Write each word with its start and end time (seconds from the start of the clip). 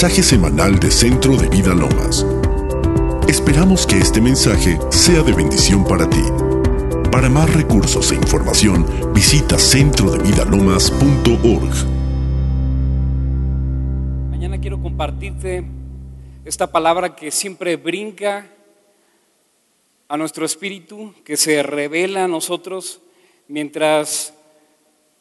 mensaje 0.00 0.22
semanal 0.22 0.78
de 0.78 0.92
Centro 0.92 1.36
de 1.36 1.48
Vida 1.48 1.74
Lomas. 1.74 2.24
Esperamos 3.26 3.84
que 3.84 3.98
este 3.98 4.20
mensaje 4.20 4.78
sea 4.90 5.24
de 5.24 5.32
bendición 5.32 5.84
para 5.84 6.08
ti. 6.08 6.22
Para 7.10 7.28
más 7.28 7.52
recursos 7.52 8.12
e 8.12 8.14
información, 8.14 8.86
visita 9.12 9.58
centrodevidalomas.org. 9.58 11.74
Mañana 14.30 14.60
quiero 14.60 14.80
compartirte 14.80 15.64
esta 16.44 16.70
palabra 16.70 17.16
que 17.16 17.32
siempre 17.32 17.74
brinca 17.74 18.46
a 20.06 20.16
nuestro 20.16 20.46
espíritu, 20.46 21.12
que 21.24 21.36
se 21.36 21.60
revela 21.64 22.22
a 22.22 22.28
nosotros 22.28 23.00
mientras 23.48 24.32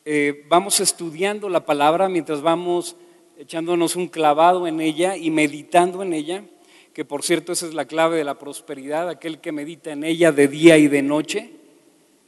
eh, 0.05 0.45
vamos 0.47 0.79
estudiando 0.81 1.49
la 1.49 1.65
palabra, 1.65 2.07
mientras 2.09 2.43
vamos 2.43 2.95
echándonos 3.37 3.95
un 3.95 4.07
clavado 4.07 4.67
en 4.67 4.81
ella 4.81 5.15
y 5.15 5.29
meditando 5.29 6.01
en 6.01 6.13
ella, 6.13 6.43
que 6.93 7.05
por 7.05 7.23
cierto 7.23 7.51
esa 7.51 7.67
es 7.67 7.73
la 7.75 7.85
clave 7.85 8.17
de 8.17 8.23
la 8.23 8.39
prosperidad, 8.39 9.09
aquel 9.09 9.39
que 9.39 9.51
medita 9.51 9.91
en 9.91 10.03
ella 10.03 10.31
de 10.31 10.47
día 10.47 10.77
y 10.77 10.87
de 10.87 11.03
noche, 11.03 11.51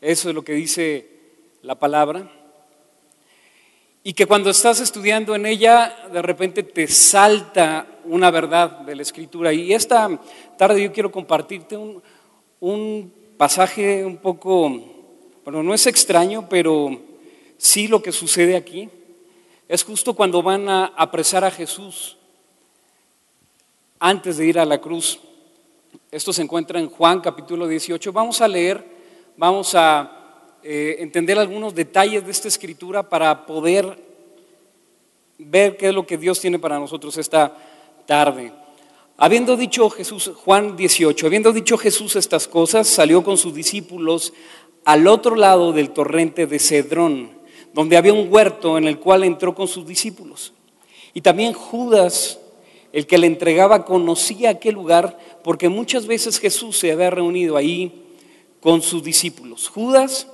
eso 0.02 0.30
es 0.30 0.36
lo 0.36 0.44
que 0.44 0.53
dice 0.53 1.09
la 1.64 1.76
palabra, 1.80 2.31
y 4.03 4.14
que 4.14 4.27
cuando 4.27 4.50
estás 4.50 4.80
estudiando 4.80 5.36
en 5.36 5.45
ella, 5.45 6.08
de 6.12 6.22
repente 6.22 6.64
te 6.64 6.88
salta 6.88 7.86
una 8.05 8.31
verdad 8.31 8.80
de 8.80 8.95
la 8.95 9.02
escritura. 9.02 9.52
Y 9.52 9.73
esta 9.73 10.09
tarde 10.58 10.81
yo 10.81 10.94
quiero 10.94 11.12
compartirte 11.12 11.76
un, 11.76 12.02
un 12.62 13.14
pasaje 13.36 14.05
un 14.05 14.17
poco, 14.17 14.70
bueno, 15.44 15.64
no 15.64 15.73
es 15.73 15.86
extraño, 15.86 16.48
pero 16.48 16.98
sí 17.58 17.88
lo 17.88 18.02
que 18.02 18.14
sucede 18.14 18.55
aquí. 18.55 18.89
Es 19.70 19.84
justo 19.84 20.16
cuando 20.16 20.41
van 20.41 20.67
a 20.67 20.86
apresar 20.86 21.45
a 21.45 21.52
Jesús 21.52 22.17
antes 24.00 24.38
de 24.38 24.48
ir 24.48 24.58
a 24.58 24.66
la 24.66 24.81
cruz. 24.81 25.20
Esto 26.09 26.34
se 26.34 26.42
encuentra 26.42 26.80
en 26.80 26.89
Juan 26.89 27.22
capítulo 27.22 27.67
18. 27.67 28.11
Vamos 28.11 28.42
a 28.42 28.48
leer, 28.48 28.84
vamos 29.38 29.76
a 29.76 30.58
eh, 30.64 30.95
entender 30.98 31.38
algunos 31.38 31.76
detalles 31.76 32.26
de 32.26 32.31
esta 32.31 32.48
escritura 32.48 33.08
para 33.08 33.45
poder 33.45 34.03
ver 35.38 35.78
qué 35.78 35.89
es 35.89 35.94
lo 35.94 36.08
que 36.08 36.17
Dios 36.17 36.39
tiene 36.39 36.58
para 36.58 36.80
nosotros 36.80 37.16
esta 37.20 37.56
tarde. 38.08 38.52
Habiendo 39.17 39.56
dicho 39.56 39.88
Jesús, 39.92 40.31
Juan 40.36 40.78
18, 40.78 41.28
habiendo 41.28 41.54
dicho 41.54 41.78
Jesús 41.78 42.16
estas 42.16 42.48
cosas, 42.48 42.88
salió 42.88 43.23
con 43.23 43.38
sus 43.38 43.54
discípulos 43.54 44.33
al 44.83 45.06
otro 45.06 45.36
lado 45.36 45.73
del 45.73 45.92
torrente 45.92 46.48
de 46.48 46.58
Cedrón, 46.58 47.39
donde 47.73 47.98
había 47.98 48.14
un 48.14 48.31
huerto 48.31 48.78
en 48.78 48.88
el 48.88 49.00
cual 49.00 49.23
entró 49.23 49.53
con 49.56 49.67
sus 49.67 49.86
discípulos. 49.86 50.53
Y 51.14 51.22
también 51.22 51.53
Judas, 51.53 52.39
el 52.94 53.08
que 53.08 53.17
le 53.17 53.28
entregaba, 53.28 53.86
conocía 53.86 54.52
aquel 54.52 54.76
lugar 54.76 55.17
porque 55.44 55.70
muchas 55.70 56.08
veces 56.08 56.39
Jesús 56.39 56.78
se 56.78 56.92
había 56.92 57.09
reunido 57.09 57.58
ahí 57.58 58.06
con 58.59 58.81
sus 58.81 59.03
discípulos. 59.03 59.70
Judas, 59.70 60.28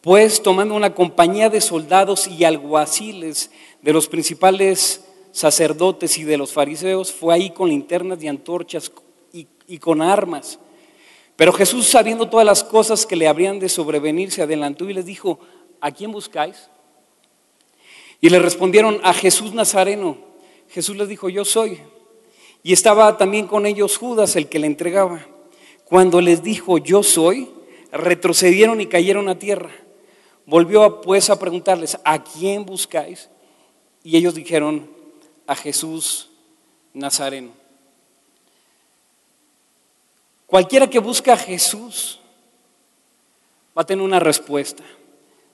pues 0.00 0.42
tomando 0.42 0.74
una 0.74 0.94
compañía 0.94 1.48
de 1.48 1.60
soldados 1.60 2.26
y 2.26 2.44
alguaciles 2.44 3.50
de 3.82 3.92
los 3.92 4.08
principales 4.08 5.04
sacerdotes 5.32 6.18
y 6.18 6.24
de 6.24 6.36
los 6.36 6.52
fariseos, 6.52 7.12
fue 7.12 7.34
ahí 7.34 7.50
con 7.50 7.68
linternas 7.68 8.22
y 8.22 8.28
antorchas 8.28 8.92
y, 9.32 9.78
con 9.78 10.02
armas. 10.02 10.58
Pero 11.36 11.52
Jesús, 11.52 11.86
sabiendo 11.86 12.28
todas 12.28 12.44
las 12.44 12.62
cosas 12.62 13.06
que 13.06 13.16
le 13.16 13.26
habrían 13.26 13.58
de 13.58 13.68
sobrevenir, 13.68 14.30
se 14.30 14.42
adelantó 14.42 14.88
y 14.90 14.92
les 14.92 15.06
dijo, 15.06 15.38
¿a 15.82 15.90
quién 15.90 16.12
buscáis? 16.12 16.70
Y 18.20 18.30
le 18.30 18.38
respondieron, 18.38 19.00
a 19.02 19.12
Jesús 19.12 19.52
Nazareno. 19.52 20.16
Jesús 20.70 20.96
les 20.96 21.08
dijo, 21.08 21.28
yo 21.28 21.44
soy. 21.44 21.80
Y 22.62 22.72
estaba 22.72 23.18
también 23.18 23.48
con 23.48 23.66
ellos 23.66 23.98
Judas, 23.98 24.36
el 24.36 24.48
que 24.48 24.60
le 24.60 24.68
entregaba. 24.68 25.26
Cuando 25.84 26.20
les 26.20 26.42
dijo, 26.42 26.78
yo 26.78 27.02
soy, 27.02 27.50
retrocedieron 27.90 28.80
y 28.80 28.86
cayeron 28.86 29.28
a 29.28 29.38
tierra. 29.38 29.70
Volvió 30.46 31.00
pues 31.00 31.30
a 31.30 31.38
preguntarles, 31.38 31.98
¿a 32.04 32.22
quién 32.22 32.64
buscáis? 32.64 33.28
Y 34.04 34.16
ellos 34.16 34.34
dijeron, 34.34 34.88
a 35.48 35.56
Jesús 35.56 36.30
Nazareno. 36.94 37.50
Cualquiera 40.46 40.88
que 40.88 41.00
busca 41.00 41.32
a 41.32 41.36
Jesús 41.36 42.20
va 43.76 43.82
a 43.82 43.86
tener 43.86 44.04
una 44.04 44.20
respuesta. 44.20 44.84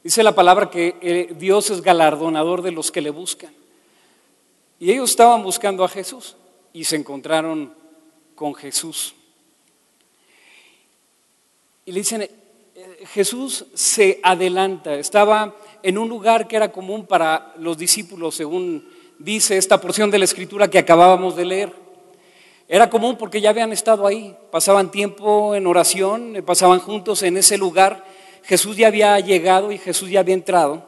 Dice 0.08 0.22
la 0.22 0.34
palabra 0.34 0.70
que 0.70 0.96
eh, 1.02 1.34
Dios 1.38 1.69
es 1.69 1.82
galardonador 1.82 2.62
de 2.62 2.70
los 2.72 2.91
que 2.91 3.02
le 3.02 3.10
buscan. 3.10 3.52
Y 4.80 4.91
ellos 4.91 5.10
estaban 5.10 5.42
buscando 5.42 5.84
a 5.84 5.88
Jesús 5.91 6.34
y 6.72 6.84
se 6.84 6.96
encontraron 6.96 7.74
con 8.34 8.54
Jesús. 8.54 9.14
Y 11.84 11.92
le 11.92 12.00
dicen, 12.00 12.22
eh, 12.22 12.30
Jesús 13.12 13.66
se 13.74 14.19
adelanta, 14.22 14.94
estaba 14.94 15.54
en 15.82 15.98
un 15.98 16.08
lugar 16.08 16.48
que 16.48 16.56
era 16.56 16.72
común 16.72 17.04
para 17.04 17.52
los 17.58 17.76
discípulos, 17.76 18.34
según 18.34 18.88
dice 19.19 19.58
esta 19.58 19.78
porción 19.78 20.10
de 20.10 20.20
la 20.20 20.25
escritura 20.25 20.70
que 20.70 20.78
acabábamos 20.78 21.36
de 21.36 21.44
leer. 21.44 21.72
Era 22.66 22.88
común 22.88 23.19
porque 23.19 23.42
ya 23.42 23.50
habían 23.50 23.75
estado 23.75 24.06
ahí, 24.06 24.34
pasaban 24.50 24.90
tiempo 24.90 25.54
en 25.54 25.66
oración, 25.66 26.34
eh, 26.34 26.42
pasaban 26.42 26.78
juntos 26.78 27.22
en 27.22 27.36
ese 27.36 27.58
lugar. 27.58 28.16
Jesús 28.48 28.76
ya 28.76 28.88
había 28.88 29.20
llegado 29.20 29.70
y 29.70 29.78
Jesús 29.78 30.10
ya 30.10 30.20
había 30.20 30.34
entrado. 30.34 30.84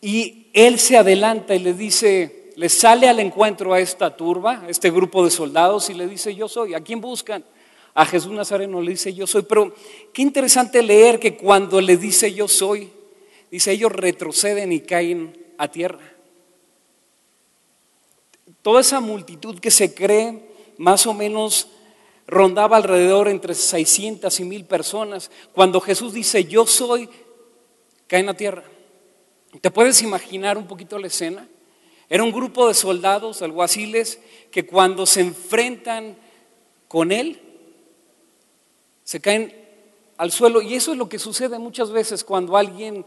Y 0.00 0.48
él 0.52 0.78
se 0.78 0.96
adelanta 0.96 1.54
y 1.54 1.58
le 1.58 1.74
dice, 1.74 2.50
le 2.56 2.68
sale 2.68 3.08
al 3.08 3.20
encuentro 3.20 3.72
a 3.72 3.80
esta 3.80 4.16
turba, 4.16 4.62
a 4.62 4.68
este 4.68 4.90
grupo 4.90 5.24
de 5.24 5.30
soldados 5.30 5.90
y 5.90 5.94
le 5.94 6.08
dice, 6.08 6.34
yo 6.34 6.48
soy. 6.48 6.74
¿A 6.74 6.80
quién 6.80 7.00
buscan? 7.00 7.44
A 7.94 8.04
Jesús 8.06 8.32
Nazareno 8.32 8.80
le 8.80 8.92
dice, 8.92 9.12
yo 9.14 9.26
soy. 9.26 9.42
Pero 9.42 9.74
qué 10.12 10.22
interesante 10.22 10.82
leer 10.82 11.20
que 11.20 11.36
cuando 11.36 11.80
le 11.80 11.96
dice, 11.96 12.32
yo 12.32 12.48
soy, 12.48 12.90
dice, 13.50 13.72
ellos 13.72 13.92
retroceden 13.92 14.72
y 14.72 14.80
caen 14.80 15.36
a 15.58 15.68
tierra 15.68 16.16
toda 18.66 18.80
esa 18.80 18.98
multitud 18.98 19.60
que 19.60 19.70
se 19.70 19.94
cree 19.94 20.42
más 20.76 21.06
o 21.06 21.14
menos 21.14 21.68
rondaba 22.26 22.76
alrededor 22.76 23.28
entre 23.28 23.54
600 23.54 24.40
y 24.40 24.44
mil 24.44 24.64
personas. 24.64 25.30
Cuando 25.52 25.80
Jesús 25.80 26.12
dice, 26.12 26.44
yo 26.44 26.66
soy, 26.66 27.08
cae 28.06 28.20
en 28.20 28.26
la 28.26 28.34
tierra. 28.34 28.64
¿Te 29.60 29.70
puedes 29.70 30.02
imaginar 30.02 30.58
un 30.58 30.66
poquito 30.66 30.98
la 30.98 31.06
escena? 31.06 31.48
Era 32.08 32.22
un 32.22 32.32
grupo 32.32 32.68
de 32.68 32.74
soldados, 32.74 33.42
alguaciles, 33.42 34.20
que 34.50 34.66
cuando 34.66 35.06
se 35.06 35.20
enfrentan 35.20 36.16
con 36.88 37.10
Él, 37.10 37.40
se 39.02 39.20
caen 39.20 39.54
al 40.16 40.30
suelo. 40.30 40.62
Y 40.62 40.74
eso 40.74 40.92
es 40.92 40.98
lo 40.98 41.08
que 41.08 41.18
sucede 41.18 41.58
muchas 41.58 41.90
veces 41.90 42.24
cuando 42.24 42.56
alguien, 42.56 43.04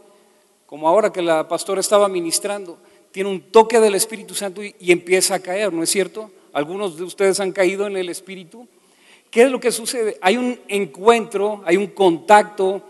como 0.66 0.88
ahora 0.88 1.12
que 1.12 1.22
la 1.22 1.48
pastora 1.48 1.80
estaba 1.80 2.08
ministrando, 2.08 2.78
tiene 3.10 3.30
un 3.30 3.40
toque 3.50 3.80
del 3.80 3.94
Espíritu 3.94 4.34
Santo 4.34 4.62
y, 4.62 4.74
empieza 4.92 5.34
a 5.34 5.40
caer, 5.40 5.72
¿no 5.72 5.82
es 5.82 5.90
cierto? 5.90 6.30
Algunos 6.52 6.96
de 6.96 7.04
ustedes 7.04 7.40
han 7.40 7.52
caído 7.52 7.86
en 7.86 7.96
el 7.96 8.08
Espíritu. 8.08 8.68
¿Qué 9.30 9.42
es 9.42 9.50
lo 9.50 9.60
que 9.60 9.72
sucede? 9.72 10.18
Hay 10.20 10.36
un 10.36 10.58
encuentro, 10.68 11.62
hay 11.64 11.76
un 11.76 11.88
contacto 11.88 12.82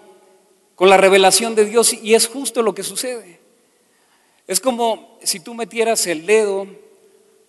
con 0.74 0.88
la 0.88 0.96
revelación 0.96 1.54
de 1.54 1.64
Dios 1.64 1.92
y 1.92 2.14
es 2.14 2.26
justo 2.26 2.62
lo 2.62 2.74
que 2.74 2.82
sucede. 2.82 3.40
Es 4.46 4.60
como 4.60 5.18
si 5.22 5.40
tú 5.40 5.54
metieras 5.54 6.06
el 6.06 6.26
dedo 6.26 6.66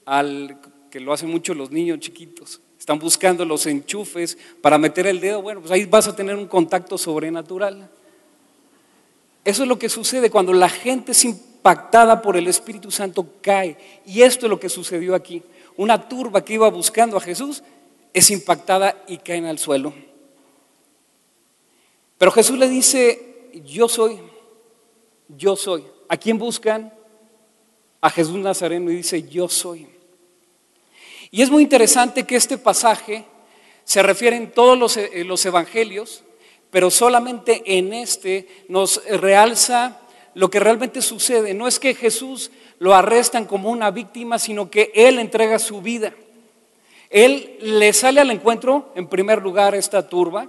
al 0.06 0.60
que 0.90 1.00
lo 1.00 1.14
hacen 1.14 1.30
mucho 1.30 1.54
los 1.54 1.72
niños 1.72 2.00
chiquitos. 2.00 2.62
Están 2.78 3.00
buscando 3.00 3.46
los 3.46 3.66
enchufes 3.66 4.38
para 4.62 4.78
meter 4.78 5.08
el 5.08 5.20
dedo. 5.20 5.42
Bueno, 5.42 5.62
pues 5.62 5.72
ahí 5.72 5.86
vas 5.86 6.08
a 6.08 6.16
tener 6.16 6.36
un 6.36 6.48
contacto 6.48 6.98
sobrenatural. 6.98 7.90
Eso 9.46 9.64
es 9.64 9.70
lo 9.70 9.80
que 9.80 9.90
sucede 9.90 10.30
cuando 10.30 10.52
la 10.54 10.70
gente 10.70 11.14
sin 11.14 11.52
impactada 11.62 12.24
por 12.24 12.38
el 12.38 12.48
Espíritu 12.48 12.90
Santo 12.90 13.36
cae. 13.40 13.78
Y 14.04 14.24
esto 14.24 14.48
es 14.48 14.50
lo 14.50 14.60
que 14.60 14.68
sucedió 14.68 15.14
aquí. 15.14 15.44
Una 15.78 16.10
turba 16.10 16.44
que 16.44 16.56
iba 16.56 16.68
buscando 16.72 17.18
a 17.18 17.22
Jesús 17.22 17.62
es 18.14 18.32
impactada 18.32 19.04
y 19.08 19.18
cae 19.18 19.48
al 19.48 19.60
suelo. 19.60 19.94
Pero 22.18 22.32
Jesús 22.32 22.58
le 22.58 22.70
dice, 22.70 23.50
yo 23.66 23.88
soy, 23.88 24.20
yo 25.28 25.56
soy. 25.56 25.84
¿A 26.08 26.18
quién 26.18 26.38
buscan? 26.38 26.94
A 28.00 28.10
Jesús 28.10 28.36
Nazareno 28.36 28.92
y 28.92 28.98
dice, 28.98 29.24
yo 29.24 29.48
soy. 29.48 29.88
Y 31.32 31.42
es 31.42 31.50
muy 31.50 31.64
interesante 31.64 32.26
que 32.26 32.36
este 32.36 32.58
pasaje 32.58 33.26
se 33.86 34.04
refiere 34.04 34.36
en 34.36 34.52
todos 34.52 34.78
los, 34.78 34.98
eh, 34.98 35.24
los 35.24 35.46
evangelios, 35.46 36.24
pero 36.70 36.92
solamente 36.92 37.64
en 37.66 37.94
este 37.94 38.48
nos 38.68 39.04
realza 39.06 40.00
lo 40.34 40.50
que 40.50 40.60
realmente 40.60 41.02
sucede. 41.02 41.54
No 41.54 41.68
es 41.68 41.80
que 41.80 41.96
Jesús 41.96 42.52
lo 42.80 42.94
arrestan 42.94 43.46
como 43.46 43.70
una 43.70 43.92
víctima, 43.92 44.40
sino 44.40 44.70
que 44.70 44.92
Él 44.94 45.20
entrega 45.20 45.60
su 45.60 45.82
vida. 45.82 46.14
Él 47.12 47.58
le 47.60 47.92
sale 47.92 48.22
al 48.22 48.32
encuentro, 48.32 48.92
en 48.96 49.08
primer 49.08 49.42
lugar, 49.42 49.76
esta 49.76 50.08
turba, 50.08 50.48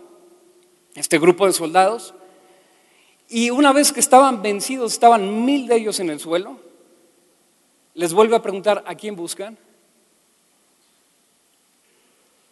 este 0.94 1.18
grupo 1.18 1.46
de 1.46 1.52
soldados, 1.52 2.14
y 3.28 3.50
una 3.50 3.72
vez 3.72 3.92
que 3.92 3.98
estaban 3.98 4.42
vencidos, 4.42 4.92
estaban 4.92 5.44
mil 5.44 5.66
de 5.66 5.76
ellos 5.76 5.98
en 5.98 6.08
el 6.08 6.20
suelo, 6.20 6.60
les 7.94 8.14
vuelve 8.14 8.36
a 8.36 8.42
preguntar, 8.42 8.84
¿a 8.86 8.94
quién 8.94 9.16
buscan? 9.16 9.58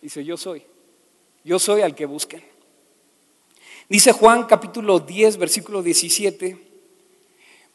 Dice, 0.03 0.25
yo 0.25 0.37
soy. 0.37 0.65
Yo 1.45 1.61
soy 1.61 1.83
al 1.83 1.95
que 1.95 2.07
busquen. 2.07 2.43
Dice 3.89 4.13
Juan 4.13 4.45
capítulo 4.45 4.99
10, 4.99 5.37
versículo 5.37 5.83
17, 5.83 6.59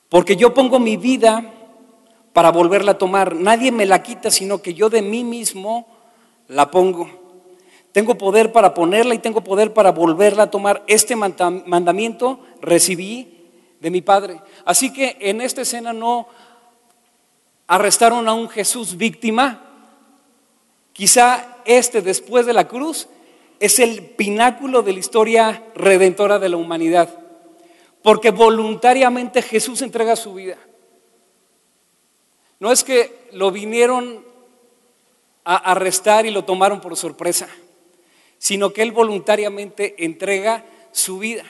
porque 0.10 0.36
yo 0.36 0.54
pongo 0.54 0.80
mi 0.80 0.98
vida 0.98 1.54
para 2.34 2.52
volverla 2.52 2.92
a 2.92 2.98
tomar. 2.98 3.36
Nadie 3.36 3.72
me 3.72 3.86
la 3.86 4.04
quita, 4.04 4.30
sino 4.32 4.62
que 4.62 4.74
yo 4.74 4.90
de 4.90 5.02
mí 5.02 5.24
mismo 5.24 5.95
la 6.48 6.70
pongo. 6.72 7.10
Tengo 7.92 8.18
poder 8.18 8.52
para 8.52 8.74
ponerla 8.74 9.16
y 9.16 9.20
tengo 9.20 9.42
poder 9.42 9.74
para 9.74 9.92
volverla 9.92 10.44
a 10.44 10.52
tomar. 10.52 10.84
Este 10.88 11.16
mandamiento 11.16 12.40
recibí 12.62 13.48
de 13.80 13.90
mi 13.90 14.02
Padre. 14.02 14.42
Así 14.66 14.92
que 14.92 15.16
en 15.22 15.40
esta 15.40 15.62
escena 15.62 15.94
no 15.94 16.28
arrestaron 17.68 18.28
a 18.28 18.34
un 18.34 18.50
Jesús 18.50 18.98
víctima. 18.98 19.62
Quizá 20.92 21.58
este 21.66 22.02
después 22.02 22.46
de 22.46 22.54
la 22.54 22.68
cruz 22.68 23.08
es 23.60 23.80
el 23.80 24.02
pináculo 24.04 24.82
de 24.82 24.94
la 24.94 25.00
historia 25.00 25.64
redentora 25.74 26.38
de 26.38 26.50
la 26.50 26.58
humanidad. 26.58 27.10
Porque 28.02 28.32
voluntariamente 28.32 29.42
Jesús 29.42 29.82
entrega 29.82 30.16
su 30.16 30.34
vida. 30.34 30.58
No 32.60 32.72
es 32.72 32.84
que 32.84 33.30
lo 33.32 33.52
vinieron 33.52 34.26
a 35.46 35.56
arrestar 35.72 36.26
y 36.26 36.32
lo 36.32 36.44
tomaron 36.44 36.82
por 36.82 36.98
sorpresa, 36.98 37.48
sino 38.38 38.74
que 38.74 38.82
Él 38.82 38.92
voluntariamente 38.92 40.04
entrega 40.04 40.66
su 40.92 41.20
vida. 41.20 41.46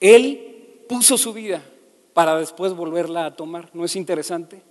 Él 0.00 0.84
puso 0.88 1.18
su 1.18 1.32
vida 1.32 1.64
para 2.12 2.38
después 2.38 2.74
volverla 2.74 3.26
a 3.26 3.34
tomar. 3.34 3.70
¿No 3.72 3.84
es 3.84 3.96
interesante? 3.96 4.62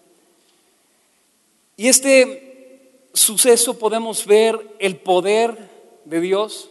Y 1.75 1.87
este 1.87 3.09
suceso 3.13 3.77
podemos 3.77 4.25
ver 4.25 4.75
el 4.79 4.97
poder 4.97 5.69
de 6.05 6.21
Dios. 6.21 6.69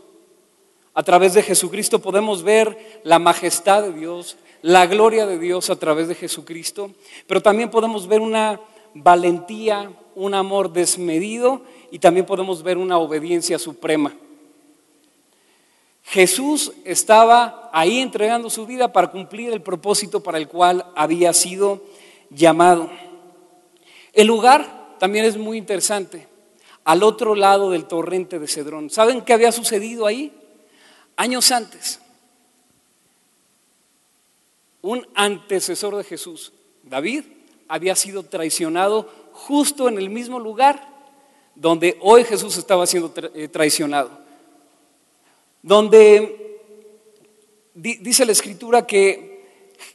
A 0.95 1.03
través 1.03 1.35
de 1.35 1.43
Jesucristo 1.43 2.01
podemos 2.01 2.43
ver 2.43 3.01
la 3.05 3.19
majestad 3.19 3.83
de 3.83 3.93
Dios, 3.93 4.37
la 4.63 4.87
gloria 4.87 5.27
de 5.27 5.39
Dios 5.39 5.71
a 5.71 5.77
través 5.77 6.09
de 6.09 6.15
Jesucristo, 6.15 6.91
pero 7.27 7.43
también 7.43 7.71
podemos 7.71 8.09
ver 8.09 8.21
una 8.21 8.61
valentía, 9.03 9.93
un 10.15 10.35
amor 10.35 10.73
desmedido 10.73 11.63
y 11.91 11.99
también 11.99 12.27
podemos 12.27 12.63
ver 12.63 12.79
una 12.79 12.99
obediencia 12.99 13.59
suprema. 13.59 14.15
Jesús 16.05 16.73
estaba 16.85 17.69
ahí 17.73 17.99
entregando 17.99 18.49
su 18.49 18.65
vida 18.65 18.93
para 18.93 19.11
cumplir 19.11 19.53
el 19.53 19.61
propósito 19.61 20.23
para 20.23 20.39
el 20.39 20.49
cual 20.49 20.87
había 20.95 21.33
sido 21.33 21.83
llamado. 22.31 22.91
El 24.13 24.29
lugar 24.29 24.97
también 24.99 25.25
es 25.25 25.37
muy 25.37 25.59
interesante, 25.59 26.29
al 26.85 27.03
otro 27.03 27.35
lado 27.35 27.71
del 27.71 27.87
torrente 27.87 28.39
de 28.39 28.47
Cedrón. 28.47 28.89
¿Saben 28.89 29.23
qué 29.23 29.33
había 29.33 29.53
sucedido 29.53 30.07
ahí? 30.07 30.33
Años 31.17 31.51
antes, 31.51 32.01
un 34.81 35.07
antecesor 35.15 35.97
de 35.97 36.05
Jesús, 36.05 36.53
David, 36.85 37.25
había 37.69 37.97
sido 37.97 38.23
traicionado 38.23 39.09
justo 39.33 39.89
en 39.89 39.99
el 39.99 40.11
mismo 40.11 40.39
lugar 40.39 40.95
donde 41.55 41.97
hoy 42.01 42.25
Jesús 42.25 42.57
estaba 42.57 42.87
siendo 42.87 43.13
eh, 43.35 43.49
traicionado 43.49 44.27
donde 45.67 46.61
dice 47.75 48.25
la 48.25 48.31
escritura 48.31 48.87
que 48.87 49.37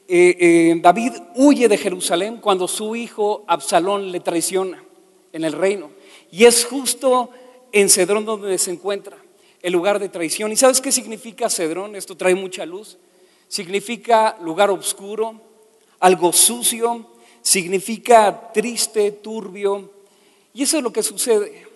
eh, 0.06 0.36
eh, 0.38 0.74
David 0.82 1.12
huye 1.36 1.66
de 1.66 1.78
Jerusalén 1.78 2.36
cuando 2.42 2.68
su 2.68 2.94
hijo 2.94 3.42
Absalón 3.46 4.12
le 4.12 4.20
traiciona 4.20 4.84
en 5.32 5.44
el 5.44 5.54
reino. 5.54 5.90
Y 6.30 6.44
es 6.44 6.66
justo 6.66 7.30
en 7.72 7.88
Cedrón 7.88 8.26
donde 8.26 8.58
se 8.58 8.70
encuentra 8.70 9.16
el 9.62 9.72
lugar 9.72 9.98
de 9.98 10.10
traición. 10.10 10.52
¿Y 10.52 10.56
sabes 10.56 10.82
qué 10.82 10.92
significa 10.92 11.48
Cedrón? 11.48 11.96
Esto 11.96 12.18
trae 12.18 12.34
mucha 12.34 12.66
luz. 12.66 12.98
Significa 13.48 14.36
lugar 14.42 14.70
oscuro, 14.70 15.40
algo 16.00 16.34
sucio, 16.34 17.06
significa 17.42 18.52
triste, 18.52 19.12
turbio. 19.12 19.90
Y 20.54 20.62
eso 20.62 20.78
es 20.78 20.82
lo 20.82 20.92
que 20.92 21.02
sucede. 21.02 21.66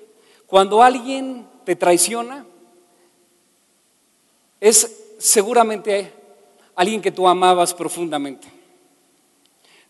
Cuando 0.46 0.82
alguien 0.82 1.46
te 1.64 1.76
traiciona, 1.76 2.46
es 4.60 5.14
seguramente 5.18 6.12
alguien 6.74 7.02
que 7.02 7.10
tú 7.10 7.26
amabas 7.26 7.74
profundamente. 7.74 8.48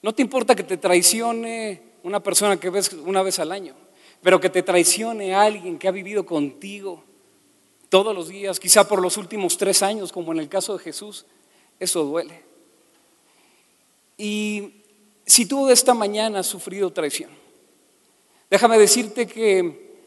No 0.03 0.15
te 0.15 0.23
importa 0.23 0.55
que 0.55 0.63
te 0.63 0.77
traicione 0.77 1.83
una 2.03 2.21
persona 2.21 2.59
que 2.59 2.71
ves 2.71 2.93
una 2.93 3.23
vez 3.23 3.39
al 3.39 3.53
año, 3.53 3.75
pero 4.23 4.41
que 4.41 4.51
te 4.51 4.63
traicione 4.63 5.35
alguien 5.35 5.79
que 5.79 5.89
ha 5.89 5.93
vivido 5.93 6.25
contigo 6.25 7.03
todos 7.89 8.15
los 8.15 8.29
días, 8.29 8.59
quizá 8.59 8.87
por 8.87 9.01
los 9.01 9.17
últimos 9.17 9.57
tres 9.57 9.83
años, 9.83 10.13
como 10.13 10.33
en 10.33 10.41
el 10.41 10.49
caso 10.49 10.77
de 10.77 10.83
Jesús, 10.83 11.27
eso 11.79 12.05
duele. 12.05 12.43
Y 14.19 14.83
si 15.27 15.47
tú 15.47 15.69
esta 15.69 15.93
mañana 15.93 16.39
has 16.39 16.47
sufrido 16.47 16.93
traición, 16.93 17.31
déjame 18.49 18.79
decirte 18.79 19.27
que 19.27 19.99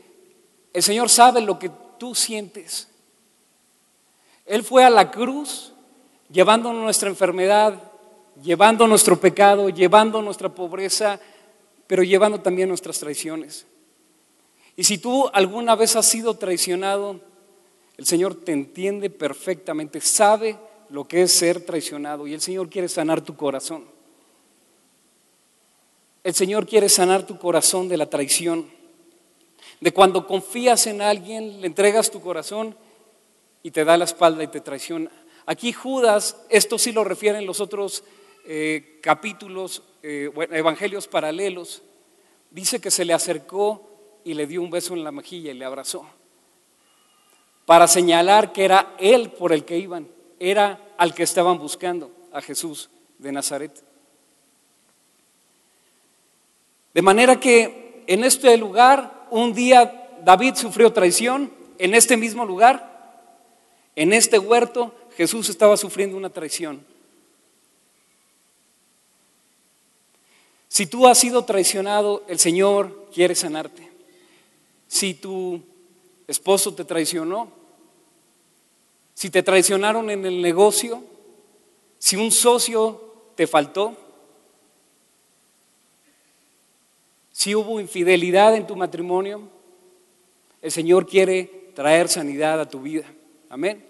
el 0.74 0.84
Señor 0.84 1.10
sabe 1.10 1.42
lo 1.42 1.60
que 1.60 1.70
tú 2.00 2.16
sientes 2.16 2.90
él 4.50 4.64
fue 4.64 4.84
a 4.84 4.90
la 4.90 5.12
cruz 5.12 5.74
llevando 6.32 6.74
nuestra 6.74 7.08
enfermedad, 7.08 7.80
llevando 8.42 8.88
nuestro 8.88 9.20
pecado, 9.20 9.70
llevando 9.70 10.24
nuestra 10.24 10.50
pobreza, 10.50 11.20
pero 11.86 12.02
llevando 12.02 12.42
también 12.42 12.68
nuestras 12.68 12.98
traiciones. 12.98 13.68
Y 14.76 14.86
si 14.86 14.98
tú 14.98 15.30
alguna 15.34 15.76
vez 15.76 15.96
has 15.96 16.08
sido 16.08 16.34
traicionado, 16.34 17.22
el 17.96 18.08
Señor 18.08 18.34
te 18.34 18.52
entiende 18.52 19.12
perfectamente, 19.12 20.02
sabe 20.02 20.58
lo 20.90 21.08
que 21.08 21.22
es 21.22 21.32
ser 21.32 21.64
traicionado 21.64 22.26
y 22.26 22.34
el 22.34 22.42
Señor 22.42 22.70
quiere 22.70 22.90
sanar 22.90 23.22
tu 23.22 23.36
corazón. 23.36 23.86
El 26.24 26.34
Señor 26.34 26.68
quiere 26.68 26.90
sanar 26.90 27.26
tu 27.26 27.38
corazón 27.38 27.88
de 27.88 27.98
la 27.98 28.10
traición, 28.10 28.70
de 29.80 29.94
cuando 29.94 30.28
confías 30.28 30.86
en 30.88 31.02
alguien, 31.02 31.62
le 31.62 31.68
entregas 31.68 32.12
tu 32.12 32.20
corazón 32.20 32.76
y 33.64 33.72
te 33.72 33.86
da 33.86 33.98
la 33.98 34.04
espalda 34.04 34.44
y 34.44 34.48
te 34.48 34.60
traiciona. 34.60 35.10
Aquí 35.46 35.72
Judas, 35.72 36.36
esto 36.50 36.78
sí 36.78 36.92
lo 36.92 37.04
refieren 37.04 37.46
los 37.46 37.62
otros 37.62 38.04
eh, 38.46 39.00
capítulos, 39.02 39.84
eh, 40.04 40.30
evangelios 40.52 41.08
paralelos, 41.08 41.82
dice 42.52 42.82
que 42.82 42.92
se 42.92 43.06
le 43.06 43.14
acercó 43.14 44.22
y 44.26 44.34
le 44.34 44.46
dio 44.46 44.62
un 44.62 44.70
beso 44.70 44.94
en 44.94 45.04
la 45.04 45.12
mejilla 45.12 45.52
y 45.52 45.56
le 45.56 45.66
abrazó, 45.66 46.06
para 47.66 47.88
señalar 47.88 48.52
que 48.52 48.66
era 48.66 48.96
él 49.00 49.32
por 49.32 49.54
el 49.54 49.64
que 49.64 49.78
iban, 49.78 50.08
era 50.40 50.94
al 50.98 51.14
que 51.14 51.24
estaban 51.24 51.58
buscando, 51.58 52.12
a 52.32 52.42
Jesús 52.42 52.90
de 53.18 53.32
Nazaret. 53.32 53.89
De 57.00 57.04
manera 57.04 57.40
que 57.40 58.04
en 58.08 58.26
este 58.26 58.58
lugar, 58.58 59.26
un 59.32 59.54
día 59.54 60.10
David 60.26 60.56
sufrió 60.56 60.92
traición, 60.92 61.50
en 61.78 61.96
este 61.96 62.18
mismo 62.18 62.44
lugar, 62.46 63.24
en 63.96 64.12
este 64.12 64.38
huerto 64.38 64.94
Jesús 65.16 65.48
estaba 65.48 65.78
sufriendo 65.78 66.18
una 66.18 66.30
traición. 66.30 66.86
Si 70.68 70.88
tú 70.88 71.08
has 71.08 71.18
sido 71.18 71.46
traicionado, 71.46 72.26
el 72.28 72.38
Señor 72.38 73.08
quiere 73.14 73.34
sanarte. 73.34 73.90
Si 74.90 75.14
tu 75.14 75.62
esposo 76.28 76.74
te 76.74 76.84
traicionó, 76.84 77.50
si 79.14 79.30
te 79.30 79.42
traicionaron 79.42 80.10
en 80.10 80.26
el 80.26 80.42
negocio, 80.42 81.02
si 81.98 82.18
un 82.18 82.30
socio 82.30 83.32
te 83.38 83.48
faltó, 83.48 83.96
si 87.40 87.56
hubo 87.56 87.80
infidelidad 87.80 88.54
en 88.54 88.68
tu 88.68 88.76
matrimonio, 88.76 89.42
el 90.62 90.72
Señor 90.74 91.08
quiere 91.08 91.72
traer 91.74 92.10
sanidad 92.10 92.60
a 92.60 92.68
tu 92.68 92.82
vida. 92.82 93.06
Amén. 93.50 93.82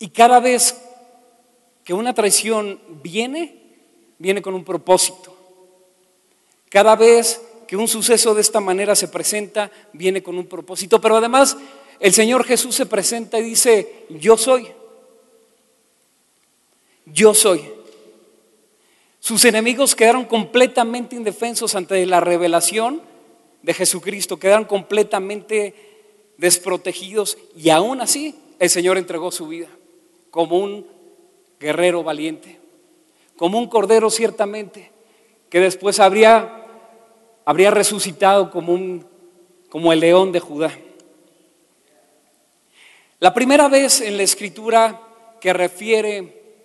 Y 0.00 0.08
cada 0.08 0.40
vez 0.40 0.76
que 1.84 1.94
una 1.94 2.14
traición 2.14 2.80
viene, 3.00 3.54
viene 4.18 4.42
con 4.42 4.54
un 4.54 4.64
propósito. 4.64 5.32
Cada 6.68 6.96
vez 6.96 7.40
que 7.68 7.76
un 7.76 7.86
suceso 7.86 8.34
de 8.34 8.40
esta 8.40 8.58
manera 8.58 8.96
se 8.96 9.06
presenta, 9.06 9.70
viene 9.92 10.20
con 10.20 10.36
un 10.36 10.46
propósito. 10.46 11.00
Pero 11.00 11.18
además 11.18 11.56
el 12.00 12.12
Señor 12.12 12.42
Jesús 12.42 12.74
se 12.74 12.86
presenta 12.86 13.38
y 13.38 13.44
dice, 13.44 14.04
yo 14.10 14.36
soy. 14.36 14.66
Yo 17.04 17.34
soy. 17.34 17.75
Sus 19.26 19.44
enemigos 19.44 19.96
quedaron 19.96 20.24
completamente 20.24 21.16
indefensos 21.16 21.74
ante 21.74 22.06
la 22.06 22.20
revelación 22.20 23.02
de 23.60 23.74
Jesucristo, 23.74 24.38
quedaron 24.38 24.66
completamente 24.66 25.74
desprotegidos 26.36 27.36
y 27.56 27.70
aún 27.70 28.00
así 28.00 28.36
el 28.60 28.70
Señor 28.70 28.98
entregó 28.98 29.32
su 29.32 29.48
vida 29.48 29.66
como 30.30 30.58
un 30.58 30.86
guerrero 31.58 32.04
valiente. 32.04 32.60
como 33.36 33.58
un 33.58 33.68
cordero 33.68 34.10
ciertamente, 34.10 34.92
que 35.50 35.58
después 35.58 35.98
habría, 35.98 36.64
habría 37.44 37.72
resucitado 37.72 38.52
como, 38.52 38.74
un, 38.74 39.04
como 39.68 39.92
el 39.92 39.98
león 39.98 40.30
de 40.30 40.38
Judá. 40.38 40.70
La 43.18 43.34
primera 43.34 43.66
vez 43.66 44.02
en 44.02 44.18
la 44.18 44.22
escritura 44.22 45.00
que 45.40 45.52
refiere 45.52 46.62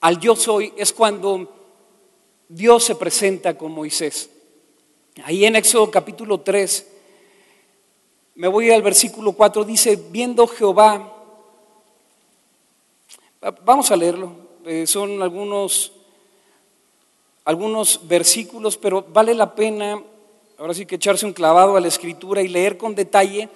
al 0.00 0.20
yo 0.20 0.36
soy 0.36 0.72
es 0.76 0.92
cuando 0.92 1.59
Dios 2.52 2.82
se 2.82 2.96
presenta 2.96 3.56
con 3.56 3.70
Moisés. 3.70 4.28
Ahí 5.22 5.44
en 5.44 5.54
Éxodo 5.54 5.88
capítulo 5.88 6.40
3, 6.40 6.84
me 8.34 8.48
voy 8.48 8.72
al 8.72 8.82
versículo 8.82 9.34
4, 9.34 9.64
dice, 9.64 9.96
viendo 10.10 10.48
Jehová, 10.48 11.16
vamos 13.64 13.92
a 13.92 13.96
leerlo, 13.96 14.32
eh, 14.66 14.84
son 14.84 15.22
algunos, 15.22 15.92
algunos 17.44 18.00
versículos, 18.08 18.76
pero 18.76 19.06
vale 19.12 19.32
la 19.32 19.54
pena, 19.54 20.02
ahora 20.58 20.74
sí 20.74 20.86
que 20.86 20.96
echarse 20.96 21.26
un 21.26 21.32
clavado 21.32 21.76
a 21.76 21.80
la 21.80 21.86
escritura 21.86 22.42
y 22.42 22.48
leer 22.48 22.76
con 22.76 22.96
detalle 22.96 23.48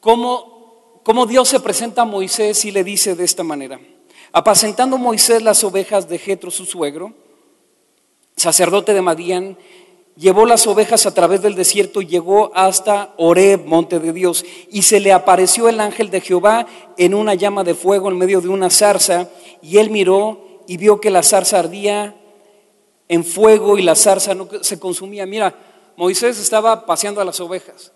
cómo, 0.00 0.98
cómo 1.04 1.26
Dios 1.26 1.48
se 1.48 1.60
presenta 1.60 2.02
a 2.02 2.06
Moisés 2.06 2.64
y 2.64 2.72
le 2.72 2.82
dice 2.82 3.14
de 3.14 3.22
esta 3.22 3.44
manera. 3.44 3.78
Apacentando 4.32 4.98
Moisés 4.98 5.42
las 5.42 5.62
ovejas 5.62 6.08
de 6.08 6.18
Jetro, 6.18 6.50
su 6.50 6.66
suegro, 6.66 7.14
sacerdote 8.40 8.94
de 8.94 9.02
Madián, 9.02 9.56
llevó 10.16 10.46
las 10.46 10.66
ovejas 10.66 11.06
a 11.06 11.14
través 11.14 11.42
del 11.42 11.54
desierto 11.54 12.02
y 12.02 12.06
llegó 12.06 12.50
hasta 12.54 13.14
Oreb, 13.16 13.64
monte 13.66 14.00
de 14.00 14.12
Dios, 14.12 14.44
y 14.70 14.82
se 14.82 15.00
le 15.00 15.12
apareció 15.12 15.68
el 15.68 15.80
ángel 15.80 16.10
de 16.10 16.20
Jehová 16.20 16.66
en 16.96 17.14
una 17.14 17.34
llama 17.34 17.64
de 17.64 17.74
fuego 17.74 18.10
en 18.10 18.18
medio 18.18 18.40
de 18.40 18.48
una 18.48 18.70
zarza, 18.70 19.28
y 19.62 19.78
él 19.78 19.90
miró 19.90 20.62
y 20.66 20.76
vio 20.76 21.00
que 21.00 21.10
la 21.10 21.22
zarza 21.22 21.58
ardía 21.58 22.16
en 23.08 23.24
fuego 23.24 23.76
y 23.76 23.82
la 23.82 23.94
zarza 23.94 24.34
no 24.34 24.48
se 24.62 24.78
consumía. 24.78 25.26
Mira, 25.26 25.54
Moisés 25.96 26.38
estaba 26.38 26.86
paseando 26.86 27.20
a 27.20 27.24
las 27.24 27.40
ovejas. 27.40 27.92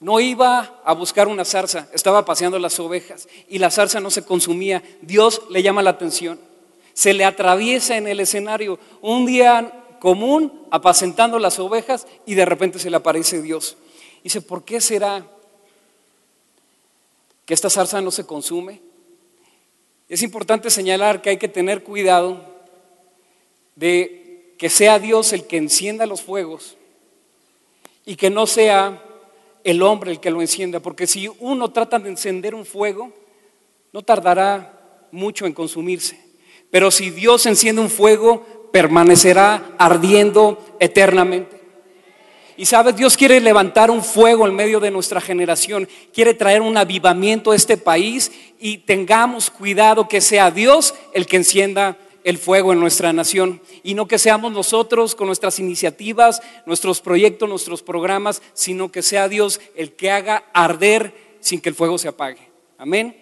No 0.00 0.18
iba 0.18 0.80
a 0.84 0.94
buscar 0.94 1.28
una 1.28 1.44
zarza, 1.44 1.88
estaba 1.92 2.24
paseando 2.24 2.58
las 2.58 2.80
ovejas 2.80 3.28
y 3.48 3.58
la 3.58 3.70
zarza 3.70 4.00
no 4.00 4.10
se 4.10 4.24
consumía. 4.24 4.82
Dios 5.02 5.42
le 5.50 5.62
llama 5.62 5.82
la 5.82 5.90
atención. 5.90 6.40
Se 7.00 7.14
le 7.14 7.24
atraviesa 7.24 7.96
en 7.96 8.06
el 8.06 8.20
escenario 8.20 8.78
un 9.00 9.24
día 9.24 9.86
común 10.00 10.66
apacentando 10.70 11.38
las 11.38 11.58
ovejas 11.58 12.06
y 12.26 12.34
de 12.34 12.44
repente 12.44 12.78
se 12.78 12.90
le 12.90 12.96
aparece 12.98 13.40
Dios. 13.40 13.78
Dice, 14.22 14.42
¿por 14.42 14.66
qué 14.66 14.82
será 14.82 15.26
que 17.46 17.54
esta 17.54 17.70
zarza 17.70 18.02
no 18.02 18.10
se 18.10 18.26
consume? 18.26 18.82
Es 20.10 20.22
importante 20.22 20.68
señalar 20.68 21.22
que 21.22 21.30
hay 21.30 21.38
que 21.38 21.48
tener 21.48 21.84
cuidado 21.84 22.44
de 23.76 24.54
que 24.58 24.68
sea 24.68 24.98
Dios 24.98 25.32
el 25.32 25.46
que 25.46 25.56
encienda 25.56 26.04
los 26.04 26.20
fuegos 26.20 26.76
y 28.04 28.16
que 28.16 28.28
no 28.28 28.46
sea 28.46 29.02
el 29.64 29.80
hombre 29.82 30.10
el 30.10 30.20
que 30.20 30.30
lo 30.30 30.42
encienda, 30.42 30.80
porque 30.80 31.06
si 31.06 31.30
uno 31.38 31.72
trata 31.72 31.98
de 31.98 32.10
encender 32.10 32.54
un 32.54 32.66
fuego, 32.66 33.10
no 33.90 34.02
tardará 34.02 35.08
mucho 35.12 35.46
en 35.46 35.54
consumirse. 35.54 36.29
Pero 36.70 36.90
si 36.90 37.10
Dios 37.10 37.46
enciende 37.46 37.82
un 37.82 37.90
fuego, 37.90 38.68
permanecerá 38.72 39.72
ardiendo 39.78 40.58
eternamente. 40.78 41.60
Y 42.56 42.66
sabes, 42.66 42.94
Dios 42.94 43.16
quiere 43.16 43.40
levantar 43.40 43.90
un 43.90 44.04
fuego 44.04 44.46
en 44.46 44.54
medio 44.54 44.80
de 44.80 44.90
nuestra 44.90 45.20
generación, 45.20 45.88
quiere 46.12 46.34
traer 46.34 46.60
un 46.60 46.76
avivamiento 46.76 47.52
a 47.52 47.56
este 47.56 47.78
país 47.78 48.30
y 48.58 48.78
tengamos 48.78 49.50
cuidado 49.50 50.08
que 50.08 50.20
sea 50.20 50.50
Dios 50.50 50.94
el 51.14 51.26
que 51.26 51.36
encienda 51.36 51.96
el 52.22 52.36
fuego 52.36 52.74
en 52.74 52.80
nuestra 52.80 53.14
nación 53.14 53.62
y 53.82 53.94
no 53.94 54.06
que 54.06 54.18
seamos 54.18 54.52
nosotros 54.52 55.14
con 55.14 55.26
nuestras 55.26 55.58
iniciativas, 55.58 56.42
nuestros 56.66 57.00
proyectos, 57.00 57.48
nuestros 57.48 57.82
programas, 57.82 58.42
sino 58.52 58.92
que 58.92 59.00
sea 59.00 59.28
Dios 59.28 59.58
el 59.74 59.94
que 59.94 60.10
haga 60.10 60.44
arder 60.52 61.14
sin 61.40 61.62
que 61.62 61.70
el 61.70 61.74
fuego 61.74 61.96
se 61.96 62.08
apague. 62.08 62.50
Amén. 62.76 63.19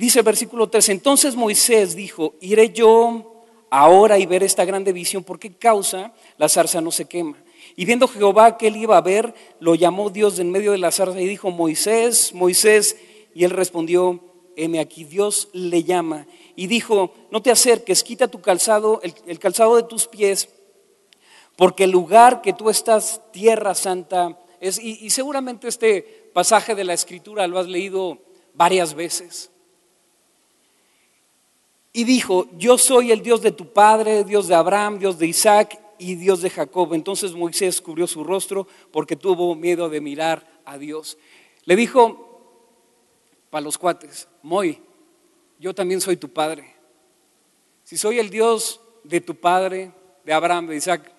Dice 0.00 0.20
el 0.20 0.24
versículo 0.24 0.68
3, 0.68 0.90
entonces 0.90 1.34
Moisés 1.36 1.96
dijo, 1.96 2.34
iré 2.40 2.70
yo 2.70 3.44
ahora 3.70 4.18
y 4.18 4.26
ver 4.26 4.42
esta 4.42 4.64
grande 4.64 4.92
visión, 4.92 5.24
¿por 5.24 5.38
qué 5.38 5.54
causa 5.54 6.12
la 6.36 6.48
zarza 6.48 6.80
no 6.80 6.92
se 6.92 7.06
quema? 7.06 7.42
Y 7.74 7.84
viendo 7.84 8.06
Jehová 8.06 8.56
que 8.56 8.68
él 8.68 8.76
iba 8.76 8.96
a 8.96 9.00
ver, 9.00 9.34
lo 9.58 9.74
llamó 9.74 10.10
Dios 10.10 10.38
en 10.38 10.50
medio 10.50 10.72
de 10.72 10.78
la 10.78 10.92
zarza 10.92 11.20
y 11.20 11.26
dijo, 11.26 11.50
Moisés, 11.50 12.32
Moisés, 12.34 12.96
y 13.34 13.44
él 13.44 13.50
respondió, 13.50 14.20
heme 14.56 14.80
aquí, 14.80 15.04
Dios 15.04 15.48
le 15.52 15.82
llama 15.82 16.26
y 16.54 16.66
dijo, 16.66 17.12
no 17.30 17.42
te 17.42 17.50
acerques, 17.50 18.02
quita 18.02 18.28
tu 18.28 18.40
calzado, 18.40 19.00
el, 19.02 19.38
calzado 19.38 19.76
de 19.76 19.82
tus 19.82 20.06
pies, 20.06 20.48
porque 21.56 21.84
el 21.84 21.90
lugar 21.90 22.42
que 22.42 22.52
tú 22.52 22.70
estás, 22.70 23.20
tierra 23.32 23.74
santa, 23.74 24.38
es, 24.60 24.78
y 24.78 25.10
seguramente 25.10 25.68
este 25.68 26.30
pasaje 26.32 26.74
de 26.74 26.84
la 26.84 26.94
escritura 26.94 27.46
lo 27.46 27.58
has 27.58 27.66
leído 27.66 28.18
varias 28.54 28.94
veces. 28.94 29.50
Y 31.96 32.04
dijo, 32.04 32.46
yo 32.58 32.76
soy 32.76 33.10
el 33.10 33.22
Dios 33.22 33.40
de 33.40 33.52
tu 33.52 33.72
padre, 33.72 34.22
Dios 34.22 34.48
de 34.48 34.54
Abraham, 34.54 34.98
Dios 34.98 35.18
de 35.18 35.28
Isaac 35.28 35.80
y 35.96 36.16
Dios 36.16 36.42
de 36.42 36.50
Jacob. 36.50 36.92
Entonces 36.92 37.32
Moisés 37.32 37.80
cubrió 37.80 38.06
su 38.06 38.22
rostro 38.22 38.66
porque 38.90 39.16
tuvo 39.16 39.54
miedo 39.54 39.88
de 39.88 40.02
mirar 40.02 40.46
a 40.66 40.76
Dios. 40.76 41.16
Le 41.64 41.74
dijo, 41.74 42.38
para 43.48 43.64
los 43.64 43.78
cuates, 43.78 44.28
Moy, 44.42 44.78
yo 45.58 45.74
también 45.74 46.02
soy 46.02 46.18
tu 46.18 46.28
padre. 46.28 46.74
Si 47.82 47.96
soy 47.96 48.18
el 48.18 48.28
Dios 48.28 48.78
de 49.02 49.22
tu 49.22 49.34
padre, 49.34 49.90
de 50.22 50.34
Abraham, 50.34 50.66
de 50.66 50.76
Isaac, 50.76 51.10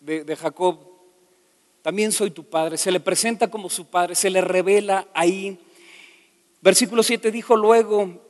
de, 0.00 0.34
Jacob, 0.34 0.80
también 1.82 2.10
soy 2.10 2.32
tu 2.32 2.42
padre. 2.42 2.76
Se 2.76 2.90
le 2.90 2.98
presenta 2.98 3.48
como 3.48 3.70
su 3.70 3.86
padre, 3.86 4.16
se 4.16 4.28
le 4.28 4.40
revela 4.40 5.06
ahí. 5.14 5.56
Versículo 6.60 7.04
7 7.04 7.30
dijo 7.30 7.56
luego, 7.56 8.25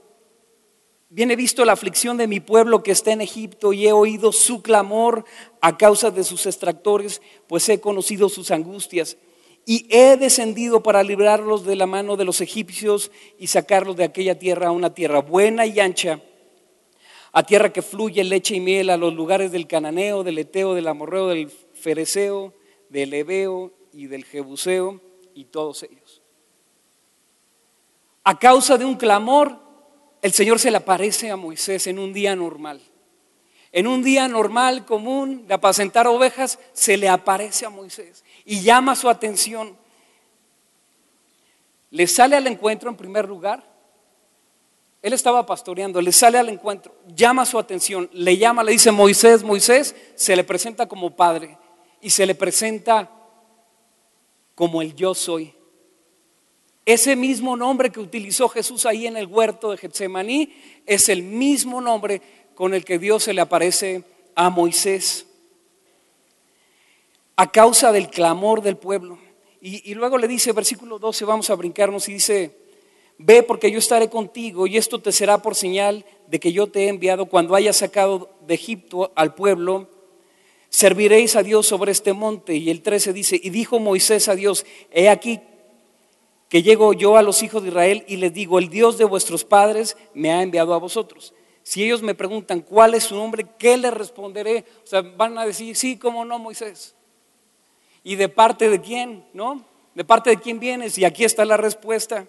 viene 1.09 1.37
visto 1.37 1.65
la 1.65 1.73
aflicción 1.73 2.17
de 2.17 2.27
mi 2.27 2.41
pueblo 2.41 2.83
que 2.83 2.93
está 2.93 3.13
en 3.13 3.21
Egipto 3.21 3.73
y 3.73 3.87
he 3.87 3.93
oído 3.93 4.33
su 4.33 4.63
clamor 4.63 5.25
a 5.61 5.77
causa 5.77 6.11
de 6.11 6.25
sus 6.25 6.47
extractores, 6.47 7.23
pues 7.47 7.69
he 7.69 7.81
conocido 7.81 8.29
sus 8.29 8.51
angustias 8.51 9.17
y 9.65 9.87
he 9.91 10.17
descendido 10.17 10.83
para 10.83 11.03
librarlos 11.03 11.65
de 11.65 11.75
la 11.75 11.87
mano 11.87 12.17
de 12.17 12.25
los 12.25 12.41
egipcios 12.41 13.11
y 13.37 13.49
sacarlos 13.49 13.97
de 13.97 14.05
aquella 14.05 14.39
tierra 14.39 14.69
a 14.69 14.73
una 14.73 14.95
tierra 14.95 15.21
buena 15.21 15.67
y 15.67 15.81
ancha, 15.81 16.21
a 17.33 17.43
tierra 17.43 17.73
que 17.73 17.83
fluye 17.83 18.23
leche 18.23 18.55
y 18.55 18.61
miel, 18.61 18.91
a 18.91 18.97
los 18.97 19.13
lugares 19.13 19.51
del 19.51 19.67
cananeo, 19.67 20.23
del 20.23 20.39
eteo, 20.39 20.75
del 20.75 20.87
amorreo, 20.87 21.29
del 21.29 21.51
fereceo, 21.51 22.55
del 22.89 23.13
ebeo 23.13 23.73
y 23.93 24.07
del 24.07 24.25
jebuseo 24.25 25.01
y 25.35 25.47
todos 25.47 25.83
ellos. 25.83 26.23
A 28.23 28.39
causa 28.39 28.79
de 28.79 28.85
un 28.85 28.95
clamor, 28.95 29.66
el 30.23 30.33
Señor 30.33 30.59
se 30.59 30.71
le 30.71 30.79
aparece 30.79 31.31
a 31.31 31.37
Moisés 31.37 31.87
en 31.87 31.99
un 31.99 32.13
día 32.13 32.35
normal. 32.35 32.81
En 33.73 33.87
un 33.87 34.03
día 34.03 34.27
normal, 34.29 34.87
común, 34.87 35.47
de 35.47 35.55
apacentar 35.55 36.07
ovejas, 36.07 36.59
se 36.73 36.97
le 36.97 37.09
aparece 37.09 37.67
a 37.67 37.71
Moisés 37.71 38.25
y 38.45 38.63
llama 38.63 38.97
su 38.97 39.09
atención. 39.09 39.77
Le 41.91 42.07
sale 42.07 42.37
al 42.37 42.47
encuentro 42.47 42.89
en 42.89 42.97
primer 42.97 43.29
lugar. 43.29 43.63
Él 45.03 45.13
estaba 45.13 45.45
pastoreando, 45.47 46.01
le 46.01 46.11
sale 46.11 46.39
al 46.39 46.49
encuentro, 46.49 46.95
llama 47.15 47.45
su 47.45 47.59
atención, 47.59 48.09
le 48.13 48.39
llama, 48.39 48.65
le 48.65 48.73
dice 48.73 48.91
Moisés, 48.91 49.45
Moisés, 49.45 49.95
se 50.15 50.35
le 50.35 50.43
presenta 50.43 50.89
como 50.89 51.15
padre 51.15 51.59
y 52.01 52.11
se 52.11 52.27
le 52.27 52.35
presenta 52.35 53.11
como 54.55 54.83
el 54.83 54.95
yo 54.95 55.15
soy. 55.15 55.56
Ese 56.87 57.17
mismo 57.17 57.57
nombre 57.57 57.91
que 57.91 58.01
utilizó 58.01 58.49
Jesús 58.49 58.87
ahí 58.87 59.07
en 59.07 59.17
el 59.17 59.27
huerto 59.27 59.73
de 59.73 59.77
Getsemaní 59.77 60.55
es 60.87 61.09
el 61.09 61.23
mismo 61.23 61.81
nombre 61.81 62.23
con 62.55 62.73
el 62.73 62.85
que 62.85 62.99
Dios 62.99 63.25
se 63.25 63.35
le 63.35 63.41
aparece 63.41 64.05
a 64.35 64.49
Moisés 64.49 65.27
a 67.37 67.51
causa 67.53 67.93
del 67.93 68.09
clamor 68.09 68.63
del 68.63 68.77
pueblo. 68.77 69.19
Y, 69.61 69.95
luego 69.95 70.17
le 70.17 70.29
dice, 70.29 70.53
versículo 70.53 70.99
12, 70.99 71.25
vamos 71.25 71.51
a 71.51 71.57
brincarnos 71.57 72.09
y 72.09 72.15
dice, 72.15 72.57
ve 73.19 73.43
porque 73.43 73.71
yo 73.71 73.79
estaré 73.79 74.09
contigo 74.09 74.67
y 74.67 74.77
esto 74.77 75.01
te 75.01 75.11
será 75.11 75.43
por 75.43 75.57
señal 75.57 76.05
de 76.29 76.39
que 76.39 76.53
yo 76.53 76.69
te 76.69 76.85
he 76.85 76.89
enviado 76.89 77.27
cuando 77.27 77.55
hayas 77.57 77.77
sacado 77.77 78.31
de 78.47 78.55
Egipto 78.55 79.13
al 79.17 79.35
pueblo. 79.35 79.91
Serviréis 80.69 81.35
a 81.35 81.43
Dios 81.43 81.67
sobre 81.67 81.91
este 81.91 82.13
monte. 82.13 82.55
Y 82.55 82.71
el 82.71 82.81
13 82.83 83.13
dice, 83.13 83.41
y 83.43 83.51
dijo 83.51 83.81
Moisés 83.81 84.29
a 84.29 84.37
Dios, 84.37 84.65
he 84.93 85.09
aquí 85.09 85.41
que 86.49 86.63
llego 86.63 86.93
yo 86.93 87.17
a 87.17 87.23
los 87.23 87.43
hijos 87.43 87.63
de 87.63 87.69
Israel 87.69 88.05
y 88.07 88.17
les 88.17 88.33
digo, 88.33 88.59
el 88.59 88.69
Dios 88.69 88.99
de 88.99 89.05
vuestros 89.05 89.45
padres 89.45 89.97
me 90.15 90.33
ha 90.33 90.43
enviado 90.43 90.75
a 90.75 90.79
vosotros. 90.79 91.35
Si 91.63 91.83
ellos 91.83 92.03
me 92.03 92.15
preguntan 92.15 92.61
cuál 92.61 92.95
es 92.95 93.05
su 93.05 93.17
nombre, 93.17 93.45
¿qué 93.59 93.77
les 93.77 93.93
responderé? 93.93 94.65
O 94.85 94.87
sea, 94.87 95.01
van 95.01 95.37
a 95.37 95.45
decir, 95.45 95.75
sí, 95.75 95.97
cómo 95.97 96.25
no, 96.25 96.39
Moisés. 96.39 96.95
¿Y 98.05 98.15
de 98.15 98.29
parte 98.29 98.71
de 98.71 98.81
quién? 98.81 99.27
¿No? 99.33 99.65
¿De 99.95 100.05
parte 100.05 100.31
de 100.31 100.37
quién 100.39 100.61
vienes? 100.61 100.97
Y 100.97 101.05
aquí 101.05 101.25
está 101.25 101.45
la 101.45 101.57
respuesta. 101.57 102.29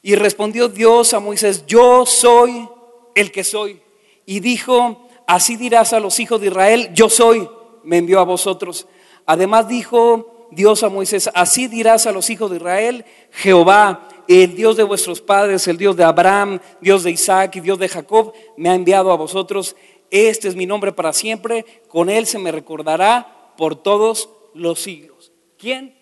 Y 0.00 0.14
respondió 0.14 0.68
Dios 0.68 1.12
a 1.12 1.18
Moisés, 1.18 1.66
yo 1.66 2.06
soy 2.06 2.68
el 3.16 3.32
que 3.32 3.42
soy. 3.42 3.80
Y 4.26 4.38
dijo, 4.38 5.08
así 5.26 5.56
dirás 5.56 5.92
a 5.92 5.98
los 5.98 6.20
hijos 6.20 6.40
de 6.40 6.48
Israel, 6.48 6.90
yo 6.94 7.08
soy, 7.08 7.48
me 7.82 7.98
envió 7.98 8.20
a 8.20 8.24
vosotros. 8.24 8.86
Además 9.26 9.66
dijo 9.66 10.33
Dios 10.54 10.82
a 10.82 10.88
Moisés, 10.88 11.30
así 11.34 11.66
dirás 11.66 12.06
a 12.06 12.12
los 12.12 12.30
hijos 12.30 12.50
de 12.50 12.56
Israel, 12.56 13.04
Jehová, 13.30 14.08
el 14.28 14.54
Dios 14.54 14.76
de 14.76 14.82
vuestros 14.82 15.20
padres, 15.20 15.68
el 15.68 15.76
Dios 15.76 15.96
de 15.96 16.04
Abraham, 16.04 16.60
Dios 16.80 17.02
de 17.02 17.10
Isaac 17.10 17.56
y 17.56 17.60
Dios 17.60 17.78
de 17.78 17.88
Jacob, 17.88 18.32
me 18.56 18.70
ha 18.70 18.74
enviado 18.74 19.12
a 19.12 19.16
vosotros. 19.16 19.76
Este 20.10 20.48
es 20.48 20.56
mi 20.56 20.66
nombre 20.66 20.92
para 20.92 21.12
siempre, 21.12 21.64
con 21.88 22.08
él 22.08 22.26
se 22.26 22.38
me 22.38 22.52
recordará 22.52 23.52
por 23.56 23.76
todos 23.76 24.28
los 24.54 24.80
siglos. 24.80 25.32
¿Quién? 25.58 25.94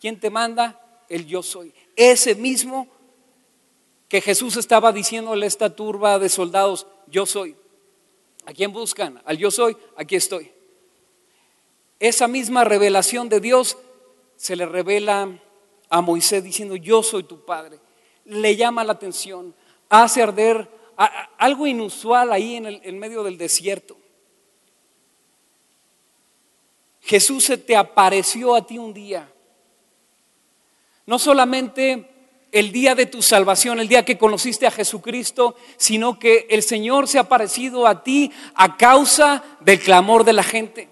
¿Quién 0.00 0.18
te 0.18 0.30
manda? 0.30 0.80
El 1.08 1.26
yo 1.26 1.42
soy. 1.42 1.72
Ese 1.96 2.34
mismo 2.34 2.86
que 4.08 4.20
Jesús 4.20 4.56
estaba 4.56 4.92
diciéndole 4.92 5.46
a 5.46 5.48
esta 5.48 5.74
turba 5.74 6.18
de 6.18 6.28
soldados, 6.28 6.86
yo 7.06 7.26
soy. 7.26 7.56
¿A 8.46 8.52
quién 8.52 8.72
buscan? 8.72 9.20
Al 9.24 9.38
yo 9.38 9.50
soy, 9.50 9.76
aquí 9.96 10.16
estoy. 10.16 10.50
Esa 12.00 12.26
misma 12.26 12.64
revelación 12.64 13.28
de 13.28 13.40
Dios 13.40 13.76
se 14.36 14.56
le 14.56 14.64
revela 14.64 15.28
a 15.90 16.00
Moisés 16.00 16.42
diciendo, 16.42 16.74
yo 16.76 17.02
soy 17.02 17.24
tu 17.24 17.44
padre. 17.44 17.78
Le 18.24 18.56
llama 18.56 18.84
la 18.84 18.94
atención, 18.94 19.54
hace 19.90 20.22
arder 20.22 20.68
algo 21.36 21.66
inusual 21.66 22.32
ahí 22.32 22.56
en, 22.56 22.66
el, 22.66 22.80
en 22.84 22.98
medio 22.98 23.22
del 23.22 23.36
desierto. 23.36 23.98
Jesús 27.02 27.44
se 27.44 27.58
te 27.58 27.76
apareció 27.76 28.54
a 28.54 28.66
ti 28.66 28.78
un 28.78 28.94
día. 28.94 29.30
No 31.04 31.18
solamente 31.18 32.08
el 32.52 32.72
día 32.72 32.94
de 32.94 33.06
tu 33.06 33.20
salvación, 33.20 33.78
el 33.78 33.88
día 33.88 34.04
que 34.04 34.16
conociste 34.16 34.66
a 34.66 34.70
Jesucristo, 34.70 35.54
sino 35.76 36.18
que 36.18 36.46
el 36.48 36.62
Señor 36.62 37.08
se 37.08 37.18
ha 37.18 37.22
aparecido 37.22 37.86
a 37.86 38.02
ti 38.02 38.32
a 38.54 38.76
causa 38.76 39.42
del 39.60 39.80
clamor 39.80 40.24
de 40.24 40.32
la 40.32 40.42
gente. 40.42 40.88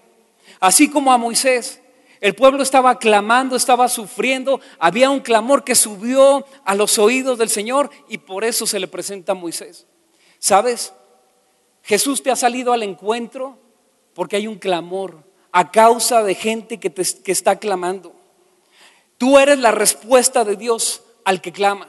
Así 0.59 0.89
como 0.89 1.11
a 1.11 1.17
Moisés, 1.17 1.81
el 2.21 2.35
pueblo 2.35 2.63
estaba 2.63 2.99
clamando, 2.99 3.55
estaba 3.55 3.87
sufriendo, 3.87 4.59
había 4.77 5.09
un 5.09 5.21
clamor 5.21 5.63
que 5.63 5.75
subió 5.75 6.45
a 6.65 6.75
los 6.75 6.97
oídos 6.99 7.37
del 7.37 7.49
Señor 7.49 7.89
y 8.09 8.17
por 8.17 8.43
eso 8.43 8.67
se 8.67 8.79
le 8.79 8.87
presenta 8.87 9.31
a 9.31 9.35
Moisés. 9.35 9.87
¿Sabes? 10.37 10.93
Jesús 11.83 12.21
te 12.21 12.31
ha 12.31 12.35
salido 12.35 12.73
al 12.73 12.83
encuentro 12.83 13.57
porque 14.13 14.35
hay 14.35 14.47
un 14.47 14.57
clamor 14.57 15.23
a 15.51 15.71
causa 15.71 16.23
de 16.23 16.35
gente 16.35 16.79
que, 16.79 16.89
te, 16.89 17.03
que 17.23 17.31
está 17.31 17.57
clamando. 17.57 18.13
Tú 19.17 19.39
eres 19.39 19.59
la 19.59 19.71
respuesta 19.71 20.43
de 20.43 20.57
Dios 20.57 21.03
al 21.23 21.41
que 21.41 21.51
clama. 21.53 21.87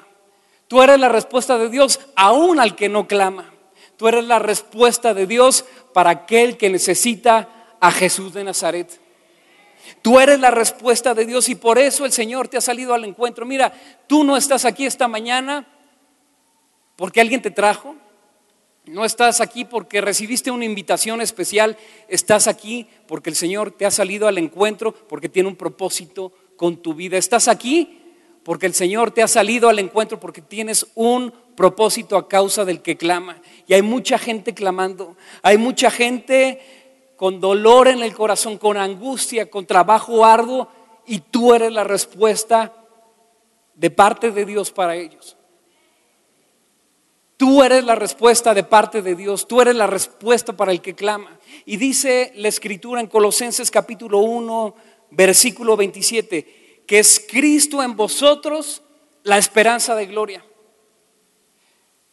Tú 0.68 0.80
eres 0.82 1.00
la 1.00 1.08
respuesta 1.08 1.58
de 1.58 1.68
Dios 1.68 1.98
aún 2.14 2.60
al 2.60 2.76
que 2.76 2.88
no 2.88 3.08
clama. 3.08 3.52
Tú 3.96 4.06
eres 4.06 4.24
la 4.24 4.38
respuesta 4.38 5.12
de 5.12 5.26
Dios 5.26 5.64
para 5.92 6.10
aquel 6.10 6.56
que 6.56 6.70
necesita 6.70 7.59
a 7.80 7.90
Jesús 7.90 8.32
de 8.34 8.44
Nazaret. 8.44 9.00
Tú 10.02 10.20
eres 10.20 10.38
la 10.38 10.50
respuesta 10.50 11.14
de 11.14 11.26
Dios 11.26 11.48
y 11.48 11.54
por 11.54 11.78
eso 11.78 12.04
el 12.04 12.12
Señor 12.12 12.48
te 12.48 12.56
ha 12.56 12.60
salido 12.60 12.94
al 12.94 13.04
encuentro. 13.04 13.46
Mira, 13.46 13.72
tú 14.06 14.24
no 14.24 14.36
estás 14.36 14.64
aquí 14.64 14.86
esta 14.86 15.08
mañana 15.08 15.66
porque 16.96 17.20
alguien 17.20 17.42
te 17.42 17.50
trajo. 17.50 17.96
No 18.86 19.04
estás 19.04 19.40
aquí 19.40 19.64
porque 19.64 20.00
recibiste 20.00 20.50
una 20.50 20.64
invitación 20.64 21.20
especial. 21.20 21.76
Estás 22.08 22.46
aquí 22.46 22.86
porque 23.06 23.30
el 23.30 23.36
Señor 23.36 23.72
te 23.72 23.86
ha 23.86 23.90
salido 23.90 24.26
al 24.26 24.38
encuentro 24.38 24.92
porque 24.92 25.28
tiene 25.28 25.48
un 25.48 25.56
propósito 25.56 26.32
con 26.56 26.78
tu 26.78 26.94
vida. 26.94 27.16
Estás 27.16 27.48
aquí 27.48 28.00
porque 28.42 28.66
el 28.66 28.74
Señor 28.74 29.10
te 29.10 29.22
ha 29.22 29.28
salido 29.28 29.68
al 29.68 29.78
encuentro 29.78 30.18
porque 30.18 30.40
tienes 30.40 30.86
un 30.94 31.32
propósito 31.56 32.16
a 32.16 32.26
causa 32.26 32.64
del 32.64 32.80
que 32.80 32.96
clama. 32.96 33.40
Y 33.66 33.74
hay 33.74 33.82
mucha 33.82 34.18
gente 34.18 34.54
clamando. 34.54 35.16
Hay 35.42 35.58
mucha 35.58 35.90
gente 35.90 36.79
con 37.20 37.38
dolor 37.38 37.86
en 37.88 38.02
el 38.02 38.14
corazón, 38.14 38.56
con 38.56 38.78
angustia, 38.78 39.50
con 39.50 39.66
trabajo 39.66 40.24
arduo, 40.24 40.68
y 41.06 41.18
tú 41.18 41.52
eres 41.52 41.70
la 41.70 41.84
respuesta 41.84 42.74
de 43.74 43.90
parte 43.90 44.30
de 44.30 44.46
Dios 44.46 44.70
para 44.70 44.96
ellos. 44.96 45.36
Tú 47.36 47.62
eres 47.62 47.84
la 47.84 47.94
respuesta 47.94 48.54
de 48.54 48.64
parte 48.64 49.02
de 49.02 49.14
Dios, 49.14 49.46
tú 49.46 49.60
eres 49.60 49.74
la 49.76 49.86
respuesta 49.86 50.56
para 50.56 50.72
el 50.72 50.80
que 50.80 50.94
clama. 50.94 51.38
Y 51.66 51.76
dice 51.76 52.32
la 52.36 52.48
escritura 52.48 53.02
en 53.02 53.06
Colosenses 53.06 53.70
capítulo 53.70 54.20
1, 54.20 54.74
versículo 55.10 55.76
27, 55.76 56.84
que 56.86 57.00
es 57.00 57.26
Cristo 57.28 57.82
en 57.82 57.96
vosotros 57.96 58.82
la 59.24 59.36
esperanza 59.36 59.94
de 59.94 60.06
gloria. 60.06 60.42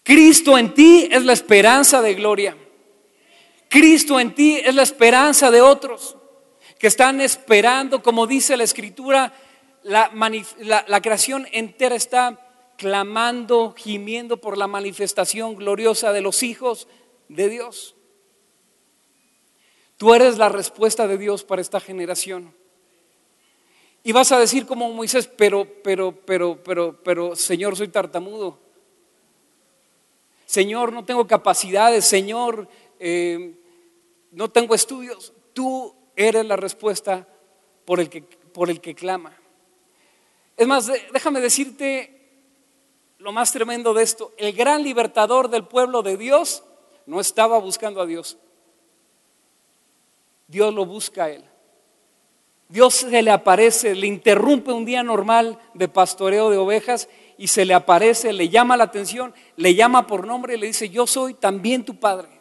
Cristo 0.04 0.58
en 0.58 0.74
ti 0.74 1.08
es 1.10 1.24
la 1.24 1.32
esperanza 1.32 2.02
de 2.02 2.14
gloria. 2.14 2.58
Cristo 3.70 4.20
en 4.20 4.34
ti 4.34 4.58
es 4.58 4.74
la 4.74 4.84
esperanza 4.84 5.52
de 5.52 5.62
otros 5.62 6.18
que 6.78 6.88
están 6.88 7.22
esperando, 7.22 8.02
como 8.04 8.28
dice 8.28 8.56
la 8.56 8.64
escritura, 8.64 9.34
la, 9.84 11.02
creación 11.02 11.48
entera 11.52 11.96
está 11.96 12.74
clamando, 12.78 13.74
gimiendo 13.76 14.38
por 14.38 14.58
la 14.58 14.68
manifestación 14.68 15.56
gloriosa 15.56 16.12
de 16.12 16.22
los 16.22 16.44
hijos 16.44 16.88
de 17.30 17.50
Dios. 17.50 17.96
Tú 19.98 20.14
eres 20.14 20.38
la 20.38 20.50
respuesta 20.50 21.08
de 21.08 21.18
Dios 21.18 21.44
para 21.44 21.62
esta 21.62 21.80
generación. 21.80 22.54
Y 24.04 24.12
vas 24.12 24.32
a 24.32 24.40
decir 24.40 24.68
como 24.68 24.92
Moisés, 24.92 25.28
pero, 25.28 25.68
pero, 25.84 26.14
pero, 26.14 26.62
pero, 26.64 27.02
pero, 27.04 27.36
Señor, 27.36 27.76
soy 27.76 27.88
tartamudo. 27.88 28.60
Señor, 30.46 30.94
no 30.94 31.04
tengo 31.04 31.26
capacidades. 31.28 32.06
Señor, 32.06 32.70
eh, 33.00 33.56
no 34.32 34.50
tengo 34.50 34.76
estudios, 34.76 35.34
tú 35.54 35.94
eres 36.16 36.46
la 36.46 36.56
respuesta 36.56 37.28
por 37.86 38.00
el 38.00 38.10
que, 38.10 38.22
por 38.22 38.70
el 38.70 38.82
que 38.82 38.96
clama. 38.96 39.34
Es 40.58 40.68
más, 40.68 40.92
déjame 41.14 41.40
decirte 41.40 42.18
lo 43.20 43.32
más 43.32 43.52
tremendo 43.52 43.94
de 43.94 44.04
esto. 44.04 44.34
El 44.38 44.54
gran 44.54 44.84
libertador 44.84 45.50
del 45.50 45.66
pueblo 45.66 46.02
de 46.02 46.18
Dios 46.18 46.64
no 47.06 47.20
estaba 47.20 47.60
buscando 47.60 48.02
a 48.02 48.06
Dios. 48.06 48.38
Dios 50.48 50.74
lo 50.74 50.86
busca 50.86 51.26
a 51.26 51.30
él. 51.30 51.44
Dios 52.70 52.96
se 52.96 53.22
le 53.22 53.32
aparece, 53.32 53.96
le 53.96 54.08
interrumpe 54.08 54.74
un 54.74 54.84
día 54.84 55.02
normal 55.04 55.58
de 55.74 55.88
pastoreo 55.88 56.50
de 56.50 56.58
ovejas 56.58 57.08
y 57.38 57.48
se 57.48 57.64
le 57.64 57.74
aparece, 57.74 58.34
le 58.34 58.50
llama 58.50 58.76
la 58.76 58.86
atención, 58.86 59.34
le 59.56 59.74
llama 59.74 60.06
por 60.06 60.28
nombre 60.28 60.56
y 60.56 60.58
le 60.58 60.68
dice, 60.68 60.90
yo 60.90 61.08
soy 61.08 61.34
también 61.34 61.86
tu 61.86 61.98
padre. 61.98 62.37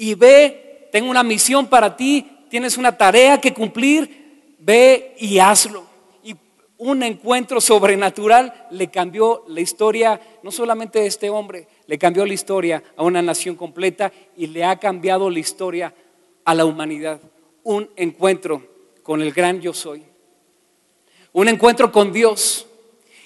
Y 0.00 0.14
ve, 0.14 0.88
tengo 0.92 1.10
una 1.10 1.24
misión 1.24 1.66
para 1.66 1.96
ti, 1.96 2.24
tienes 2.48 2.78
una 2.78 2.96
tarea 2.96 3.40
que 3.40 3.52
cumplir, 3.52 4.54
ve 4.60 5.16
y 5.18 5.40
hazlo. 5.40 5.84
Y 6.22 6.36
un 6.78 7.02
encuentro 7.02 7.60
sobrenatural 7.60 8.68
le 8.70 8.88
cambió 8.90 9.44
la 9.48 9.60
historia, 9.60 10.20
no 10.44 10.52
solamente 10.52 11.00
de 11.00 11.08
este 11.08 11.28
hombre, 11.30 11.66
le 11.88 11.98
cambió 11.98 12.24
la 12.24 12.32
historia 12.32 12.82
a 12.96 13.02
una 13.02 13.20
nación 13.20 13.56
completa 13.56 14.12
y 14.36 14.46
le 14.46 14.64
ha 14.64 14.78
cambiado 14.78 15.28
la 15.30 15.40
historia 15.40 15.92
a 16.44 16.54
la 16.54 16.64
humanidad. 16.64 17.20
Un 17.64 17.90
encuentro 17.96 18.62
con 19.02 19.20
el 19.20 19.32
gran 19.32 19.60
yo 19.60 19.74
soy. 19.74 20.04
Un 21.32 21.48
encuentro 21.48 21.90
con 21.90 22.12
Dios. 22.12 22.68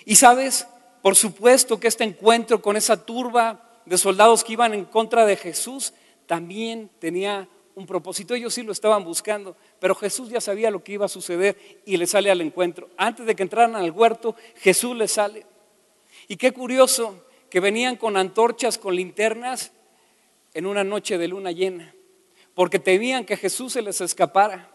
Y 0.06 0.14
sabes, 0.14 0.66
por 1.02 1.16
supuesto 1.16 1.78
que 1.78 1.88
este 1.88 2.04
encuentro 2.04 2.62
con 2.62 2.78
esa 2.78 3.04
turba 3.04 3.82
de 3.84 3.98
soldados 3.98 4.42
que 4.42 4.54
iban 4.54 4.72
en 4.72 4.86
contra 4.86 5.26
de 5.26 5.36
Jesús 5.36 5.92
también 6.32 6.88
tenía 6.98 7.46
un 7.74 7.84
propósito. 7.84 8.34
Ellos 8.34 8.54
sí 8.54 8.62
lo 8.62 8.72
estaban 8.72 9.04
buscando, 9.04 9.54
pero 9.78 9.94
Jesús 9.94 10.30
ya 10.30 10.40
sabía 10.40 10.70
lo 10.70 10.82
que 10.82 10.92
iba 10.92 11.04
a 11.04 11.08
suceder 11.10 11.82
y 11.84 11.98
le 11.98 12.06
sale 12.06 12.30
al 12.30 12.40
encuentro. 12.40 12.88
Antes 12.96 13.26
de 13.26 13.36
que 13.36 13.42
entraran 13.42 13.76
al 13.76 13.90
huerto, 13.90 14.34
Jesús 14.56 14.96
le 14.96 15.08
sale. 15.08 15.44
Y 16.28 16.38
qué 16.38 16.52
curioso 16.52 17.26
que 17.50 17.60
venían 17.60 17.96
con 17.96 18.16
antorchas, 18.16 18.78
con 18.78 18.96
linternas, 18.96 19.72
en 20.54 20.64
una 20.64 20.84
noche 20.84 21.18
de 21.18 21.28
luna 21.28 21.52
llena, 21.52 21.94
porque 22.54 22.78
temían 22.78 23.26
que 23.26 23.36
Jesús 23.36 23.74
se 23.74 23.82
les 23.82 24.00
escapara. 24.00 24.70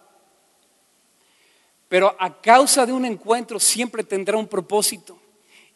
Pero 1.88 2.16
a 2.20 2.40
causa 2.40 2.86
de 2.86 2.94
un 2.94 3.04
encuentro 3.04 3.60
siempre 3.60 4.04
tendrá 4.04 4.38
un 4.38 4.48
propósito. 4.48 5.20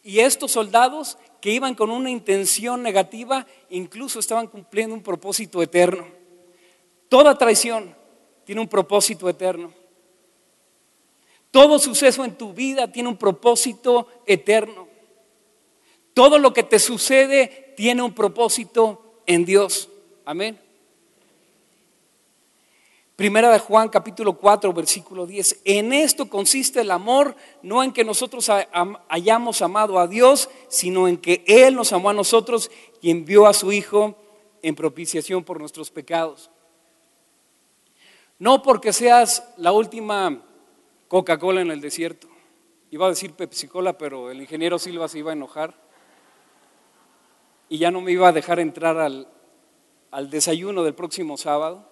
Y 0.02 0.20
estos 0.20 0.52
soldados 0.52 1.16
que 1.40 1.50
iban 1.50 1.74
con 1.74 1.90
una 1.90 2.10
intención 2.10 2.82
negativa, 2.82 3.46
incluso 3.70 4.18
estaban 4.18 4.46
cumpliendo 4.46 4.94
un 4.94 5.02
propósito 5.02 5.62
eterno. 5.62 6.06
Toda 7.08 7.38
traición 7.38 7.94
tiene 8.44 8.60
un 8.60 8.68
propósito 8.68 9.28
eterno. 9.28 9.72
Todo 11.50 11.78
suceso 11.78 12.24
en 12.24 12.36
tu 12.36 12.52
vida 12.52 12.90
tiene 12.90 13.08
un 13.10 13.16
propósito 13.16 14.08
eterno. 14.26 14.88
Todo 16.14 16.38
lo 16.38 16.52
que 16.52 16.62
te 16.62 16.78
sucede 16.78 17.74
tiene 17.76 18.02
un 18.02 18.14
propósito 18.14 19.20
en 19.26 19.44
Dios. 19.44 19.88
Amén. 20.24 20.58
Primera 23.22 23.52
de 23.52 23.60
Juan 23.60 23.88
capítulo 23.88 24.32
4 24.32 24.72
versículo 24.72 25.26
10. 25.26 25.60
En 25.64 25.92
esto 25.92 26.28
consiste 26.28 26.80
el 26.80 26.90
amor, 26.90 27.36
no 27.62 27.84
en 27.84 27.92
que 27.92 28.02
nosotros 28.02 28.50
hayamos 29.08 29.62
amado 29.62 30.00
a 30.00 30.08
Dios, 30.08 30.50
sino 30.66 31.06
en 31.06 31.18
que 31.18 31.44
Él 31.46 31.76
nos 31.76 31.92
amó 31.92 32.10
a 32.10 32.14
nosotros 32.14 32.68
y 33.00 33.12
envió 33.12 33.46
a 33.46 33.52
su 33.52 33.70
Hijo 33.70 34.16
en 34.60 34.74
propiciación 34.74 35.44
por 35.44 35.60
nuestros 35.60 35.92
pecados. 35.92 36.50
No 38.40 38.60
porque 38.60 38.92
seas 38.92 39.48
la 39.56 39.70
última 39.70 40.42
Coca-Cola 41.06 41.60
en 41.60 41.70
el 41.70 41.80
desierto. 41.80 42.26
Iba 42.90 43.06
a 43.06 43.10
decir 43.10 43.34
Pepsi-Cola, 43.34 43.96
pero 43.96 44.32
el 44.32 44.40
ingeniero 44.40 44.80
Silva 44.80 45.06
se 45.06 45.20
iba 45.20 45.30
a 45.30 45.34
enojar. 45.34 45.76
Y 47.68 47.78
ya 47.78 47.92
no 47.92 48.00
me 48.00 48.10
iba 48.10 48.26
a 48.26 48.32
dejar 48.32 48.58
entrar 48.58 48.98
al, 48.98 49.28
al 50.10 50.28
desayuno 50.28 50.82
del 50.82 50.96
próximo 50.96 51.36
sábado. 51.36 51.91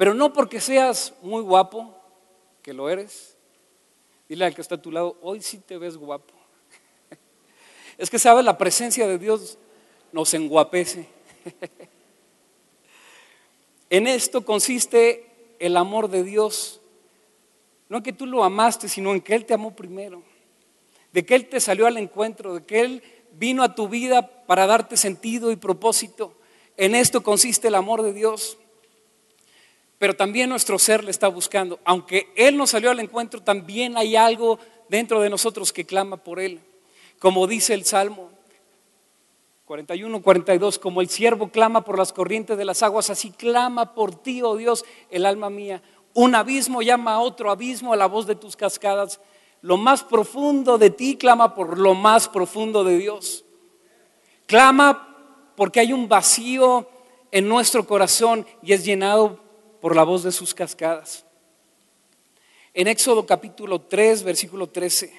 Pero 0.00 0.14
no 0.14 0.32
porque 0.32 0.62
seas 0.62 1.12
muy 1.20 1.42
guapo, 1.42 1.94
que 2.62 2.72
lo 2.72 2.88
eres. 2.88 3.36
Dile 4.30 4.46
al 4.46 4.54
que 4.54 4.62
está 4.62 4.76
a 4.76 4.80
tu 4.80 4.90
lado, 4.90 5.18
hoy 5.20 5.42
sí 5.42 5.58
te 5.58 5.76
ves 5.76 5.98
guapo. 5.98 6.32
Es 7.98 8.08
que 8.08 8.18
sabes, 8.18 8.42
la 8.42 8.56
presencia 8.56 9.06
de 9.06 9.18
Dios 9.18 9.58
nos 10.10 10.32
enguapece. 10.32 11.06
En 13.90 14.06
esto 14.06 14.42
consiste 14.42 15.26
el 15.58 15.76
amor 15.76 16.08
de 16.08 16.24
Dios. 16.24 16.80
No 17.90 17.98
en 17.98 18.02
que 18.02 18.14
tú 18.14 18.24
lo 18.24 18.42
amaste, 18.42 18.88
sino 18.88 19.12
en 19.12 19.20
que 19.20 19.34
Él 19.34 19.44
te 19.44 19.52
amó 19.52 19.76
primero. 19.76 20.22
De 21.12 21.26
que 21.26 21.34
Él 21.34 21.46
te 21.46 21.60
salió 21.60 21.86
al 21.86 21.98
encuentro, 21.98 22.54
de 22.54 22.64
que 22.64 22.80
Él 22.80 23.02
vino 23.32 23.62
a 23.62 23.74
tu 23.74 23.86
vida 23.86 24.46
para 24.46 24.66
darte 24.66 24.96
sentido 24.96 25.50
y 25.50 25.56
propósito. 25.56 26.32
En 26.78 26.94
esto 26.94 27.22
consiste 27.22 27.68
el 27.68 27.74
amor 27.74 28.00
de 28.00 28.14
Dios 28.14 28.56
pero 30.00 30.16
también 30.16 30.48
nuestro 30.48 30.78
ser 30.78 31.04
le 31.04 31.10
está 31.10 31.28
buscando. 31.28 31.78
Aunque 31.84 32.32
Él 32.34 32.56
nos 32.56 32.70
salió 32.70 32.90
al 32.90 33.00
encuentro, 33.00 33.42
también 33.42 33.98
hay 33.98 34.16
algo 34.16 34.58
dentro 34.88 35.20
de 35.20 35.28
nosotros 35.28 35.74
que 35.74 35.84
clama 35.84 36.16
por 36.16 36.40
Él. 36.40 36.58
Como 37.18 37.46
dice 37.46 37.74
el 37.74 37.84
Salmo 37.84 38.30
41, 39.66 40.22
42, 40.22 40.78
como 40.78 41.02
el 41.02 41.10
siervo 41.10 41.50
clama 41.50 41.84
por 41.84 41.98
las 41.98 42.14
corrientes 42.14 42.56
de 42.56 42.64
las 42.64 42.82
aguas, 42.82 43.10
así 43.10 43.30
clama 43.30 43.94
por 43.94 44.14
ti, 44.14 44.40
oh 44.40 44.56
Dios, 44.56 44.86
el 45.10 45.26
alma 45.26 45.50
mía. 45.50 45.82
Un 46.14 46.34
abismo 46.34 46.80
llama 46.80 47.12
a 47.12 47.20
otro 47.20 47.50
abismo 47.50 47.92
a 47.92 47.96
la 47.96 48.06
voz 48.06 48.26
de 48.26 48.36
tus 48.36 48.56
cascadas. 48.56 49.20
Lo 49.60 49.76
más 49.76 50.02
profundo 50.02 50.78
de 50.78 50.88
ti 50.88 51.18
clama 51.18 51.54
por 51.54 51.78
lo 51.78 51.94
más 51.94 52.26
profundo 52.26 52.84
de 52.84 52.96
Dios. 52.96 53.44
Clama 54.46 55.54
porque 55.56 55.80
hay 55.80 55.92
un 55.92 56.08
vacío 56.08 56.88
en 57.30 57.46
nuestro 57.46 57.86
corazón 57.86 58.46
y 58.62 58.72
es 58.72 58.82
llenado 58.82 59.49
por 59.80 59.96
la 59.96 60.04
voz 60.04 60.22
de 60.22 60.32
sus 60.32 60.54
cascadas. 60.54 61.24
En 62.72 62.86
Éxodo 62.86 63.26
capítulo 63.26 63.80
3, 63.80 64.22
versículo 64.22 64.68
13, 64.68 65.12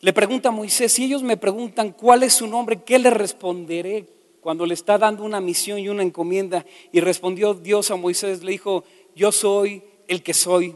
le 0.00 0.12
pregunta 0.12 0.48
a 0.48 0.52
Moisés, 0.52 0.92
si 0.92 1.04
ellos 1.04 1.22
me 1.22 1.36
preguntan 1.36 1.92
cuál 1.92 2.22
es 2.22 2.32
su 2.32 2.46
nombre, 2.46 2.82
¿qué 2.82 2.98
le 2.98 3.10
responderé 3.10 4.06
cuando 4.40 4.64
le 4.64 4.72
está 4.72 4.96
dando 4.96 5.24
una 5.24 5.40
misión 5.40 5.78
y 5.78 5.90
una 5.90 6.02
encomienda? 6.02 6.64
Y 6.90 7.00
respondió 7.00 7.52
Dios 7.52 7.90
a 7.90 7.96
Moisés, 7.96 8.42
le 8.42 8.52
dijo, 8.52 8.84
yo 9.14 9.30
soy 9.30 9.82
el 10.08 10.22
que 10.22 10.32
soy. 10.32 10.74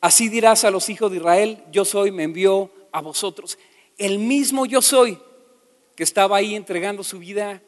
Así 0.00 0.28
dirás 0.28 0.64
a 0.64 0.70
los 0.70 0.90
hijos 0.90 1.10
de 1.10 1.16
Israel, 1.16 1.64
yo 1.72 1.86
soy, 1.86 2.10
me 2.10 2.24
envió 2.24 2.70
a 2.92 3.00
vosotros. 3.00 3.58
El 3.96 4.18
mismo 4.18 4.66
yo 4.66 4.82
soy 4.82 5.18
que 5.96 6.02
estaba 6.02 6.36
ahí 6.36 6.54
entregando 6.54 7.02
su 7.02 7.18
vida 7.18 7.62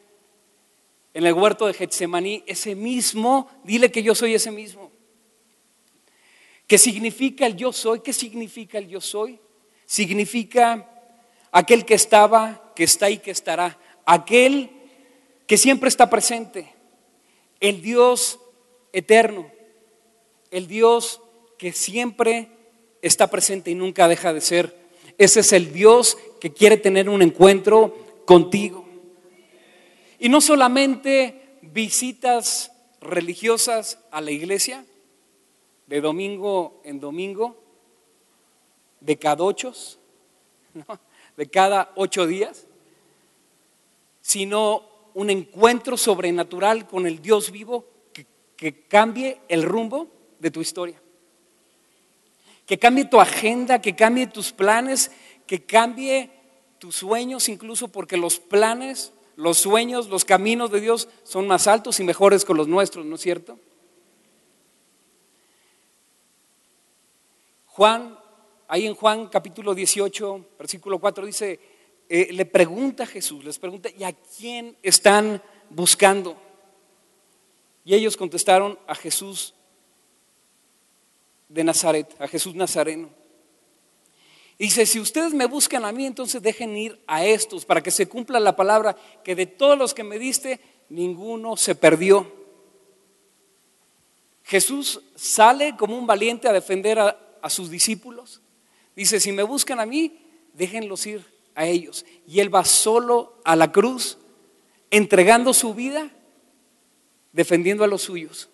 en 1.17 1.25
el 1.25 1.33
huerto 1.33 1.65
de 1.65 1.73
Getsemaní, 1.73 2.43
ese 2.45 2.75
mismo, 2.75 3.49
dile 3.63 3.89
que 3.89 4.03
yo 4.03 4.13
soy 4.13 4.35
ese 4.35 4.51
mismo. 4.51 4.91
¿Qué 6.67 6.77
significa 6.77 7.47
el 7.47 7.55
yo 7.55 7.73
soy? 7.73 8.01
¿Qué 8.01 8.13
significa 8.13 8.77
el 8.77 8.87
yo 8.87 9.01
soy? 9.01 9.39
Significa 9.87 10.87
aquel 11.51 11.85
que 11.85 11.95
estaba, 11.95 12.71
que 12.75 12.83
está 12.83 13.09
y 13.09 13.17
que 13.17 13.31
estará, 13.31 13.79
aquel 14.05 14.69
que 15.47 15.57
siempre 15.57 15.89
está 15.89 16.07
presente, 16.07 16.71
el 17.61 17.81
Dios 17.81 18.39
eterno, 18.93 19.51
el 20.51 20.67
Dios 20.67 21.19
que 21.57 21.71
siempre 21.71 22.47
está 23.01 23.25
presente 23.25 23.71
y 23.71 23.73
nunca 23.73 24.07
deja 24.07 24.33
de 24.33 24.41
ser. 24.41 24.77
Ese 25.17 25.39
es 25.39 25.51
el 25.51 25.73
Dios 25.73 26.15
que 26.39 26.53
quiere 26.53 26.77
tener 26.77 27.09
un 27.09 27.23
encuentro 27.23 28.21
contigo. 28.27 28.86
Y 30.19 30.29
no 30.29 30.41
solamente 30.41 31.59
visitas 31.61 32.71
religiosas 33.01 33.99
a 34.11 34.21
la 34.21 34.31
iglesia, 34.31 34.85
de 35.87 36.01
domingo 36.01 36.81
en 36.83 36.99
domingo, 36.99 37.55
de 38.99 39.17
cada 39.17 39.43
ocho, 39.43 39.73
de 41.37 41.49
cada 41.49 41.91
ocho 41.95 42.27
días, 42.27 42.67
sino 44.21 44.83
un 45.13 45.29
encuentro 45.29 45.97
sobrenatural 45.97 46.87
con 46.87 47.07
el 47.07 47.21
Dios 47.21 47.51
vivo 47.51 47.85
que, 48.13 48.25
que 48.55 48.81
cambie 48.87 49.39
el 49.47 49.63
rumbo 49.63 50.07
de 50.39 50.51
tu 50.51 50.61
historia. 50.61 51.01
Que 52.65 52.77
cambie 52.77 53.05
tu 53.05 53.21
agenda, 53.21 53.81
que 53.81 53.95
cambie 53.95 54.27
tus 54.27 54.51
planes, 54.51 55.11
que 55.47 55.63
cambie 55.63 56.29
tus 56.79 56.97
sueños, 56.97 57.47
incluso 57.47 57.87
porque 57.87 58.17
los 58.17 58.39
planes 58.39 59.13
los 59.37 59.59
sueños, 59.59 60.09
los 60.09 60.25
caminos 60.25 60.71
de 60.71 60.81
Dios 60.81 61.07
son 61.23 61.47
más 61.47 61.67
altos 61.67 61.99
y 61.99 62.03
mejores 62.03 62.43
que 62.43 62.55
los 62.55 62.67
nuestros, 62.67 63.05
¿no 63.05 63.15
es 63.15 63.21
cierto? 63.21 63.59
Juan, 67.67 68.17
ahí 68.67 68.87
en 68.87 68.95
Juan 68.95 69.27
capítulo 69.27 69.75
18, 69.75 70.45
versículo 70.57 70.97
4 70.97 71.25
dice, 71.27 71.59
eh, 72.09 72.29
le 72.33 72.45
pregunta 72.45 73.03
a 73.03 73.05
Jesús, 73.05 73.45
les 73.45 73.59
pregunta, 73.59 73.89
¿y 73.95 74.03
a 74.03 74.11
quién 74.11 74.75
están 74.81 75.43
buscando? 75.69 76.35
Y 77.85 77.93
ellos 77.93 78.17
contestaron 78.17 78.79
a 78.87 78.95
Jesús 78.95 79.53
de 81.47 81.63
Nazaret, 81.63 82.15
a 82.19 82.27
Jesús 82.27 82.55
Nazareno. 82.55 83.09
Dice, 84.59 84.87
si 84.87 84.99
ustedes 84.99 85.33
me 85.33 85.45
buscan 85.45 85.85
a 85.85 85.91
mí, 85.91 86.05
entonces 86.05 86.41
dejen 86.41 86.75
ir 86.75 86.99
a 87.05 87.23
estos 87.23 87.63
para 87.63 87.83
que 87.83 87.91
se 87.91 88.07
cumpla 88.07 88.39
la 88.39 88.55
palabra 88.55 88.95
que 89.23 89.35
de 89.35 89.45
todos 89.45 89.77
los 89.77 89.93
que 89.93 90.03
me 90.03 90.17
diste, 90.17 90.59
ninguno 90.89 91.55
se 91.57 91.75
perdió. 91.75 92.31
Jesús 94.43 95.01
sale 95.15 95.75
como 95.77 95.97
un 95.97 96.07
valiente 96.07 96.47
a 96.47 96.53
defender 96.53 96.97
a, 96.99 97.49
sus 97.49 97.69
discípulos. 97.69 98.41
Dice, 98.95 99.21
si 99.21 99.31
me 99.31 99.43
buscan 99.43 99.79
a 99.79 99.85
mí, 99.85 100.19
déjenlos 100.53 101.05
ir 101.05 101.23
a 101.53 101.65
ellos. 101.65 102.05
Y 102.25 102.39
él 102.39 102.53
va 102.53 102.65
solo 102.65 103.39
a 103.45 103.55
la 103.55 103.71
cruz, 103.71 104.17
entregando 104.89 105.53
su 105.53 105.73
vida, 105.73 106.11
defendiendo 107.31 107.83
a 107.83 107.87
los 107.87 108.01
suyos. 108.01 108.49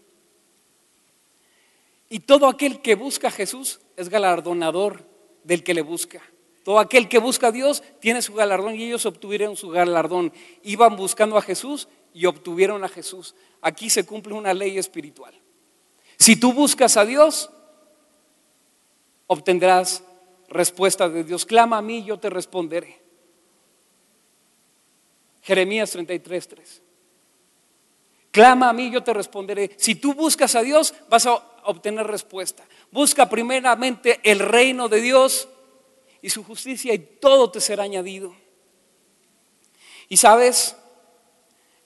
Y 2.10 2.20
todo 2.20 2.48
aquel 2.48 2.82
que 2.82 2.94
busca 2.94 3.30
a 3.30 3.32
Jesús 3.32 3.80
es 3.96 4.10
galardonador 4.10 5.13
del 5.44 5.64
que 5.64 5.74
le 5.74 5.82
busca. 5.82 6.22
Todo 6.64 6.80
aquel 6.80 7.10
que 7.10 7.20
busca 7.20 7.48
a 7.48 7.52
Dios 7.52 7.84
tiene 8.00 8.22
su 8.22 8.34
galardón 8.34 8.76
y 8.76 8.86
ellos 8.86 9.06
obtuvieron 9.06 9.58
su 9.58 9.70
galardón. 9.70 10.32
Iban 10.64 10.96
buscando 10.96 11.38
a 11.38 11.42
Jesús 11.42 11.90
y 12.14 12.26
obtuvieron 12.26 12.84
a 12.84 12.90
Jesús. 12.90 13.36
Aquí 13.62 13.90
se 13.90 14.06
cumple 14.06 14.34
una 14.34 14.54
ley 14.54 14.78
espiritual. 14.78 15.34
Si 16.18 16.38
tú 16.38 16.54
buscas 16.54 16.96
a 16.96 17.06
Dios, 17.06 17.50
obtendrás 19.28 20.04
respuesta 20.48 21.10
de 21.10 21.24
Dios. 21.24 21.46
Clama 21.46 21.80
a 21.80 21.82
mí, 21.82 22.04
yo 22.06 22.18
te 22.18 22.30
responderé. 22.30 23.02
Jeremías 25.42 25.92
33, 25.92 26.48
3. 26.48 26.82
Clama 28.34 28.70
a 28.70 28.74
mí, 28.74 28.90
yo 28.90 29.04
te 29.04 29.14
responderé. 29.14 29.76
Si 29.78 29.94
tú 29.94 30.16
buscas 30.16 30.56
a 30.56 30.64
Dios, 30.64 30.96
vas 31.08 31.28
a 31.28 31.36
obtener 31.66 32.08
respuesta. 32.08 32.66
Busca 32.90 33.30
primeramente 33.30 34.20
el 34.24 34.40
reino 34.40 34.90
de 34.90 35.02
Dios 35.02 35.48
y 36.20 36.32
su 36.32 36.44
justicia 36.44 36.96
y 36.96 36.98
todo 36.98 37.52
te 37.52 37.62
será 37.62 37.84
añadido. 37.84 38.36
Y 40.10 40.18
sabes, 40.18 40.76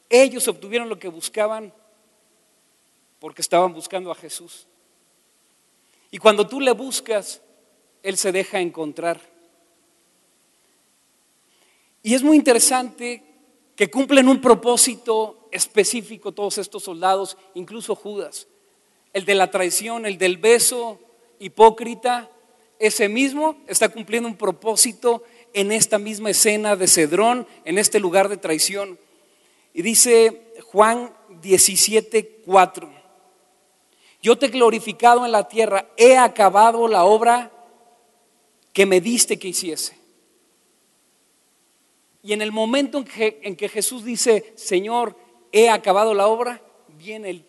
ellos 0.10 0.48
obtuvieron 0.48 0.88
lo 0.88 0.98
que 0.98 1.10
buscaban 1.10 1.74
porque 3.20 3.42
estaban 3.42 3.74
buscando 3.74 4.10
a 4.10 4.16
Jesús. 4.16 4.68
Y 6.12 6.18
cuando 6.18 6.48
tú 6.48 6.62
le 6.62 6.72
buscas, 6.72 7.42
Él 8.02 8.16
se 8.16 8.32
deja 8.32 8.62
encontrar. 8.62 9.20
Y 12.04 12.16
es 12.16 12.24
muy 12.24 12.38
interesante 12.38 13.27
que 13.78 13.90
cumplen 13.90 14.28
un 14.28 14.42
propósito 14.42 15.48
específico 15.52 16.34
todos 16.34 16.58
estos 16.58 16.84
soldados, 16.84 17.38
incluso 17.54 17.96
Judas 17.96 18.48
el 19.18 19.26
de 19.26 19.34
la 19.34 19.50
traición, 19.50 20.06
el 20.06 20.20
del 20.20 20.38
beso 20.38 21.00
hipócrita, 21.40 22.30
ese 22.78 23.10
mismo 23.10 23.58
está 23.66 23.90
cumpliendo 23.90 24.30
un 24.30 24.38
propósito 24.38 25.24
en 25.54 25.72
esta 25.72 25.98
misma 25.98 26.30
escena 26.30 26.76
de 26.76 26.88
Cedrón, 26.88 27.48
en 27.66 27.80
este 27.80 28.00
lugar 28.00 28.30
de 28.30 28.38
traición. 28.38 29.00
Y 29.74 29.82
dice 29.82 30.54
Juan 30.66 31.12
17, 31.42 32.42
4, 32.46 32.92
Yo 34.22 34.38
te 34.38 34.46
he 34.46 34.50
glorificado 34.50 35.26
en 35.26 35.32
la 35.32 35.48
tierra, 35.48 35.90
he 35.98 36.16
acabado 36.16 36.88
la 36.88 37.04
obra 37.04 37.52
que 38.72 38.86
me 38.86 39.02
diste 39.02 39.40
que 39.40 39.48
hiciese. 39.48 39.97
Y 42.24 42.34
en 42.34 42.42
el 42.42 42.52
momento 42.52 42.98
en 42.98 43.04
que, 43.06 43.40
en 43.44 43.56
que 43.56 43.70
Jesús 43.70 44.04
dice, 44.04 44.54
Señor, 44.56 45.16
he 45.52 45.70
acabado 45.70 46.14
la 46.14 46.28
obra, 46.28 46.62
viene 46.98 47.46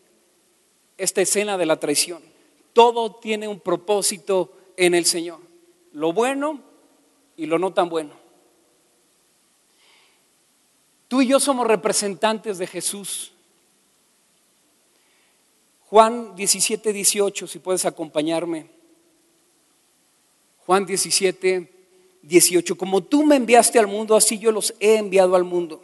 esta 0.96 1.20
escena 1.20 1.56
de 1.56 1.66
la 1.66 1.80
traición. 1.80 2.22
Todo 2.72 3.16
tiene 3.16 3.48
un 3.48 3.60
propósito 3.60 4.52
en 4.76 4.94
el 4.94 5.04
Señor, 5.04 5.40
lo 5.92 6.12
bueno 6.12 6.62
y 7.36 7.46
lo 7.46 7.58
no 7.58 7.72
tan 7.72 7.88
bueno. 7.88 8.14
Tú 11.08 11.22
y 11.22 11.26
yo 11.26 11.40
somos 11.40 11.66
representantes 11.66 12.58
de 12.58 12.66
Jesús. 12.66 13.32
Juan 15.86 16.36
17, 16.36 16.92
18, 16.92 17.46
si 17.46 17.58
puedes 17.60 17.86
acompañarme. 17.86 18.68
Juan 20.66 20.84
17, 20.84 21.77
18. 22.28 22.76
Como 22.76 23.02
tú 23.02 23.24
me 23.24 23.36
enviaste 23.36 23.78
al 23.78 23.86
mundo, 23.86 24.14
así 24.14 24.38
yo 24.38 24.52
los 24.52 24.74
he 24.78 24.96
enviado 24.96 25.34
al 25.34 25.44
mundo. 25.44 25.82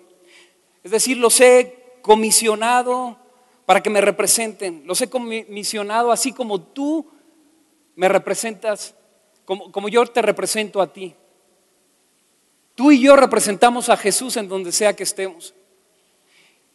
Es 0.82 0.90
decir, 0.90 1.16
los 1.16 1.40
he 1.40 1.96
comisionado 2.02 3.16
para 3.66 3.82
que 3.82 3.90
me 3.90 4.00
representen. 4.00 4.82
Los 4.86 5.00
he 5.00 5.08
comisionado 5.08 6.12
así 6.12 6.32
como 6.32 6.60
tú 6.60 7.10
me 7.96 8.08
representas, 8.08 8.94
como, 9.44 9.72
como 9.72 9.88
yo 9.88 10.04
te 10.06 10.20
represento 10.20 10.80
a 10.82 10.92
ti. 10.92 11.14
Tú 12.74 12.92
y 12.92 13.00
yo 13.00 13.16
representamos 13.16 13.88
a 13.88 13.96
Jesús 13.96 14.36
en 14.36 14.48
donde 14.48 14.72
sea 14.72 14.94
que 14.94 15.04
estemos. 15.04 15.54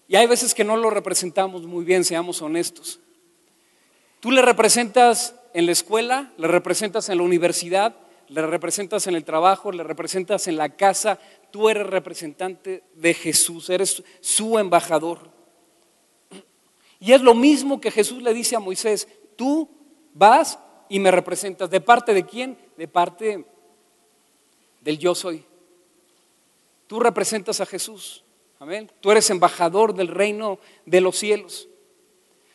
Y 0.07 0.15
hay 0.15 0.25
veces 0.25 0.55
que 0.55 0.63
no 0.63 0.75
lo 0.75 0.89
representamos 0.89 1.63
muy 1.67 1.85
bien, 1.85 2.03
seamos 2.03 2.41
honestos. 2.41 2.99
Tú 4.19 4.31
le 4.31 4.41
representas 4.41 5.35
en 5.53 5.65
la 5.65 5.71
escuela, 5.71 6.31
le 6.37 6.47
representas 6.47 7.09
en 7.09 7.17
la 7.17 7.23
universidad, 7.23 7.95
le 8.29 8.45
representas 8.45 9.07
en 9.07 9.15
el 9.15 9.23
trabajo, 9.25 9.71
le 9.71 9.83
representas 9.83 10.47
en 10.47 10.57
la 10.57 10.69
casa. 10.69 11.19
Tú 11.51 11.67
eres 11.67 11.87
representante 11.87 12.83
de 12.93 13.13
Jesús, 13.13 13.69
eres 13.69 14.03
su 14.21 14.57
embajador. 14.57 15.29
Y 16.99 17.13
es 17.13 17.21
lo 17.21 17.33
mismo 17.33 17.81
que 17.81 17.91
Jesús 17.91 18.21
le 18.21 18.33
dice 18.33 18.55
a 18.55 18.59
Moisés, 18.59 19.07
tú 19.35 19.69
vas 20.13 20.59
y 20.89 20.99
me 20.99 21.11
representas. 21.11 21.69
¿De 21.69 21.81
parte 21.81 22.13
de 22.13 22.25
quién? 22.25 22.57
De 22.77 22.87
parte 22.87 23.45
del 24.81 24.99
yo 24.99 25.15
soy. 25.15 25.43
Tú 26.87 26.99
representas 26.99 27.61
a 27.61 27.65
Jesús. 27.65 28.23
Amén. 28.59 28.91
Tú 28.99 29.09
eres 29.11 29.29
embajador 29.29 29.95
del 29.95 30.09
reino 30.09 30.59
de 30.85 31.01
los 31.01 31.17
cielos. 31.17 31.67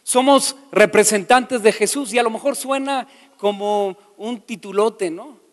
Somos 0.02 0.54
representantes 0.70 1.62
de 1.62 1.72
Jesús 1.72 2.12
y 2.12 2.18
a 2.18 2.22
lo 2.22 2.30
mejor 2.30 2.54
suena 2.54 3.08
como 3.38 3.96
un 4.18 4.40
titulote, 4.42 5.10
¿no? 5.10 5.43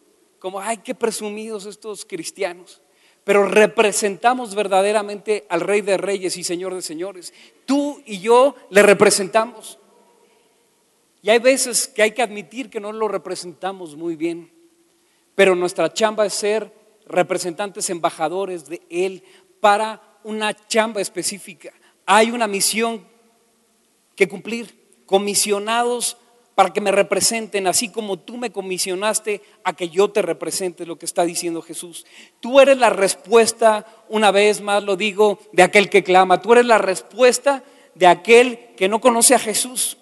Como, 0.42 0.60
ay, 0.60 0.78
qué 0.78 0.96
presumidos 0.96 1.68
estos 1.68 2.04
cristianos. 2.04 2.82
Pero 3.24 3.46
representamos 3.46 4.56
verdaderamente 4.56 5.46
al 5.50 5.62
Rey 5.62 5.82
de 5.82 5.98
Reyes 5.98 6.36
y 6.36 6.44
Señor 6.44 6.74
de 6.74 6.82
Señores. 6.82 7.32
Tú 7.68 8.02
y 8.08 8.22
yo 8.22 8.56
le 8.72 8.82
representamos. 8.82 9.78
Y 11.22 11.30
hay 11.30 11.38
veces 11.38 11.88
que 11.88 12.02
hay 12.02 12.14
que 12.14 12.24
admitir 12.24 12.72
que 12.72 12.80
no 12.80 12.92
lo 12.92 13.08
representamos 13.08 13.96
muy 13.96 14.16
bien. 14.16 14.52
Pero 15.36 15.56
nuestra 15.56 15.94
chamba 15.94 16.26
es 16.26 16.34
ser 16.34 16.74
representantes 17.06 17.92
embajadores 17.92 18.68
de 18.68 18.82
Él 18.90 19.24
para 19.60 20.02
una 20.24 20.56
chamba 20.56 21.02
específica. 21.02 21.72
Hay 22.08 22.32
una 22.32 22.48
misión 22.48 23.06
que 24.16 24.28
cumplir, 24.28 25.04
comisionados 25.06 26.18
para 26.62 26.74
que 26.74 26.80
me 26.80 26.92
representen, 26.92 27.66
así 27.66 27.90
como 27.90 28.20
tú 28.20 28.38
me 28.38 28.52
comisionaste 28.52 29.42
a 29.64 29.74
que 29.74 29.90
yo 29.90 30.12
te 30.12 30.22
represente, 30.22 30.86
lo 30.86 30.96
que 31.00 31.08
está 31.08 31.24
diciendo 31.24 31.64
Jesús. 31.64 32.06
Tú 32.40 32.60
eres 32.60 32.78
la 32.78 32.92
respuesta, 32.92 33.88
una 34.10 34.30
vez 34.30 34.62
más 34.62 34.84
lo 34.84 34.96
digo, 34.96 35.40
de 35.54 35.64
aquel 35.64 35.90
que 35.90 36.04
clama. 36.04 36.40
Tú 36.40 36.52
eres 36.52 36.68
la 36.68 36.78
respuesta 36.78 37.64
de 37.96 38.06
aquel 38.06 38.76
que 38.78 38.88
no 38.88 39.02
conoce 39.02 39.34
a 39.34 39.40
Jesús. 39.40 39.98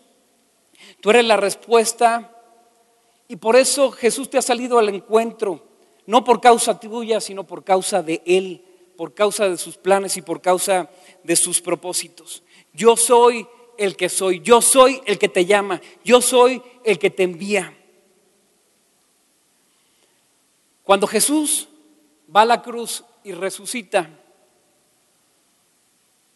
Tú 0.99 1.11
eres 1.11 1.23
la 1.23 1.37
respuesta 1.37 2.29
y 3.29 3.37
por 3.37 3.55
eso 3.55 3.91
Jesús 3.91 4.29
te 4.29 4.37
ha 4.37 4.41
salido 4.41 4.79
al 4.79 4.89
encuentro 4.89 5.63
no 6.07 6.25
por 6.25 6.41
causa 6.41 6.77
tuya, 6.77 7.21
sino 7.21 7.47
por 7.47 7.63
causa 7.63 8.03
de 8.03 8.21
Él, 8.25 8.65
por 8.97 9.13
causa 9.13 9.47
de 9.47 9.55
sus 9.55 9.77
planes 9.77 10.17
y 10.17 10.21
por 10.21 10.41
causa 10.41 10.89
de 11.23 11.37
sus 11.37 11.61
propósitos. 11.61 12.43
Yo 12.73 12.97
soy 12.97 13.47
el 13.79 13.95
que 13.95 14.09
soy, 14.09 14.41
yo 14.41 14.61
soy 14.61 15.01
el 15.05 15.17
que 15.17 15.29
te 15.29 15.45
llama, 15.45 15.81
yo 16.03 16.21
soy 16.21 16.61
el 16.83 16.99
que 16.99 17.09
te 17.09 17.23
envía. 17.23 17.75
Cuando 20.83 21.07
Jesús 21.07 21.69
va 22.35 22.41
a 22.41 22.45
la 22.45 22.61
cruz 22.61 23.03
y 23.23 23.31
resucita, 23.31 24.09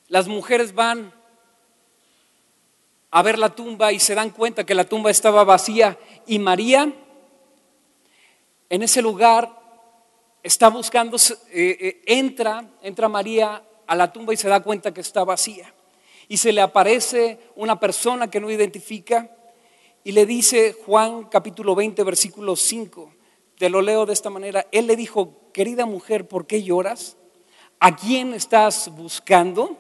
las 0.08 0.28
mujeres 0.28 0.74
van 0.74 1.14
a 3.12 3.22
ver 3.22 3.38
la 3.38 3.54
tumba 3.54 3.92
y 3.92 4.00
se 4.00 4.16
dan 4.16 4.30
cuenta 4.30 4.66
que 4.66 4.74
la 4.74 4.86
tumba 4.86 5.12
estaba 5.12 5.44
vacía 5.44 6.00
y 6.26 6.40
María 6.40 6.92
en 8.70 8.82
ese 8.82 9.02
lugar 9.02 9.50
está 10.42 10.70
buscando, 10.70 11.18
eh, 11.18 11.78
eh, 11.80 12.02
entra, 12.06 12.66
entra 12.82 13.08
María 13.10 13.64
a 13.86 13.96
la 13.96 14.12
tumba 14.12 14.34
y 14.34 14.38
se 14.38 14.50
da 14.50 14.62
cuenta 14.62 14.94
que 14.94 15.02
está 15.02 15.24
vacía. 15.24 15.74
Y 16.34 16.38
se 16.38 16.52
le 16.52 16.62
aparece 16.62 17.38
una 17.56 17.80
persona 17.80 18.32
que 18.32 18.40
no 18.40 18.50
identifica 18.50 19.30
y 20.04 20.14
le 20.14 20.26
dice 20.26 20.76
Juan 20.84 21.26
capítulo 21.26 21.76
20 21.76 22.04
versículo 22.04 22.56
5, 22.56 23.14
te 23.56 23.70
lo 23.70 23.84
leo 23.84 24.08
de 24.08 24.14
esta 24.14 24.32
manera, 24.32 24.66
él 24.72 24.88
le 24.88 24.96
dijo, 24.96 25.52
querida 25.54 25.86
mujer, 25.86 26.28
¿por 26.28 26.48
qué 26.48 26.64
lloras? 26.64 27.18
¿A 27.80 27.96
quién 27.96 28.34
estás 28.34 28.90
buscando? 28.96 29.78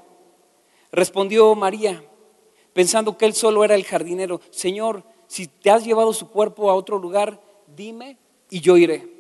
Respondió 0.92 1.56
María, 1.56 2.04
pensando 2.72 3.18
que 3.18 3.26
él 3.26 3.34
solo 3.34 3.64
era 3.64 3.74
el 3.74 3.84
jardinero, 3.84 4.40
Señor, 4.52 5.04
si 5.26 5.48
te 5.48 5.72
has 5.72 5.84
llevado 5.84 6.14
su 6.14 6.30
cuerpo 6.30 6.70
a 6.70 6.76
otro 6.76 7.00
lugar, 7.00 7.42
dime 7.66 8.20
y 8.52 8.60
yo 8.60 8.78
iré. 8.78 9.12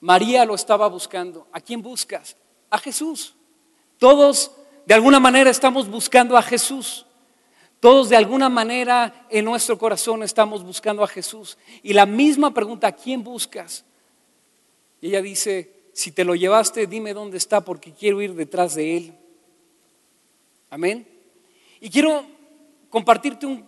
María 0.00 0.44
lo 0.44 0.54
estaba 0.54 0.90
buscando. 0.90 1.46
¿A 1.52 1.60
quién 1.62 1.80
buscas? 1.80 2.36
A 2.68 2.76
Jesús. 2.76 3.34
Todos 3.96 4.59
de 4.86 4.94
alguna 4.94 5.20
manera 5.20 5.50
estamos 5.50 5.88
buscando 5.88 6.36
a 6.36 6.42
Jesús. 6.42 7.06
Todos 7.80 8.08
de 8.08 8.16
alguna 8.16 8.48
manera 8.48 9.26
en 9.30 9.44
nuestro 9.44 9.78
corazón 9.78 10.22
estamos 10.22 10.62
buscando 10.62 11.02
a 11.02 11.08
Jesús. 11.08 11.56
Y 11.82 11.92
la 11.92 12.06
misma 12.06 12.52
pregunta, 12.52 12.88
¿a 12.88 12.92
quién 12.92 13.22
buscas? 13.22 13.84
Y 15.00 15.08
ella 15.08 15.22
dice, 15.22 15.72
si 15.92 16.12
te 16.12 16.24
lo 16.24 16.34
llevaste, 16.34 16.86
dime 16.86 17.14
dónde 17.14 17.38
está 17.38 17.62
porque 17.62 17.92
quiero 17.92 18.20
ir 18.20 18.34
detrás 18.34 18.74
de 18.74 18.96
él. 18.96 19.14
Amén. 20.68 21.06
Y 21.80 21.88
quiero 21.88 22.26
compartirte 22.90 23.46
un, 23.46 23.64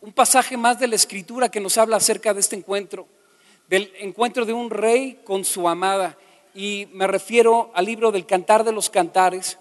un 0.00 0.12
pasaje 0.12 0.56
más 0.56 0.78
de 0.78 0.86
la 0.86 0.94
escritura 0.94 1.50
que 1.50 1.60
nos 1.60 1.76
habla 1.78 1.96
acerca 1.96 2.32
de 2.32 2.40
este 2.40 2.54
encuentro 2.54 3.08
del 3.68 3.92
encuentro 3.98 4.44
de 4.44 4.52
un 4.52 4.70
rey 4.70 5.20
con 5.24 5.44
su 5.44 5.68
amada. 5.68 6.16
Y 6.54 6.88
me 6.92 7.06
refiero 7.06 7.70
al 7.74 7.84
libro 7.84 8.10
del 8.10 8.26
Cantar 8.26 8.64
de 8.64 8.72
los 8.72 8.90
Cantares. 8.90 9.58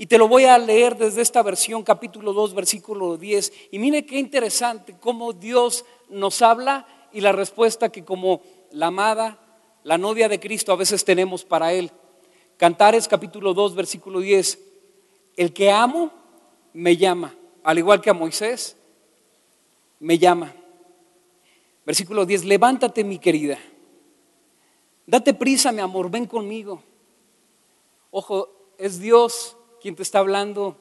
Y 0.00 0.06
te 0.06 0.16
lo 0.16 0.28
voy 0.28 0.46
a 0.46 0.56
leer 0.56 0.96
desde 0.96 1.20
esta 1.20 1.42
versión, 1.42 1.82
capítulo 1.82 2.32
2, 2.32 2.54
versículo 2.54 3.18
10. 3.18 3.52
Y 3.70 3.78
mire 3.78 4.06
qué 4.06 4.18
interesante 4.18 4.96
cómo 4.98 5.34
Dios 5.34 5.84
nos 6.08 6.40
habla 6.40 6.86
y 7.12 7.20
la 7.20 7.32
respuesta 7.32 7.92
que 7.92 8.02
como 8.02 8.40
la 8.70 8.86
amada, 8.86 9.38
la 9.84 9.98
novia 9.98 10.30
de 10.30 10.40
Cristo 10.40 10.72
a 10.72 10.76
veces 10.76 11.04
tenemos 11.04 11.44
para 11.44 11.74
Él. 11.74 11.90
Cantares 12.56 13.06
capítulo 13.06 13.52
2, 13.52 13.74
versículo 13.74 14.20
10. 14.20 14.58
El 15.36 15.52
que 15.52 15.70
amo 15.70 16.10
me 16.72 16.96
llama, 16.96 17.34
al 17.62 17.76
igual 17.76 18.00
que 18.00 18.08
a 18.08 18.14
Moisés, 18.14 18.78
me 19.98 20.16
llama. 20.16 20.50
Versículo 21.84 22.24
10, 22.24 22.46
levántate 22.46 23.04
mi 23.04 23.18
querida. 23.18 23.58
Date 25.06 25.34
prisa, 25.34 25.72
mi 25.72 25.82
amor, 25.82 26.10
ven 26.10 26.24
conmigo. 26.24 26.82
Ojo, 28.10 28.48
es 28.78 28.98
Dios 28.98 29.58
quien 29.80 29.96
te 29.96 30.02
está 30.02 30.20
hablando 30.20 30.76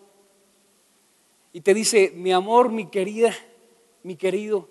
y 1.52 1.62
te 1.62 1.74
dice, 1.74 2.12
mi 2.16 2.32
amor, 2.32 2.70
mi 2.70 2.88
querida, 2.88 3.34
mi 4.04 4.16
querido, 4.16 4.70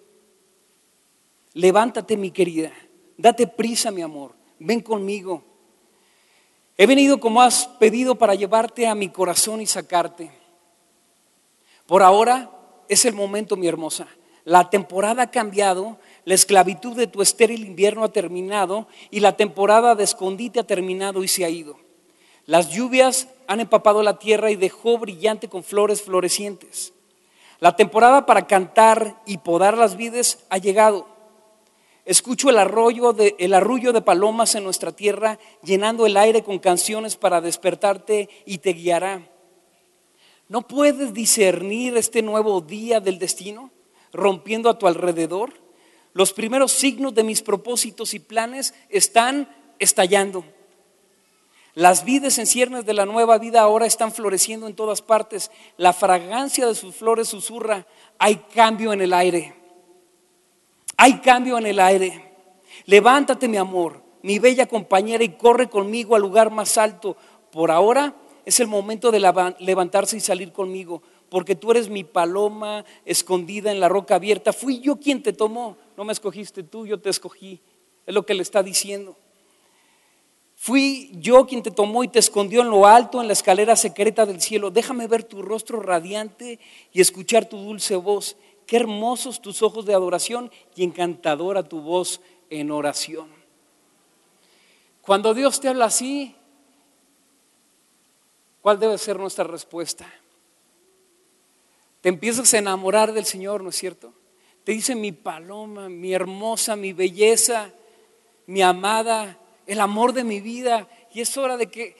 levántate 1.54 2.16
mi 2.16 2.30
querida, 2.30 2.72
date 3.16 3.46
prisa, 3.46 3.90
mi 3.90 4.02
amor, 4.02 4.34
ven 4.58 4.80
conmigo. 4.80 5.42
He 6.76 6.86
venido 6.86 7.18
como 7.18 7.42
has 7.42 7.66
pedido 7.66 8.14
para 8.14 8.36
llevarte 8.36 8.86
a 8.86 8.94
mi 8.94 9.08
corazón 9.08 9.60
y 9.60 9.66
sacarte. 9.66 10.30
Por 11.86 12.02
ahora 12.02 12.52
es 12.88 13.04
el 13.04 13.14
momento, 13.14 13.56
mi 13.56 13.66
hermosa. 13.66 14.06
La 14.44 14.70
temporada 14.70 15.24
ha 15.24 15.30
cambiado, 15.30 15.98
la 16.24 16.34
esclavitud 16.34 16.96
de 16.96 17.06
tu 17.06 17.20
estéril 17.20 17.66
invierno 17.66 18.04
ha 18.04 18.12
terminado 18.12 18.86
y 19.10 19.20
la 19.20 19.36
temporada 19.36 19.94
de 19.94 20.04
escondite 20.04 20.60
ha 20.60 20.66
terminado 20.66 21.24
y 21.24 21.28
se 21.28 21.44
ha 21.44 21.50
ido. 21.50 21.78
Las 22.46 22.70
lluvias 22.70 23.28
han 23.48 23.60
empapado 23.60 24.02
la 24.02 24.18
tierra 24.18 24.50
y 24.50 24.56
dejó 24.56 24.98
brillante 24.98 25.48
con 25.48 25.64
flores 25.64 26.02
florecientes. 26.02 26.92
La 27.60 27.74
temporada 27.74 28.26
para 28.26 28.46
cantar 28.46 29.20
y 29.26 29.38
podar 29.38 29.76
las 29.76 29.96
vides 29.96 30.44
ha 30.50 30.58
llegado. 30.58 31.08
Escucho 32.04 32.50
el, 32.50 32.58
arroyo 32.58 33.14
de, 33.14 33.34
el 33.38 33.54
arrullo 33.54 33.92
de 33.92 34.02
palomas 34.02 34.54
en 34.54 34.64
nuestra 34.64 34.92
tierra, 34.92 35.38
llenando 35.62 36.06
el 36.06 36.18
aire 36.18 36.44
con 36.44 36.58
canciones 36.58 37.16
para 37.16 37.40
despertarte 37.40 38.28
y 38.44 38.58
te 38.58 38.74
guiará. 38.74 39.26
¿No 40.48 40.68
puedes 40.68 41.14
discernir 41.14 41.96
este 41.96 42.22
nuevo 42.22 42.60
día 42.60 43.00
del 43.00 43.18
destino, 43.18 43.70
rompiendo 44.12 44.68
a 44.68 44.78
tu 44.78 44.86
alrededor? 44.86 45.54
Los 46.12 46.34
primeros 46.34 46.72
signos 46.72 47.14
de 47.14 47.24
mis 47.24 47.40
propósitos 47.40 48.12
y 48.12 48.18
planes 48.18 48.74
están 48.90 49.48
estallando. 49.78 50.44
Las 51.78 52.04
vides 52.04 52.38
en 52.38 52.48
ciernes 52.48 52.86
de 52.86 52.92
la 52.92 53.06
nueva 53.06 53.38
vida 53.38 53.60
ahora 53.60 53.86
están 53.86 54.10
floreciendo 54.10 54.66
en 54.66 54.74
todas 54.74 55.00
partes. 55.00 55.52
La 55.76 55.92
fragancia 55.92 56.66
de 56.66 56.74
sus 56.74 56.96
flores 56.96 57.28
susurra, 57.28 57.86
hay 58.18 58.34
cambio 58.52 58.92
en 58.92 59.00
el 59.00 59.12
aire. 59.12 59.54
Hay 60.96 61.20
cambio 61.20 61.56
en 61.56 61.66
el 61.66 61.78
aire. 61.78 62.34
Levántate, 62.86 63.46
mi 63.46 63.58
amor, 63.58 64.02
mi 64.22 64.40
bella 64.40 64.66
compañera, 64.66 65.22
y 65.22 65.36
corre 65.36 65.70
conmigo 65.70 66.16
al 66.16 66.22
lugar 66.22 66.50
más 66.50 66.76
alto. 66.78 67.16
Por 67.52 67.70
ahora 67.70 68.12
es 68.44 68.58
el 68.58 68.66
momento 68.66 69.12
de 69.12 69.20
levantarse 69.60 70.16
y 70.16 70.20
salir 70.20 70.50
conmigo, 70.50 71.00
porque 71.28 71.54
tú 71.54 71.70
eres 71.70 71.88
mi 71.88 72.02
paloma 72.02 72.84
escondida 73.04 73.70
en 73.70 73.78
la 73.78 73.88
roca 73.88 74.16
abierta. 74.16 74.52
Fui 74.52 74.80
yo 74.80 74.96
quien 74.96 75.22
te 75.22 75.32
tomó, 75.32 75.76
no 75.96 76.02
me 76.02 76.12
escogiste 76.12 76.64
tú, 76.64 76.88
yo 76.88 76.98
te 76.98 77.10
escogí. 77.10 77.60
Es 78.04 78.12
lo 78.12 78.26
que 78.26 78.34
le 78.34 78.42
está 78.42 78.64
diciendo. 78.64 79.16
Fui 80.60 81.12
yo 81.14 81.46
quien 81.46 81.62
te 81.62 81.70
tomó 81.70 82.02
y 82.02 82.08
te 82.08 82.18
escondió 82.18 82.62
en 82.62 82.70
lo 82.70 82.84
alto, 82.84 83.20
en 83.20 83.28
la 83.28 83.32
escalera 83.32 83.76
secreta 83.76 84.26
del 84.26 84.40
cielo. 84.40 84.72
Déjame 84.72 85.06
ver 85.06 85.22
tu 85.22 85.40
rostro 85.40 85.80
radiante 85.80 86.58
y 86.92 87.00
escuchar 87.00 87.48
tu 87.48 87.58
dulce 87.58 87.94
voz. 87.94 88.36
Qué 88.66 88.76
hermosos 88.76 89.40
tus 89.40 89.62
ojos 89.62 89.86
de 89.86 89.94
adoración 89.94 90.50
y 90.74 90.82
encantadora 90.82 91.62
tu 91.62 91.80
voz 91.80 92.20
en 92.50 92.72
oración. 92.72 93.28
Cuando 95.00 95.32
Dios 95.32 95.60
te 95.60 95.68
habla 95.68 95.84
así, 95.84 96.34
¿cuál 98.60 98.80
debe 98.80 98.98
ser 98.98 99.16
nuestra 99.16 99.44
respuesta? 99.44 100.12
Te 102.00 102.08
empiezas 102.08 102.52
a 102.52 102.58
enamorar 102.58 103.12
del 103.12 103.26
Señor, 103.26 103.62
¿no 103.62 103.70
es 103.70 103.76
cierto? 103.76 104.12
Te 104.64 104.72
dice 104.72 104.96
mi 104.96 105.12
paloma, 105.12 105.88
mi 105.88 106.12
hermosa, 106.12 106.74
mi 106.74 106.92
belleza, 106.92 107.70
mi 108.46 108.60
amada, 108.60 109.38
el 109.68 109.80
amor 109.80 110.14
de 110.14 110.24
mi 110.24 110.40
vida. 110.40 110.88
Y 111.12 111.20
es 111.20 111.36
hora 111.36 111.56
de 111.56 111.68
que, 111.68 111.94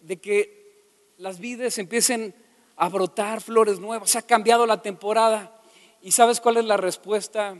de 0.00 0.20
que 0.20 1.14
las 1.16 1.38
vidas 1.38 1.78
empiecen 1.78 2.34
a 2.76 2.88
brotar 2.88 3.40
flores 3.40 3.78
nuevas. 3.78 4.10
Se 4.10 4.18
ha 4.18 4.22
cambiado 4.22 4.66
la 4.66 4.82
temporada. 4.82 5.58
¿Y 6.02 6.10
sabes 6.10 6.40
cuál 6.40 6.58
es 6.58 6.64
la 6.64 6.76
respuesta 6.76 7.56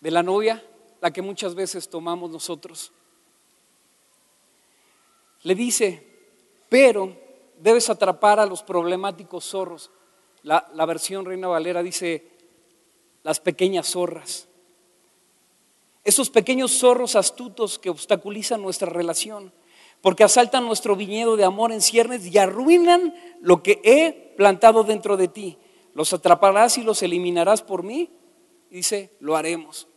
de 0.00 0.10
la 0.10 0.22
novia? 0.22 0.62
La 1.00 1.12
que 1.12 1.22
muchas 1.22 1.54
veces 1.54 1.88
tomamos 1.88 2.28
nosotros. 2.30 2.92
Le 5.42 5.54
dice, 5.54 6.04
pero 6.68 7.16
debes 7.60 7.88
atrapar 7.88 8.40
a 8.40 8.46
los 8.46 8.64
problemáticos 8.64 9.44
zorros. 9.44 9.92
La, 10.42 10.68
la 10.74 10.86
versión 10.86 11.24
Reina 11.24 11.46
Valera 11.46 11.84
dice, 11.84 12.26
las 13.22 13.38
pequeñas 13.38 13.86
zorras. 13.86 14.48
Esos 16.04 16.28
pequeños 16.28 16.78
zorros 16.78 17.16
astutos 17.16 17.78
que 17.78 17.88
obstaculizan 17.88 18.60
nuestra 18.60 18.90
relación, 18.90 19.52
porque 20.02 20.22
asaltan 20.22 20.66
nuestro 20.66 20.96
viñedo 20.96 21.36
de 21.36 21.44
amor 21.44 21.72
en 21.72 21.80
ciernes 21.80 22.26
y 22.26 22.36
arruinan 22.36 23.14
lo 23.40 23.62
que 23.62 23.80
he 23.84 24.34
plantado 24.36 24.84
dentro 24.84 25.16
de 25.16 25.28
ti. 25.28 25.56
Los 25.94 26.12
atraparás 26.12 26.76
y 26.76 26.82
los 26.82 27.02
eliminarás 27.02 27.62
por 27.62 27.82
mí. 27.82 28.10
dice, 28.68 29.12
lo 29.20 29.34
haremos. 29.34 29.88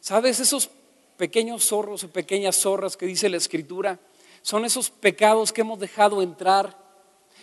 ¿Sabes? 0.00 0.40
Esos 0.40 0.68
pequeños 1.16 1.64
zorros 1.64 2.04
o 2.04 2.10
pequeñas 2.10 2.56
zorras 2.56 2.96
que 2.96 3.06
dice 3.06 3.28
la 3.28 3.36
escritura, 3.38 3.98
son 4.42 4.64
esos 4.64 4.90
pecados 4.90 5.52
que 5.52 5.60
hemos 5.60 5.78
dejado 5.78 6.22
entrar, 6.22 6.78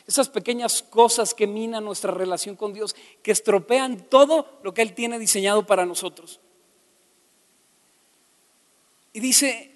esas 0.07 0.29
pequeñas 0.29 0.83
cosas 0.83 1.33
que 1.33 1.47
minan 1.47 1.85
nuestra 1.85 2.11
relación 2.11 2.55
con 2.55 2.73
Dios, 2.73 2.95
que 3.23 3.31
estropean 3.31 4.07
todo 4.09 4.59
lo 4.63 4.73
que 4.73 4.81
Él 4.81 4.93
tiene 4.93 5.19
diseñado 5.19 5.65
para 5.65 5.85
nosotros. 5.85 6.39
Y 9.17 9.19
dice, 9.19 9.71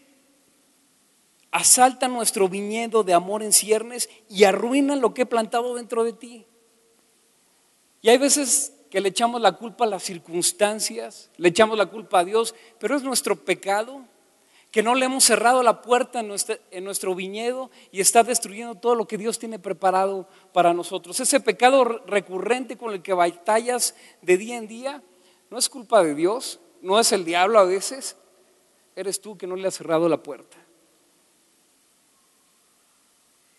asalta 1.49 2.07
nuestro 2.07 2.47
viñedo 2.47 3.01
de 3.03 3.15
amor 3.15 3.41
en 3.41 3.51
ciernes 3.51 4.07
y 4.29 4.43
arruinan 4.43 5.01
lo 5.01 5.15
que 5.15 5.23
he 5.23 5.25
plantado 5.25 5.73
dentro 5.73 6.03
de 6.03 6.13
ti. 6.13 6.45
Y 8.03 8.09
hay 8.09 8.19
veces 8.19 8.71
que 8.91 9.01
le 9.01 9.09
echamos 9.09 9.41
la 9.41 9.53
culpa 9.53 9.85
a 9.85 9.87
las 9.87 10.03
circunstancias, 10.03 11.31
le 11.37 11.49
echamos 11.49 11.75
la 11.75 11.87
culpa 11.87 12.19
a 12.19 12.23
Dios, 12.23 12.53
pero 12.77 12.95
es 12.95 13.01
nuestro 13.01 13.35
pecado 13.35 14.05
que 14.69 14.83
no 14.83 14.93
le 14.93 15.07
hemos 15.07 15.23
cerrado 15.23 15.63
la 15.63 15.81
puerta 15.81 16.19
en 16.19 16.31
en 16.69 16.83
nuestro, 16.83 17.15
viñedo 17.15 17.71
y 17.91 17.99
está 17.99 18.21
destruyendo 18.21 18.75
todo 18.75 18.93
lo 18.93 19.07
que 19.07 19.17
Dios 19.17 19.39
tiene 19.39 19.57
preparado 19.57 20.27
para 20.53 20.71
nosotros. 20.75 21.19
Ese 21.19 21.39
pecado 21.39 21.83
recurrente 22.05 22.77
con 22.77 22.93
el 22.93 23.01
que 23.01 23.13
batallas 23.13 23.95
de 24.21 24.37
día 24.37 24.57
en 24.57 24.67
día 24.67 25.01
no 25.49 25.57
es 25.57 25.67
culpa 25.67 26.03
de 26.03 26.13
Dios, 26.13 26.59
no 26.83 26.99
es 26.99 27.11
el 27.11 27.25
diablo 27.25 27.57
a 27.57 27.63
veces, 27.63 28.17
eres 28.95 29.21
tú 29.21 29.37
que 29.37 29.47
no 29.47 29.55
le 29.55 29.67
has 29.67 29.75
cerrado 29.75 30.07
la 30.09 30.21
puerta. 30.21 30.57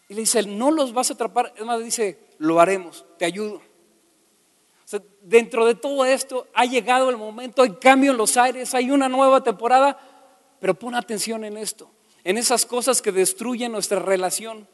Y 0.09 0.15
le 0.15 0.21
dice, 0.21 0.43
no 0.43 0.71
los 0.71 0.93
vas 0.93 1.11
a 1.11 1.15
atrapar. 1.15 1.55
Es 1.57 1.65
más, 1.65 1.83
dice, 1.83 2.19
lo 2.39 2.61
haremos, 2.61 3.05
te 3.19 3.25
ayudo. 3.25 3.63
Dentro 5.23 5.65
de 5.65 5.75
todo 5.75 6.05
esto 6.05 6.49
ha 6.53 6.67
llegado 6.67 7.09
el 7.09 7.17
momento, 7.17 7.63
hay 7.63 7.71
cambio 7.77 8.11
en 8.11 8.19
los 8.19 8.37
aires, 8.37 8.75
hay 8.75 8.91
una 8.91 9.09
nueva 9.09 9.43
temporada, 9.43 9.99
pero 10.61 10.75
pon 10.75 10.95
atención 10.95 11.45
en 11.45 11.57
esto, 11.57 11.91
en 12.25 12.37
esas 12.37 12.67
cosas 12.67 13.01
que 13.01 13.11
destruyen 13.11 13.73
nuestra 13.73 14.01
relación 14.01 14.69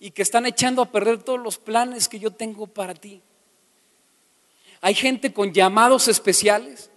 y 0.00 0.10
que 0.10 0.22
están 0.22 0.46
echando 0.46 0.82
a 0.82 0.90
perder 0.90 1.22
todos 1.22 1.38
los 1.38 1.58
planes 1.58 2.08
que 2.08 2.18
yo 2.18 2.32
tengo 2.32 2.66
para 2.66 2.94
ti. 2.94 3.22
Hay 4.80 4.94
gente 4.94 5.32
con 5.32 5.52
llamados 5.52 6.08
especiales 6.08 6.90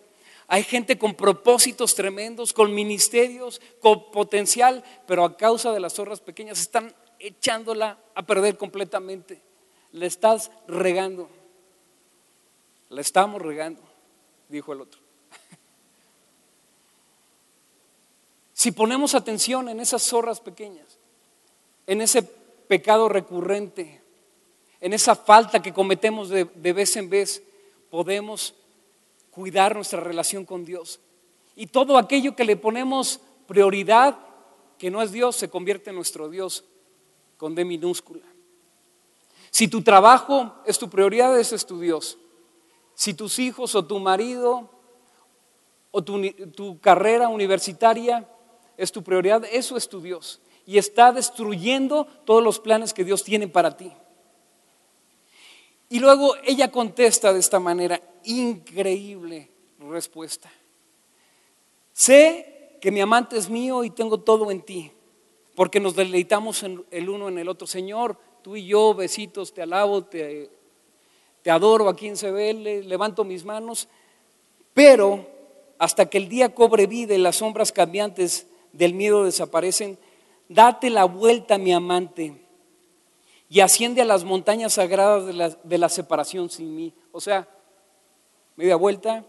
hay 0.47 0.63
gente 0.63 0.97
con 0.97 1.15
propósitos 1.15 1.95
tremendos, 1.95 2.53
con 2.53 2.73
ministerios, 2.73 3.61
con 3.79 4.11
potencial, 4.11 4.83
pero 5.07 5.23
a 5.23 5.35
causa 5.37 5.71
de 5.71 5.79
las 5.79 5.93
zorras 5.93 6.21
pequeñas 6.21 6.59
están 6.59 6.93
echándola 7.19 7.97
a 8.13 8.23
perder 8.23 8.57
completamente. 8.57 9.41
Le 9.91 10.05
estás 10.05 10.51
regando. 10.67 11.29
La 12.89 13.01
estamos 13.01 13.41
regando, 13.41 13.81
dijo 14.49 14.73
el 14.73 14.81
otro. 14.81 15.01
Si 18.53 18.71
ponemos 18.71 19.13
atención 19.15 19.67
en 19.67 19.81
esas 19.81 20.01
zorras 20.01 20.39
pequeñas, 20.39 20.97
en 21.85 22.01
ese 22.01 22.23
pecado 22.23 23.09
recurrente, 23.09 24.01
en 24.79 24.93
esa 24.93 25.13
falta 25.13 25.61
que 25.61 25.73
cometemos 25.73 26.29
de, 26.29 26.45
de 26.45 26.73
vez 26.73 26.95
en 26.95 27.09
vez, 27.09 27.43
podemos 27.91 28.55
cuidar 29.35 29.75
nuestra 29.75 29.99
relación 29.99 30.45
con 30.45 30.63
Dios. 30.63 31.01
Y 31.57 31.67
todo 31.67 31.97
aquello 31.97 32.35
que 32.35 32.45
le 32.45 32.55
ponemos 32.55 33.19
prioridad, 33.47 34.17
que 34.77 34.89
no 34.89 35.01
es 35.01 35.11
Dios, 35.11 35.35
se 35.35 35.49
convierte 35.49 35.89
en 35.89 35.97
nuestro 35.97 36.29
Dios 36.29 36.63
con 37.37 37.53
D 37.53 37.65
minúscula. 37.65 38.23
Si 39.51 39.67
tu 39.67 39.81
trabajo 39.81 40.53
es 40.65 40.79
tu 40.79 40.89
prioridad, 40.89 41.37
ese 41.37 41.55
es 41.55 41.65
tu 41.65 41.79
Dios. 41.79 42.17
Si 42.93 43.13
tus 43.13 43.37
hijos 43.39 43.75
o 43.75 43.85
tu 43.85 43.99
marido 43.99 44.69
o 45.91 46.01
tu, 46.01 46.31
tu 46.55 46.79
carrera 46.79 47.27
universitaria 47.27 48.27
es 48.77 48.91
tu 48.91 49.03
prioridad, 49.03 49.43
eso 49.51 49.75
es 49.75 49.89
tu 49.89 50.01
Dios. 50.01 50.39
Y 50.65 50.77
está 50.77 51.11
destruyendo 51.11 52.05
todos 52.25 52.41
los 52.43 52.59
planes 52.59 52.93
que 52.93 53.03
Dios 53.03 53.23
tiene 53.23 53.49
para 53.49 53.75
ti. 53.75 53.91
Y 55.89 55.99
luego 55.99 56.35
ella 56.43 56.71
contesta 56.71 57.31
de 57.33 57.39
esta 57.39 57.59
manera, 57.59 58.01
increíble 58.25 59.49
respuesta. 59.79 60.51
Sé 61.93 62.77
que 62.81 62.91
mi 62.91 63.01
amante 63.01 63.37
es 63.37 63.49
mío 63.49 63.83
y 63.83 63.89
tengo 63.89 64.19
todo 64.19 64.51
en 64.51 64.61
ti, 64.61 64.91
porque 65.55 65.79
nos 65.79 65.95
deleitamos 65.95 66.63
el 66.63 67.09
uno 67.09 67.29
en 67.29 67.37
el 67.37 67.49
otro. 67.49 67.67
Señor, 67.67 68.17
tú 68.41 68.55
y 68.55 68.67
yo, 68.67 68.93
besitos, 68.93 69.53
te 69.53 69.61
alabo, 69.61 70.03
te, 70.03 70.49
te 71.41 71.51
adoro 71.51 71.89
a 71.89 71.95
quien 71.95 72.17
se 72.17 72.31
ve, 72.31 72.53
le, 72.53 72.83
levanto 72.83 73.23
mis 73.23 73.45
manos, 73.45 73.87
pero 74.73 75.27
hasta 75.77 76.09
que 76.09 76.17
el 76.17 76.29
día 76.29 76.53
cobre 76.53 76.87
vida 76.87 77.13
y 77.15 77.17
las 77.17 77.37
sombras 77.37 77.71
cambiantes 77.71 78.47
del 78.73 78.93
miedo 78.93 79.23
desaparecen, 79.23 79.97
date 80.49 80.89
la 80.89 81.05
vuelta, 81.05 81.57
mi 81.57 81.71
amante 81.71 82.45
y 83.49 83.59
asciende 83.59 84.01
a 84.01 84.05
las 84.05 84.23
montañas 84.23 84.73
sagradas 84.73 85.57
de 85.63 85.77
la, 85.77 85.89
separación 85.89 86.49
sin 86.49 86.75
mí. 86.75 86.93
O 87.11 87.21
sea, 87.21 87.47
media 88.55 88.75
vuelta, 88.75 89.25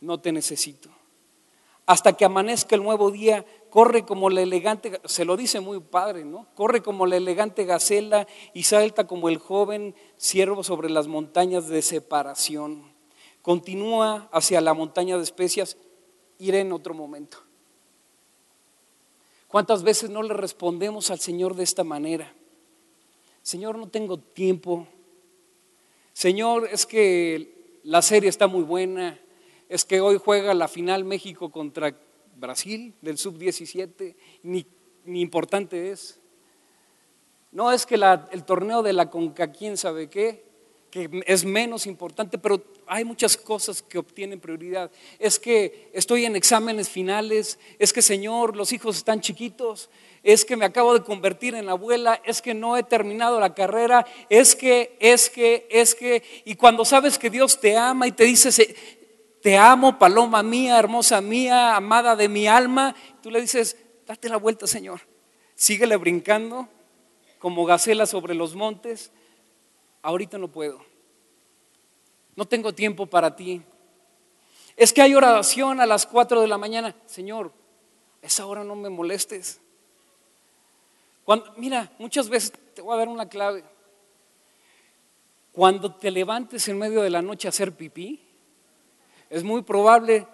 no 0.00 0.20
te 0.20 0.32
necesito. 0.32 0.90
hasta 1.84 2.12
que 2.12 2.24
amanezca 2.24 2.76
el 2.76 2.82
nuevo 2.82 3.10
día, 3.10 3.44
corre 3.68 4.04
como 4.04 4.30
la 4.30 4.40
elegante, 4.40 5.00
se 5.04 5.24
lo 5.24 5.36
dice 5.36 5.60
muy 5.60 5.80
padre, 5.80 6.24
¿no? 6.24 6.46
Corre 6.54 6.82
como 6.82 7.06
la 7.06 7.16
elegante 7.16 7.64
gacela 7.64 8.26
y 8.54 8.62
salta 8.62 9.06
como 9.06 9.28
el 9.28 9.38
joven 9.38 9.94
ciervo 10.16 10.62
sobre 10.62 10.88
las 10.88 11.08
montañas 11.08 11.68
de 11.68 11.82
separación. 11.82 12.92
Continúa 13.42 14.28
hacia 14.32 14.60
la 14.60 14.74
montaña 14.74 15.16
de 15.16 15.24
especias, 15.24 15.76
iré 16.38 16.60
en 16.60 16.72
otro 16.72 16.94
momento. 16.94 17.38
¿Cuántas 19.48 19.82
veces 19.82 20.08
no 20.08 20.22
le 20.22 20.32
respondemos 20.32 21.10
al 21.10 21.18
Señor 21.18 21.56
de 21.56 21.64
esta 21.64 21.84
manera? 21.84 22.32
Señor, 23.42 23.76
no 23.76 23.88
tengo 23.88 24.18
tiempo. 24.18 24.86
Señor, 26.12 26.68
es 26.70 26.86
que 26.86 27.80
la 27.82 28.02
serie 28.02 28.28
está 28.28 28.46
muy 28.46 28.62
buena. 28.62 29.18
Es 29.68 29.84
que 29.84 30.00
hoy 30.00 30.20
juega 30.22 30.54
la 30.54 30.68
final 30.68 31.04
México 31.04 31.50
contra 31.50 31.96
Brasil 32.36 32.94
del 33.00 33.18
sub-17. 33.18 34.14
Ni, 34.42 34.66
ni, 35.04 35.20
importante 35.20 35.90
es. 35.90 36.20
No 37.50 37.72
es 37.72 37.86
que 37.86 37.94
el 37.94 38.44
torneo 38.44 38.82
de 38.82 38.92
la 38.92 39.10
Conca, 39.10 39.52
quién 39.52 39.76
sabe 39.76 40.08
qué, 40.08 40.51
que 40.92 41.08
es 41.26 41.46
menos 41.46 41.86
importante, 41.86 42.36
pero 42.36 42.62
hay 42.86 43.02
muchas 43.02 43.38
cosas 43.38 43.80
que 43.80 43.96
obtienen 43.96 44.38
prioridad. 44.38 44.90
Es 45.18 45.38
que 45.38 45.88
estoy 45.94 46.26
en 46.26 46.36
exámenes 46.36 46.90
finales, 46.90 47.58
es 47.78 47.94
que 47.94 48.02
Señor, 48.02 48.54
los 48.54 48.74
hijos 48.74 48.98
están 48.98 49.22
chiquitos, 49.22 49.88
es 50.22 50.44
que 50.44 50.54
me 50.54 50.66
acabo 50.66 50.92
de 50.92 51.02
convertir 51.02 51.54
en 51.54 51.70
abuela, 51.70 52.20
es 52.26 52.42
que 52.42 52.52
no 52.52 52.76
he 52.76 52.82
terminado 52.82 53.40
la 53.40 53.54
carrera, 53.54 54.06
es 54.28 54.54
que, 54.54 54.94
es 55.00 55.30
que, 55.30 55.66
es 55.70 55.94
que, 55.94 56.22
y 56.44 56.56
cuando 56.56 56.84
sabes 56.84 57.18
que 57.18 57.30
Dios 57.30 57.58
te 57.58 57.74
ama 57.74 58.06
y 58.06 58.12
te 58.12 58.24
dice, 58.24 58.76
te 59.40 59.56
amo, 59.56 59.98
paloma 59.98 60.42
mía, 60.42 60.78
hermosa 60.78 61.22
mía, 61.22 61.74
amada 61.74 62.16
de 62.16 62.28
mi 62.28 62.46
alma, 62.46 62.94
tú 63.22 63.30
le 63.30 63.40
dices, 63.40 63.78
date 64.06 64.28
la 64.28 64.36
vuelta, 64.36 64.66
Señor, 64.66 65.00
síguele 65.54 65.96
brincando 65.96 66.68
como 67.38 67.64
gacela 67.64 68.04
sobre 68.04 68.34
los 68.34 68.54
montes 68.54 69.10
ahorita 70.02 70.38
no 70.38 70.48
puedo. 70.48 70.84
No 72.34 72.46
tengo 72.46 72.74
tiempo 72.74 73.06
para 73.06 73.34
ti. 73.34 73.62
Es 74.76 74.92
que 74.92 75.02
hay 75.02 75.14
oración 75.14 75.80
a 75.80 75.86
las 75.86 76.06
4 76.06 76.40
de 76.40 76.48
la 76.48 76.58
mañana. 76.58 76.94
Señor, 77.06 77.52
a 78.22 78.26
esa 78.26 78.46
hora 78.46 78.64
no 78.64 78.74
me 78.74 78.88
molestes. 78.88 79.60
Cuando, 81.24 81.52
mira, 81.56 81.92
muchas 81.98 82.28
veces 82.28 82.52
te 82.74 82.82
voy 82.82 82.94
a 82.94 82.98
dar 82.98 83.08
una 83.08 83.28
clave. 83.28 83.64
Cuando 85.52 85.94
te 85.94 86.10
levantes 86.10 86.66
en 86.68 86.78
medio 86.78 87.02
de 87.02 87.10
la 87.10 87.22
noche 87.22 87.46
a 87.46 87.50
hacer 87.50 87.72
pipí, 87.72 88.20
es 89.28 89.44
muy 89.44 89.62
probable 89.62 90.26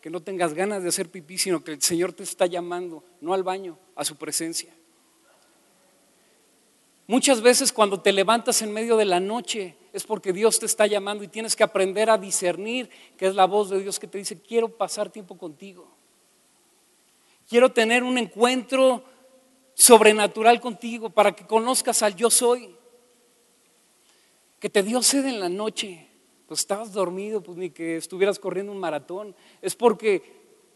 que 0.00 0.10
no 0.10 0.20
tengas 0.20 0.54
ganas 0.54 0.82
de 0.82 0.88
hacer 0.88 1.08
pipí, 1.10 1.38
sino 1.38 1.62
que 1.62 1.72
el 1.72 1.82
Señor 1.82 2.12
te 2.12 2.22
está 2.22 2.46
llamando, 2.46 3.04
no 3.20 3.34
al 3.34 3.42
baño, 3.42 3.78
a 3.94 4.04
su 4.04 4.16
presencia. 4.16 4.74
Muchas 7.10 7.40
veces 7.40 7.72
cuando 7.72 8.00
te 8.00 8.12
levantas 8.12 8.62
en 8.62 8.72
medio 8.72 8.96
de 8.96 9.04
la 9.04 9.18
noche 9.18 9.74
es 9.92 10.04
porque 10.04 10.32
Dios 10.32 10.60
te 10.60 10.66
está 10.66 10.86
llamando 10.86 11.24
y 11.24 11.28
tienes 11.28 11.56
que 11.56 11.64
aprender 11.64 12.08
a 12.08 12.16
discernir 12.16 12.88
que 13.16 13.26
es 13.26 13.34
la 13.34 13.46
voz 13.46 13.68
de 13.68 13.80
Dios 13.80 13.98
que 13.98 14.06
te 14.06 14.18
dice, 14.18 14.40
quiero 14.40 14.68
pasar 14.68 15.10
tiempo 15.10 15.36
contigo. 15.36 15.88
Quiero 17.48 17.72
tener 17.72 18.04
un 18.04 18.16
encuentro 18.16 19.02
sobrenatural 19.74 20.60
contigo 20.60 21.10
para 21.10 21.32
que 21.32 21.44
conozcas 21.44 22.00
al 22.04 22.14
yo 22.14 22.30
soy. 22.30 22.76
Que 24.60 24.70
te 24.70 24.84
dio 24.84 25.02
sed 25.02 25.26
en 25.26 25.40
la 25.40 25.48
noche, 25.48 26.06
pues 26.46 26.60
estabas 26.60 26.92
dormido, 26.92 27.42
pues 27.42 27.58
ni 27.58 27.70
que 27.70 27.96
estuvieras 27.96 28.38
corriendo 28.38 28.70
un 28.70 28.78
maratón. 28.78 29.34
Es 29.62 29.74
porque 29.74 30.22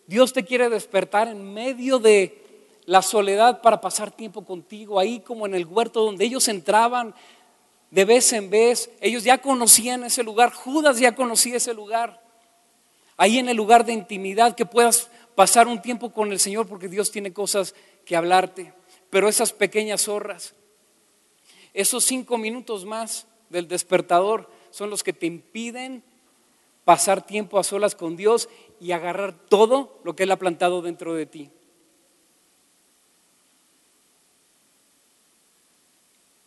Dios 0.09 0.33
te 0.33 0.45
quiere 0.45 0.69
despertar 0.69 1.29
en 1.29 1.55
medio 1.55 2.01
de 2.01 2.44
la 2.87 3.03
soledad 3.03 3.63
para 3.63 3.81
pasar 3.81 4.11
tiempo 4.11 4.45
contigo, 4.45 4.99
ahí 4.99 5.21
como 5.21 5.47
en 5.47 5.55
el 5.55 5.67
huerto 5.67 6.05
donde 6.05 6.25
ellos 6.25 6.49
entraban 6.49 7.15
de 7.91 8.05
vez 8.05 8.33
en 8.33 8.51
vez, 8.51 8.91
ellos 9.01 9.23
ya 9.23 9.39
conocían 9.39 10.03
ese 10.05 10.23
lugar, 10.25 10.53
Judas 10.53 10.99
ya 10.99 11.15
conocía 11.15 11.57
ese 11.57 11.75
lugar, 11.75 12.21
ahí 13.17 13.39
en 13.39 13.49
el 13.49 13.57
lugar 13.57 13.85
de 13.85 13.93
intimidad, 13.93 14.57
que 14.57 14.67
puedas 14.67 15.11
pasar 15.37 15.69
un 15.69 15.81
tiempo 15.81 16.13
con 16.13 16.33
el 16.33 16.41
Señor 16.41 16.67
porque 16.67 16.89
Dios 16.89 17.11
tiene 17.13 17.33
cosas 17.33 17.75
que 18.05 18.17
hablarte, 18.17 18.73
pero 19.11 19.29
esas 19.29 19.53
pequeñas 19.53 20.09
horas, 20.09 20.55
esos 21.73 22.05
cinco 22.05 22.37
minutos 22.37 22.85
más 22.85 23.29
del 23.49 23.69
despertador 23.69 24.51
son 24.71 24.91
los 24.91 25.05
que 25.05 25.13
te 25.13 25.27
impiden 25.27 26.03
pasar 26.85 27.25
tiempo 27.25 27.59
a 27.59 27.65
solas 27.65 27.95
con 27.95 28.17
Dios 28.17 28.49
y 28.81 28.91
agarrar 28.91 29.35
todo 29.49 30.01
lo 30.03 30.17
que 30.17 30.25
Él 30.25 30.33
ha 30.33 30.37
plantado 30.37 30.83
dentro 30.83 31.15
de 31.15 31.27
ti. 31.27 31.51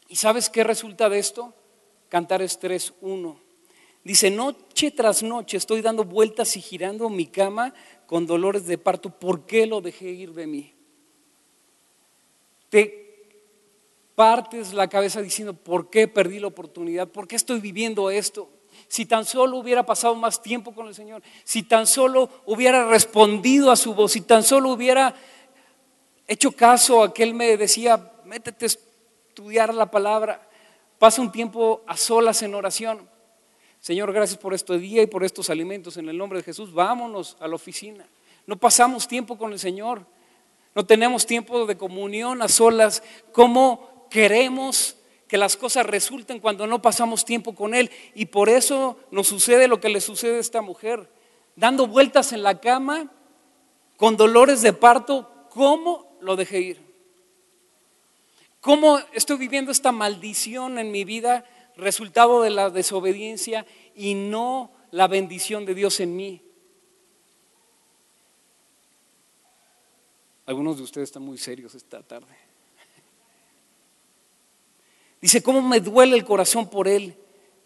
¿Y 0.07 0.15
sabes 0.15 0.49
qué 0.49 0.63
resulta 0.63 1.09
de 1.09 1.19
esto? 1.19 1.53
Cantares 2.09 2.59
3.1. 2.61 3.37
Dice, 4.03 4.31
noche 4.31 4.91
tras 4.91 5.21
noche 5.21 5.57
estoy 5.57 5.81
dando 5.81 6.05
vueltas 6.05 6.55
y 6.55 6.61
girando 6.61 7.09
mi 7.09 7.25
cama 7.25 7.73
con 8.05 8.25
dolores 8.25 8.65
de 8.65 8.77
parto. 8.77 9.09
¿Por 9.09 9.45
qué 9.45 9.65
lo 9.65 9.81
dejé 9.81 10.09
ir 10.11 10.33
de 10.33 10.47
mí? 10.47 10.73
Te 12.69 13.07
partes 14.15 14.73
la 14.73 14.87
cabeza 14.87 15.21
diciendo, 15.21 15.53
¿por 15.53 15.89
qué 15.89 16.07
perdí 16.07 16.39
la 16.39 16.47
oportunidad? 16.47 17.09
¿Por 17.09 17.27
qué 17.27 17.35
estoy 17.35 17.59
viviendo 17.59 18.09
esto? 18.09 18.49
Si 18.87 19.05
tan 19.05 19.25
solo 19.25 19.57
hubiera 19.57 19.85
pasado 19.85 20.15
más 20.15 20.41
tiempo 20.41 20.73
con 20.73 20.87
el 20.87 20.95
Señor, 20.95 21.21
si 21.43 21.63
tan 21.63 21.85
solo 21.85 22.29
hubiera 22.45 22.87
respondido 22.87 23.71
a 23.71 23.75
su 23.75 23.93
voz, 23.93 24.13
si 24.13 24.21
tan 24.21 24.43
solo 24.43 24.69
hubiera 24.69 25.13
hecho 26.27 26.51
caso 26.51 27.03
a 27.03 27.13
que 27.13 27.23
Él 27.23 27.33
me 27.33 27.57
decía, 27.57 28.13
métete 28.23 28.67
estudiar 29.37 29.71
la 29.71 29.91
palabra, 29.91 30.41
pasa 30.97 31.21
un 31.21 31.31
tiempo 31.31 31.83
a 31.85 31.95
solas 31.95 32.41
en 32.41 32.55
oración. 32.55 33.07
Señor, 33.79 34.11
gracias 34.11 34.39
por 34.39 34.55
este 34.55 34.79
día 34.79 35.03
y 35.03 35.05
por 35.05 35.23
estos 35.23 35.51
alimentos. 35.51 35.95
En 35.97 36.09
el 36.09 36.17
nombre 36.17 36.39
de 36.39 36.43
Jesús, 36.43 36.73
vámonos 36.73 37.37
a 37.39 37.47
la 37.47 37.53
oficina. 37.53 38.03
No 38.47 38.57
pasamos 38.57 39.07
tiempo 39.07 39.37
con 39.37 39.53
el 39.53 39.59
Señor. 39.59 40.07
No 40.73 40.87
tenemos 40.87 41.27
tiempo 41.27 41.67
de 41.67 41.77
comunión 41.77 42.41
a 42.41 42.47
solas. 42.47 43.03
¿Cómo 43.31 44.07
queremos 44.09 44.97
que 45.27 45.37
las 45.37 45.55
cosas 45.55 45.85
resulten 45.85 46.39
cuando 46.39 46.65
no 46.65 46.81
pasamos 46.81 47.23
tiempo 47.23 47.53
con 47.53 47.75
Él? 47.75 47.91
Y 48.15 48.25
por 48.25 48.49
eso 48.49 48.97
nos 49.11 49.27
sucede 49.27 49.67
lo 49.67 49.79
que 49.79 49.89
le 49.89 50.01
sucede 50.01 50.37
a 50.37 50.39
esta 50.41 50.63
mujer. 50.63 51.11
Dando 51.55 51.85
vueltas 51.85 52.33
en 52.33 52.41
la 52.41 52.59
cama, 52.59 53.11
con 53.97 54.17
dolores 54.17 54.63
de 54.63 54.73
parto, 54.73 55.29
¿cómo 55.51 56.17
lo 56.21 56.35
dejé 56.35 56.59
ir? 56.59 56.86
¿Cómo 58.67 58.99
estoy 59.13 59.37
viviendo 59.37 59.71
esta 59.71 59.93
maldición 59.93 60.77
en 60.77 60.91
mi 60.91 61.05
vida, 61.05 61.45
resultado 61.77 62.41
de 62.41 62.49
la 62.49 62.69
desobediencia 62.69 63.65
y 63.95 64.13
no 64.13 64.73
la 64.91 65.07
bendición 65.07 65.65
de 65.65 65.73
Dios 65.73 66.01
en 66.01 66.17
mí? 66.17 66.41
Algunos 70.45 70.75
de 70.75 70.83
ustedes 70.83 71.07
están 71.07 71.23
muy 71.23 71.37
serios 71.37 71.75
esta 71.75 72.03
tarde. 72.03 72.35
Dice, 75.21 75.41
¿cómo 75.41 75.61
me 75.61 75.79
duele 75.79 76.17
el 76.17 76.25
corazón 76.25 76.69
por 76.69 76.89
Él? 76.89 77.15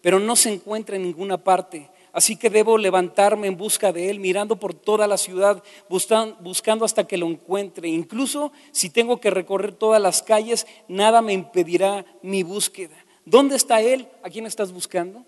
Pero 0.02 0.20
no 0.20 0.36
se 0.36 0.52
encuentra 0.52 0.94
en 0.94 1.02
ninguna 1.02 1.36
parte. 1.36 1.90
Así 2.12 2.36
que 2.36 2.50
debo 2.50 2.76
levantarme 2.76 3.46
en 3.46 3.56
busca 3.56 3.90
de 3.90 4.10
Él, 4.10 4.20
mirando 4.20 4.56
por 4.56 4.74
toda 4.74 5.06
la 5.06 5.16
ciudad, 5.16 5.62
buscando 5.88 6.84
hasta 6.84 7.06
que 7.06 7.16
lo 7.16 7.26
encuentre. 7.26 7.88
Incluso 7.88 8.52
si 8.70 8.90
tengo 8.90 9.18
que 9.18 9.30
recorrer 9.30 9.72
todas 9.72 10.00
las 10.00 10.22
calles, 10.22 10.66
nada 10.88 11.22
me 11.22 11.32
impedirá 11.32 12.04
mi 12.20 12.42
búsqueda. 12.42 12.96
¿Dónde 13.24 13.56
está 13.56 13.80
Él? 13.80 14.08
¿A 14.22 14.28
quién 14.28 14.44
estás 14.44 14.72
buscando? 14.72 15.24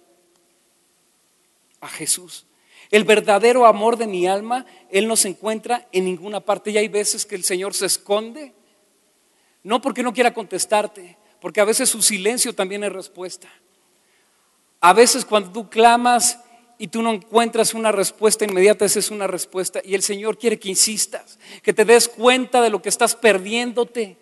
A 1.81 1.89
Jesús. 1.89 2.47
El 2.91 3.05
verdadero 3.05 3.65
amor 3.65 3.97
de 3.97 4.07
mi 4.07 4.27
alma, 4.27 4.67
Él 4.91 5.09
no 5.09 5.17
se 5.17 5.29
encuentra 5.29 5.89
en 5.91 6.05
ninguna 6.05 6.41
parte. 6.41 6.71
Y 6.71 6.77
hay 6.77 6.89
veces 6.89 7.25
que 7.25 7.35
el 7.35 7.45
Señor 7.45 7.73
se 7.73 7.87
esconde, 7.87 8.53
no 9.63 9.81
porque 9.81 10.03
no 10.03 10.13
quiera 10.13 10.35
contestarte, 10.35 11.17
porque 11.41 11.63
a 11.63 11.65
veces 11.65 11.89
su 11.89 12.03
silencio 12.03 12.55
también 12.55 12.85
es 12.85 12.93
respuesta. 12.93 13.49
A 14.81 14.93
veces 14.93 15.25
cuando 15.25 15.51
tú 15.51 15.71
clamas 15.71 16.44
y 16.79 16.89
tú 16.89 17.03
no 17.03 17.13
encuentras 17.13 17.75
una 17.75 17.93
respuesta 17.93 18.45
inmediata, 18.45 18.85
esa 18.85 18.99
es 18.99 19.11
una 19.11 19.27
respuesta. 19.27 19.81
Y 19.85 19.95
el 19.95 20.03
Señor 20.03 20.39
quiere 20.39 20.59
que 20.59 20.69
insistas, 20.69 21.39
que 21.63 21.73
te 21.73 21.85
des 21.85 22.09
cuenta 22.09 22.61
de 22.61 22.71
lo 22.71 22.83
que 22.83 22.89
estás 22.89 23.15
perdiéndote. 23.15 24.17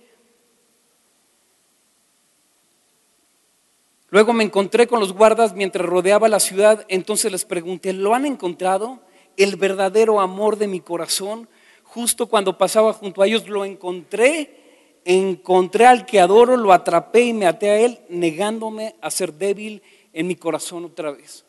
Luego 4.10 4.34
me 4.34 4.44
encontré 4.44 4.86
con 4.86 5.00
los 5.00 5.14
guardas 5.14 5.54
mientras 5.54 5.86
rodeaba 5.86 6.28
la 6.28 6.40
ciudad, 6.40 6.84
entonces 6.88 7.32
les 7.32 7.46
pregunté, 7.46 7.94
¿lo 7.94 8.14
han 8.14 8.26
encontrado? 8.26 9.00
El 9.38 9.56
verdadero 9.56 10.20
amor 10.20 10.58
de 10.58 10.68
mi 10.68 10.80
corazón. 10.80 11.48
Justo 11.82 12.26
cuando 12.26 12.58
pasaba 12.58 12.92
junto 12.92 13.22
a 13.22 13.26
ellos 13.26 13.48
lo 13.48 13.64
encontré, 13.64 15.00
encontré 15.06 15.86
al 15.86 16.04
que 16.04 16.20
adoro, 16.20 16.58
lo 16.58 16.74
atrapé 16.74 17.22
y 17.22 17.32
me 17.32 17.46
até 17.46 17.70
a 17.70 17.78
él, 17.78 18.00
negándome 18.10 18.96
a 19.00 19.10
ser 19.10 19.32
débil 19.32 19.82
en 20.12 20.26
mi 20.26 20.36
corazón 20.36 20.84
otra 20.84 21.12
vez. 21.12 21.46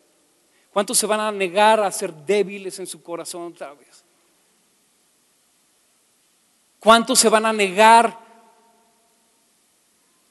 ¿Cuántos 0.74 0.98
se 0.98 1.06
van 1.06 1.20
a 1.20 1.32
negar 1.32 1.80
a 1.80 1.92
ser 1.92 2.12
débiles 2.12 2.80
en 2.80 2.88
su 2.88 3.04
corazón 3.04 3.44
otra 3.44 3.74
vez? 3.76 4.04
¿Cuántos 6.80 7.20
se 7.20 7.30
van 7.30 7.46
a 7.46 7.54
negar 7.54 8.20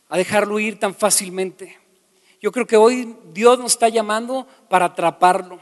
a 0.09 0.19
dejarlo 0.19 0.59
ir 0.59 0.81
tan 0.81 0.97
fácilmente? 0.97 1.79
Yo 2.41 2.51
creo 2.51 2.67
que 2.67 2.77
hoy 2.77 3.17
Dios 3.33 3.57
nos 3.61 3.73
está 3.73 3.89
llamando 3.89 4.49
para 4.69 4.87
atraparlo, 4.87 5.61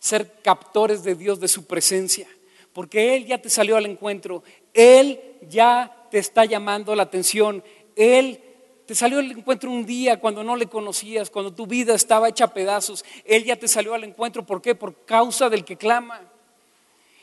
ser 0.00 0.42
captores 0.42 1.04
de 1.04 1.14
Dios, 1.14 1.38
de 1.38 1.46
su 1.46 1.64
presencia, 1.64 2.26
porque 2.72 3.14
Él 3.14 3.24
ya 3.24 3.40
te 3.40 3.48
salió 3.48 3.76
al 3.76 3.86
encuentro, 3.86 4.42
Él 4.72 5.20
ya 5.48 6.08
te 6.10 6.18
está 6.18 6.44
llamando 6.44 6.92
la 6.96 7.04
atención, 7.04 7.62
Él 7.94 8.42
te 8.86 8.94
salió 8.94 9.18
al 9.18 9.30
encuentro 9.30 9.70
un 9.70 9.86
día 9.86 10.20
cuando 10.20 10.44
no 10.44 10.56
le 10.56 10.66
conocías, 10.66 11.30
cuando 11.30 11.52
tu 11.52 11.66
vida 11.66 11.94
estaba 11.94 12.28
hecha 12.28 12.44
a 12.44 12.54
pedazos. 12.54 13.04
Él 13.24 13.44
ya 13.44 13.56
te 13.56 13.66
salió 13.66 13.94
al 13.94 14.04
encuentro. 14.04 14.44
¿Por 14.44 14.60
qué? 14.60 14.74
Por 14.74 15.04
causa 15.06 15.48
del 15.48 15.64
que 15.64 15.76
clama. 15.76 16.20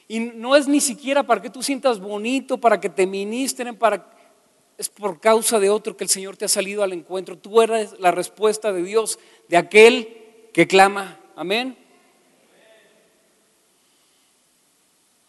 Y 0.08 0.20
no 0.20 0.56
es 0.56 0.68
ni 0.68 0.82
siquiera 0.82 1.24
para 1.24 1.42
que 1.42 1.52
tú 1.52 1.62
sientas 1.62 2.00
bonito, 2.00 2.58
para 2.58 2.80
que 2.80 2.90
te 2.90 3.06
ministren, 3.06 3.78
para... 3.78 4.12
es 4.78 4.90
por 4.90 5.20
causa 5.20 5.60
de 5.60 5.70
otro 5.70 5.96
que 5.96 6.04
el 6.04 6.10
Señor 6.10 6.36
te 6.36 6.46
ha 6.46 6.50
salido 6.50 6.82
al 6.82 6.94
encuentro. 6.94 7.38
Tú 7.38 7.62
eres 7.62 7.98
la 8.00 8.12
respuesta 8.12 8.74
de 8.74 8.84
Dios, 8.84 9.20
de 9.48 9.58
aquel 9.58 10.50
que 10.54 10.68
clama. 10.68 11.20
Amén. 11.36 11.78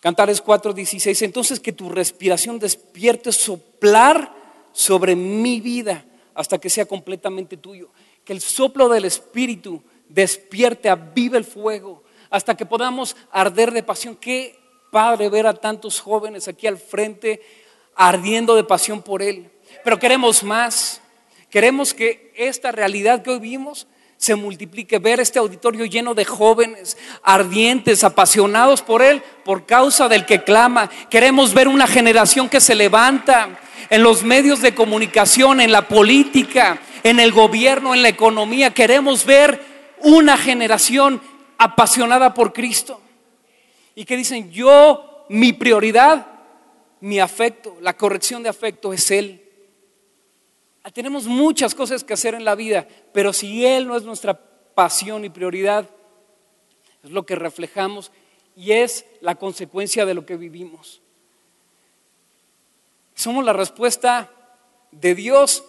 Cantares 0.00 0.42
4:16. 0.42 1.22
Entonces 1.26 1.60
que 1.60 1.72
tu 1.72 1.90
respiración 1.90 2.58
despierte 2.58 3.32
soplar 3.32 4.34
sobre 4.72 5.14
mi 5.14 5.60
vida 5.60 6.06
hasta 6.34 6.58
que 6.58 6.70
sea 6.70 6.86
completamente 6.86 7.56
tuyo. 7.56 7.90
Que 8.24 8.32
el 8.32 8.40
soplo 8.40 8.88
del 8.88 9.04
Espíritu 9.04 9.82
despierte, 10.08 10.88
avive 10.88 11.38
el 11.38 11.44
fuego, 11.44 12.02
hasta 12.30 12.56
que 12.56 12.66
podamos 12.66 13.16
arder 13.30 13.72
de 13.72 13.82
pasión. 13.82 14.16
Qué 14.16 14.58
Padre, 14.92 15.30
ver 15.30 15.46
a 15.46 15.54
tantos 15.54 16.00
jóvenes 16.00 16.48
aquí 16.48 16.66
al 16.66 16.76
frente 16.76 17.40
ardiendo 17.94 18.54
de 18.54 18.62
pasión 18.62 19.00
por 19.00 19.22
Él. 19.22 19.50
Pero 19.82 19.98
queremos 19.98 20.42
más. 20.42 21.00
Queremos 21.48 21.94
que 21.94 22.30
esta 22.36 22.72
realidad 22.72 23.22
que 23.22 23.30
hoy 23.30 23.38
vimos 23.38 23.86
se 24.18 24.34
multiplique, 24.34 24.98
ver 24.98 25.18
este 25.18 25.38
auditorio 25.38 25.86
lleno 25.86 26.14
de 26.14 26.26
jóvenes 26.26 26.98
ardientes, 27.22 28.04
apasionados 28.04 28.82
por 28.82 29.00
Él, 29.00 29.22
por 29.46 29.64
causa 29.64 30.08
del 30.08 30.26
que 30.26 30.44
clama. 30.44 30.90
Queremos 31.08 31.54
ver 31.54 31.68
una 31.68 31.86
generación 31.86 32.50
que 32.50 32.60
se 32.60 32.74
levanta 32.74 33.58
en 33.90 34.02
los 34.02 34.22
medios 34.22 34.60
de 34.60 34.74
comunicación, 34.74 35.60
en 35.60 35.72
la 35.72 35.88
política, 35.88 36.80
en 37.02 37.20
el 37.20 37.32
gobierno, 37.32 37.94
en 37.94 38.02
la 38.02 38.08
economía. 38.08 38.72
Queremos 38.72 39.24
ver 39.24 39.60
una 40.00 40.36
generación 40.36 41.20
apasionada 41.58 42.34
por 42.34 42.52
Cristo 42.52 43.00
y 43.94 44.04
que 44.04 44.16
dicen, 44.16 44.50
yo, 44.50 45.26
mi 45.28 45.52
prioridad, 45.52 46.26
mi 47.00 47.20
afecto, 47.20 47.76
la 47.80 47.96
corrección 47.96 48.42
de 48.42 48.48
afecto 48.48 48.92
es 48.92 49.10
Él. 49.10 49.42
Ah, 50.84 50.90
tenemos 50.90 51.26
muchas 51.26 51.74
cosas 51.74 52.02
que 52.02 52.14
hacer 52.14 52.34
en 52.34 52.44
la 52.44 52.54
vida, 52.54 52.86
pero 53.12 53.32
si 53.32 53.64
Él 53.64 53.86
no 53.86 53.96
es 53.96 54.02
nuestra 54.02 54.38
pasión 54.74 55.24
y 55.24 55.28
prioridad, 55.28 55.88
es 57.02 57.10
lo 57.10 57.26
que 57.26 57.36
reflejamos 57.36 58.10
y 58.56 58.72
es 58.72 59.04
la 59.20 59.34
consecuencia 59.34 60.06
de 60.06 60.14
lo 60.14 60.26
que 60.26 60.36
vivimos. 60.36 61.01
Somos 63.14 63.44
la 63.44 63.52
respuesta 63.52 64.30
de 64.90 65.14
Dios 65.14 65.64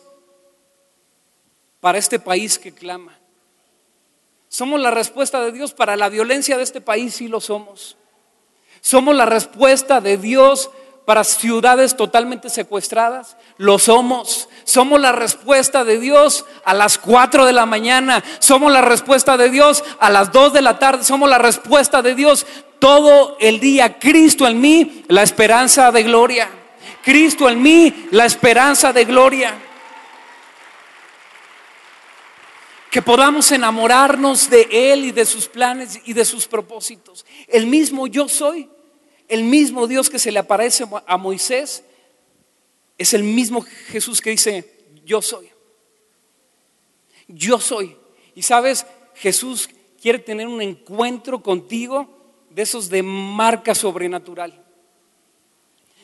para 1.79 1.97
este 1.97 2.19
país 2.19 2.57
que 2.57 2.73
clama. 2.73 3.17
Somos 4.47 4.79
la 4.79 4.91
respuesta 4.91 5.41
de 5.41 5.51
Dios 5.51 5.73
para 5.73 5.95
la 5.95 6.09
violencia 6.09 6.57
de 6.57 6.63
este 6.63 6.79
país, 6.79 7.15
sí 7.15 7.27
lo 7.27 7.41
somos. 7.41 7.97
¿Somos 8.81 9.15
la 9.15 9.25
respuesta 9.25 9.99
de 9.99 10.17
Dios 10.17 10.69
para 11.05 11.23
ciudades 11.23 11.97
totalmente 11.97 12.49
secuestradas? 12.49 13.35
Lo 13.57 13.79
somos. 13.79 14.49
Somos 14.63 15.01
la 15.01 15.11
respuesta 15.11 15.83
de 15.83 15.99
Dios 15.99 16.45
a 16.65 16.73
las 16.73 16.97
4 16.97 17.45
de 17.45 17.53
la 17.53 17.65
mañana. 17.65 18.23
Somos 18.39 18.71
la 18.71 18.81
respuesta 18.81 19.37
de 19.37 19.49
Dios 19.49 19.83
a 19.99 20.09
las 20.09 20.31
2 20.31 20.53
de 20.53 20.61
la 20.61 20.79
tarde. 20.79 21.03
Somos 21.03 21.29
la 21.29 21.37
respuesta 21.37 22.01
de 22.01 22.13
Dios 22.13 22.45
todo 22.79 23.37
el 23.39 23.59
día. 23.59 23.99
Cristo 23.99 24.47
en 24.47 24.61
mí, 24.61 25.03
la 25.07 25.23
esperanza 25.23 25.91
de 25.91 26.03
gloria. 26.03 26.49
Cristo 27.03 27.49
en 27.49 27.61
mí, 27.61 28.07
la 28.11 28.25
esperanza 28.25 28.93
de 28.93 29.05
gloria. 29.05 29.59
que 32.93 33.01
podamos 33.01 33.51
enamorarnos 33.51 34.51
de 34.51 34.67
Él 34.69 35.05
y 35.05 35.11
de 35.11 35.25
sus 35.25 35.47
planes 35.47 35.99
y 36.05 36.13
de 36.13 36.23
sus 36.23 36.47
propósitos. 36.47 37.25
El 37.47 37.65
mismo 37.65 38.05
yo 38.05 38.29
soy, 38.29 38.69
el 39.27 39.43
mismo 39.43 39.87
Dios 39.87 40.11
que 40.11 40.19
se 40.19 40.31
le 40.31 40.37
aparece 40.37 40.85
a 41.07 41.17
Moisés, 41.17 41.83
es 42.95 43.15
el 43.15 43.23
mismo 43.23 43.63
Jesús 43.87 44.21
que 44.21 44.29
dice, 44.29 44.85
yo 45.03 45.23
soy. 45.23 45.49
Yo 47.27 47.59
soy. 47.59 47.97
Y 48.35 48.43
sabes, 48.43 48.85
Jesús 49.15 49.71
quiere 49.99 50.19
tener 50.19 50.47
un 50.47 50.61
encuentro 50.61 51.41
contigo 51.41 52.07
de 52.51 52.61
esos 52.61 52.89
de 52.89 53.01
marca 53.01 53.73
sobrenatural. 53.73 54.62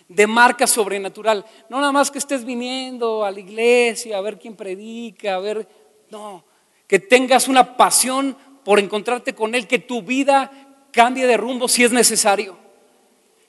De 0.09 0.27
marca 0.27 0.67
sobrenatural. 0.67 1.45
No 1.69 1.79
nada 1.79 1.93
más 1.93 2.11
que 2.11 2.17
estés 2.17 2.43
viniendo 2.43 3.23
a 3.23 3.31
la 3.31 3.39
iglesia 3.39 4.17
a 4.17 4.21
ver 4.21 4.37
quién 4.37 4.55
predica, 4.55 5.35
a 5.35 5.39
ver... 5.39 5.67
No, 6.09 6.43
que 6.87 6.99
tengas 6.99 7.47
una 7.47 7.77
pasión 7.77 8.35
por 8.65 8.79
encontrarte 8.79 9.35
con 9.35 9.53
Él, 9.53 9.67
que 9.67 9.79
tu 9.79 10.01
vida 10.01 10.51
cambie 10.91 11.27
de 11.27 11.37
rumbo 11.37 11.67
si 11.67 11.83
es 11.83 11.91
necesario, 11.91 12.57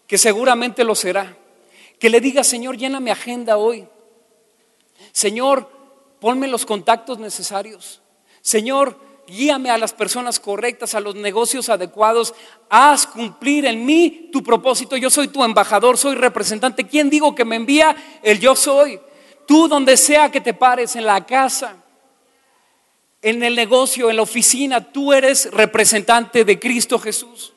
que 0.06 0.18
seguramente 0.18 0.84
lo 0.84 0.94
será. 0.94 1.36
Que 1.98 2.10
le 2.10 2.20
digas, 2.20 2.46
Señor, 2.46 2.76
llena 2.76 3.00
mi 3.00 3.10
agenda 3.10 3.56
hoy. 3.56 3.88
Señor, 5.12 5.70
ponme 6.20 6.48
los 6.48 6.66
contactos 6.66 7.18
necesarios. 7.18 8.02
Señor, 8.42 8.98
guíame 9.30 9.70
a 9.70 9.78
las 9.78 9.92
personas 9.92 10.40
correctas, 10.40 10.94
a 10.94 11.00
los 11.00 11.14
negocios 11.14 11.68
adecuados. 11.68 12.34
Haz 12.68 13.06
cumplir 13.06 13.64
en 13.64 13.86
mí 13.86 14.28
tu 14.32 14.42
propósito. 14.42 14.96
Yo 14.96 15.08
soy 15.08 15.28
tu 15.28 15.44
embajador, 15.44 15.96
soy 15.96 16.16
representante. 16.16 16.86
¿Quién 16.86 17.08
digo 17.08 17.34
que 17.34 17.44
me 17.44 17.56
envía? 17.56 17.96
El 18.22 18.40
yo 18.40 18.56
soy. 18.56 19.00
Tú 19.46 19.68
donde 19.68 19.96
sea 19.96 20.30
que 20.30 20.40
te 20.40 20.54
pares, 20.54 20.96
en 20.96 21.06
la 21.06 21.24
casa, 21.24 21.76
en 23.22 23.42
el 23.42 23.54
negocio, 23.54 24.10
en 24.10 24.16
la 24.16 24.22
oficina, 24.22 24.92
tú 24.92 25.12
eres 25.12 25.50
representante 25.52 26.44
de 26.44 26.58
Cristo 26.58 26.98
Jesús. 26.98 27.52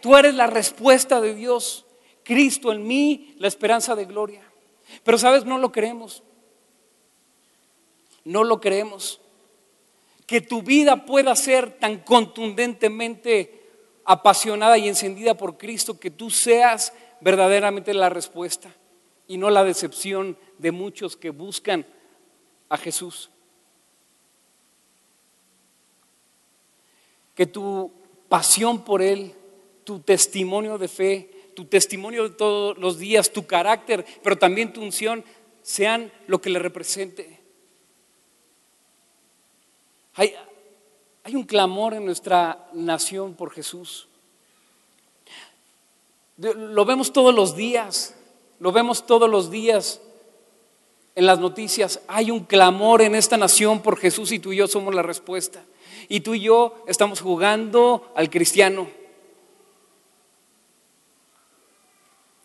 Tú 0.00 0.16
eres 0.16 0.34
la 0.34 0.46
respuesta 0.46 1.20
de 1.20 1.34
Dios. 1.34 1.84
Cristo 2.22 2.72
en 2.72 2.86
mí, 2.86 3.34
la 3.38 3.48
esperanza 3.48 3.96
de 3.96 4.04
gloria. 4.04 4.42
Pero 5.02 5.18
sabes, 5.18 5.44
no 5.44 5.58
lo 5.58 5.72
creemos. 5.72 6.22
No 8.24 8.44
lo 8.44 8.60
creemos. 8.60 9.20
Que 10.28 10.40
tu 10.40 10.62
vida 10.62 11.04
pueda 11.06 11.34
ser 11.34 11.80
tan 11.80 11.98
contundentemente 11.98 13.64
apasionada 14.04 14.78
y 14.78 14.86
encendida 14.86 15.34
por 15.34 15.58
Cristo 15.58 15.98
que 15.98 16.12
tú 16.12 16.30
seas 16.30 16.92
verdaderamente 17.20 17.92
la 17.92 18.08
respuesta 18.08 18.72
y 19.26 19.38
no 19.38 19.50
la 19.50 19.64
decepción 19.64 20.38
de 20.58 20.70
muchos 20.70 21.16
que 21.16 21.30
buscan 21.30 21.84
a 22.68 22.76
Jesús. 22.76 23.32
que 27.38 27.46
tu 27.46 27.92
pasión 28.28 28.84
por 28.84 29.00
Él, 29.00 29.32
tu 29.84 30.00
testimonio 30.00 30.76
de 30.76 30.88
fe, 30.88 31.30
tu 31.54 31.66
testimonio 31.66 32.28
de 32.28 32.34
todos 32.34 32.76
los 32.78 32.98
días, 32.98 33.32
tu 33.32 33.46
carácter, 33.46 34.04
pero 34.24 34.36
también 34.36 34.72
tu 34.72 34.82
unción, 34.82 35.24
sean 35.62 36.10
lo 36.26 36.40
que 36.40 36.50
le 36.50 36.58
represente. 36.58 37.37
Hay, 40.18 40.34
un 41.36 41.44
clamor 41.44 41.94
en 41.94 42.04
nuestra 42.04 42.66
nación 42.72 43.34
por 43.34 43.52
Jesús. 43.52 44.08
Lo 46.36 46.84
vemos 46.84 47.12
todos 47.12 47.32
los 47.32 47.54
días, 47.54 48.16
lo 48.58 48.72
vemos 48.72 49.06
todos 49.06 49.30
los 49.30 49.48
días 49.48 50.00
en 51.14 51.24
las 51.24 51.38
noticias. 51.38 52.00
Hay 52.08 52.32
un 52.32 52.40
clamor 52.40 53.00
en 53.02 53.14
esta 53.14 53.36
nación 53.36 53.80
por 53.80 53.96
Jesús 53.96 54.32
y 54.32 54.40
tú 54.40 54.52
y 54.52 54.56
yo 54.56 54.66
somos 54.66 54.92
la 54.92 55.02
respuesta 55.02 55.62
y 56.08 56.20
tú 56.20 56.34
y 56.34 56.40
yo 56.40 56.74
estamos 56.88 57.20
jugando 57.20 58.12
al 58.16 58.28
cristiano. 58.28 58.88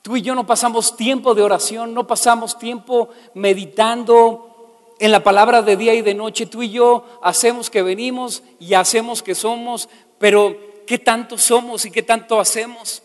Tú 0.04 0.16
y 0.16 0.22
yo 0.22 0.36
no 0.36 0.46
pasamos 0.46 0.96
tiempo 0.96 1.34
de 1.34 1.42
oración, 1.42 1.96
no 1.96 2.06
pasamos 2.06 2.60
tiempo 2.60 3.10
meditando 3.34 4.53
en 5.00 5.12
la 5.12 5.24
palabra 5.24 5.62
de 5.62 5.78
día 5.78 5.94
y 5.94 6.02
de 6.02 6.14
noche. 6.14 6.46
Tú 6.46 6.64
y 6.64 6.72
yo 6.72 7.20
hacemos 7.22 7.70
que 7.70 7.82
venimos 7.82 8.44
y 8.60 8.74
hacemos 8.74 9.24
que 9.24 9.36
somos, 9.36 9.90
pero 10.20 10.58
¿qué 10.86 10.98
tanto 10.98 11.38
somos 11.38 11.86
y 11.86 11.92
qué 11.92 12.04
tanto 12.04 12.40
hacemos? 12.40 13.04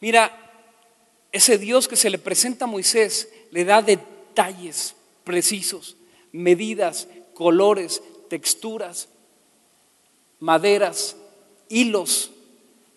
Mira, 0.00 0.36
ese 1.32 1.58
Dios 1.58 1.88
que 1.88 1.96
se 1.96 2.10
le 2.10 2.18
presenta 2.18 2.64
a 2.64 2.68
Moisés 2.68 3.32
le 3.50 3.64
da 3.64 3.82
detalles 3.82 4.94
precisos, 5.24 5.96
medidas, 6.32 7.08
colores, 7.34 8.02
texturas, 8.28 9.08
maderas, 10.38 11.16
hilos, 11.68 12.30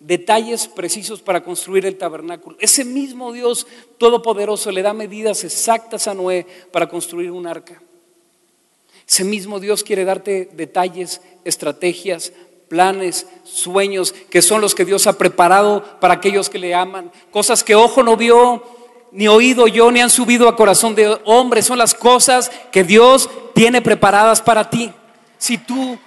detalles 0.04 0.68
precisos 0.68 1.22
para 1.22 1.44
construir 1.44 1.86
el 1.86 1.98
tabernáculo. 1.98 2.58
Ese 2.60 2.84
mismo 2.84 3.32
Dios 3.32 3.66
todopoderoso 3.98 4.72
le 4.72 4.82
da 4.82 4.94
medidas 4.94 5.44
exactas 5.44 6.08
a 6.08 6.14
Noé 6.14 6.46
para 6.72 6.88
construir 6.88 7.32
un 7.32 7.48
arca. 7.48 7.82
Ese 9.08 9.24
mismo 9.24 9.60
Dios 9.60 9.84
quiere 9.84 10.06
darte 10.06 10.50
detalles, 10.54 11.22
estrategias, 11.46 12.34
planes, 12.68 13.28
sueños, 13.44 14.14
que 14.30 14.42
son 14.42 14.60
los 14.60 14.76
que 14.76 14.86
Dios 14.86 15.08
ha 15.08 15.18
preparado 15.18 16.00
para 16.00 16.16
aquellos 16.16 16.50
que 16.50 16.60
le 16.60 16.74
aman. 16.74 17.12
Cosas 17.32 17.64
que 17.64 17.76
ojo 17.76 18.04
no 18.04 18.18
vio, 18.18 18.64
ni 19.12 19.28
oído 19.28 19.68
yo, 19.68 19.92
ni 19.92 20.02
han 20.02 20.10
subido 20.10 20.50
a 20.50 20.56
corazón 20.56 20.96
de 20.96 21.18
hombre. 21.26 21.62
Son 21.62 21.78
las 21.78 21.94
cosas 21.94 22.52
que 22.72 22.84
Dios 22.84 23.30
tiene 23.54 23.82
preparadas 23.82 24.42
para 24.42 24.70
ti. 24.70 24.92
Si 25.38 25.58
tú 25.58 25.98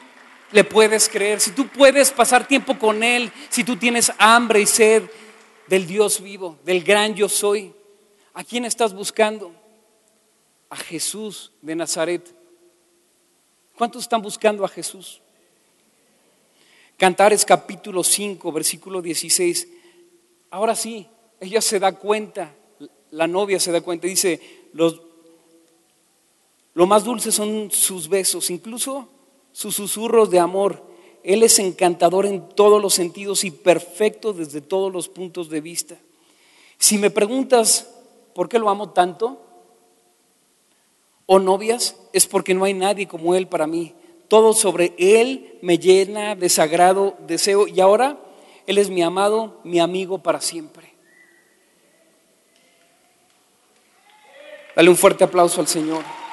le 0.53 0.64
puedes 0.64 1.09
creer, 1.09 1.40
si 1.40 1.51
tú 1.51 1.66
puedes 1.68 2.12
pasar 2.12 2.47
tiempo 2.47 2.78
con 2.78 3.03
Él, 3.03 3.32
si 3.49 3.64
tú 3.64 3.76
tienes 3.76 4.12
hambre 4.18 4.61
y 4.61 4.66
sed 4.66 5.05
del 5.66 5.86
Dios 5.86 6.20
vivo, 6.20 6.59
del 6.64 6.84
gran 6.84 7.14
yo 7.14 7.28
soy, 7.28 7.72
¿a 8.32 8.44
quién 8.44 8.64
estás 8.64 8.94
buscando? 8.94 9.53
A 10.70 10.76
Jesús 10.76 11.53
de 11.62 11.74
Nazaret. 11.74 12.34
¿Cuántos 13.76 14.03
están 14.03 14.22
buscando 14.22 14.64
a 14.64 14.68
Jesús? 14.68 15.20
Cantares 16.97 17.44
capítulo 17.44 18.03
5, 18.03 18.53
versículo 18.53 19.03
16. 19.03 19.68
Ahora 20.51 20.74
sí, 20.74 21.07
ella 21.40 21.61
se 21.61 21.78
da 21.78 21.92
cuenta, 21.92 22.55
la 23.11 23.26
novia 23.26 23.61
se 23.61 23.72
da 23.72 23.80
cuenta, 23.80 24.07
dice, 24.07 24.68
lo 24.72 25.03
más 26.86 27.05
dulce 27.05 27.32
son 27.32 27.70
sus 27.70 28.09
besos, 28.09 28.51
incluso 28.51 29.11
sus 29.57 29.74
susurros 29.74 30.28
de 30.28 30.38
amor. 30.38 30.82
Él 31.24 31.42
es 31.42 31.59
encantador 31.59 32.26
en 32.26 32.46
todos 32.50 32.82
los 32.82 32.92
sentidos 32.92 33.42
y 33.42 33.50
perfecto 33.50 34.34
desde 34.34 34.61
todos 34.61 34.92
los 34.92 35.09
puntos 35.09 35.48
de 35.48 35.62
vista. 35.62 35.96
Si 36.76 36.98
me 36.98 37.09
preguntas 37.09 37.90
por 38.34 38.50
qué 38.50 38.59
lo 38.59 38.68
amo 38.68 38.90
tanto, 38.90 39.40
o 41.24 41.38
novias, 41.38 41.96
es 42.12 42.26
porque 42.26 42.52
no 42.52 42.64
hay 42.64 42.74
nadie 42.74 43.09
como 43.09 43.34
Él 43.34 43.48
para 43.48 43.66
mí. 43.66 43.94
Todo 44.28 44.52
sobre 44.52 44.92
Él 44.98 45.59
me 45.62 45.78
llena 45.78 46.34
de 46.34 46.50
sagrado 46.50 47.16
deseo 47.26 47.66
y 47.66 47.80
ahora 47.80 48.18
Él 48.66 48.76
es 48.76 48.90
mi 48.90 49.02
amado, 49.02 49.59
mi 49.64 49.80
amigo 49.80 50.18
para 50.18 50.42
siempre. 50.42 50.92
Dale 54.76 54.90
un 54.90 54.96
fuerte 54.96 55.24
aplauso 55.24 55.62
al 55.62 55.66
Señor. 55.66 56.26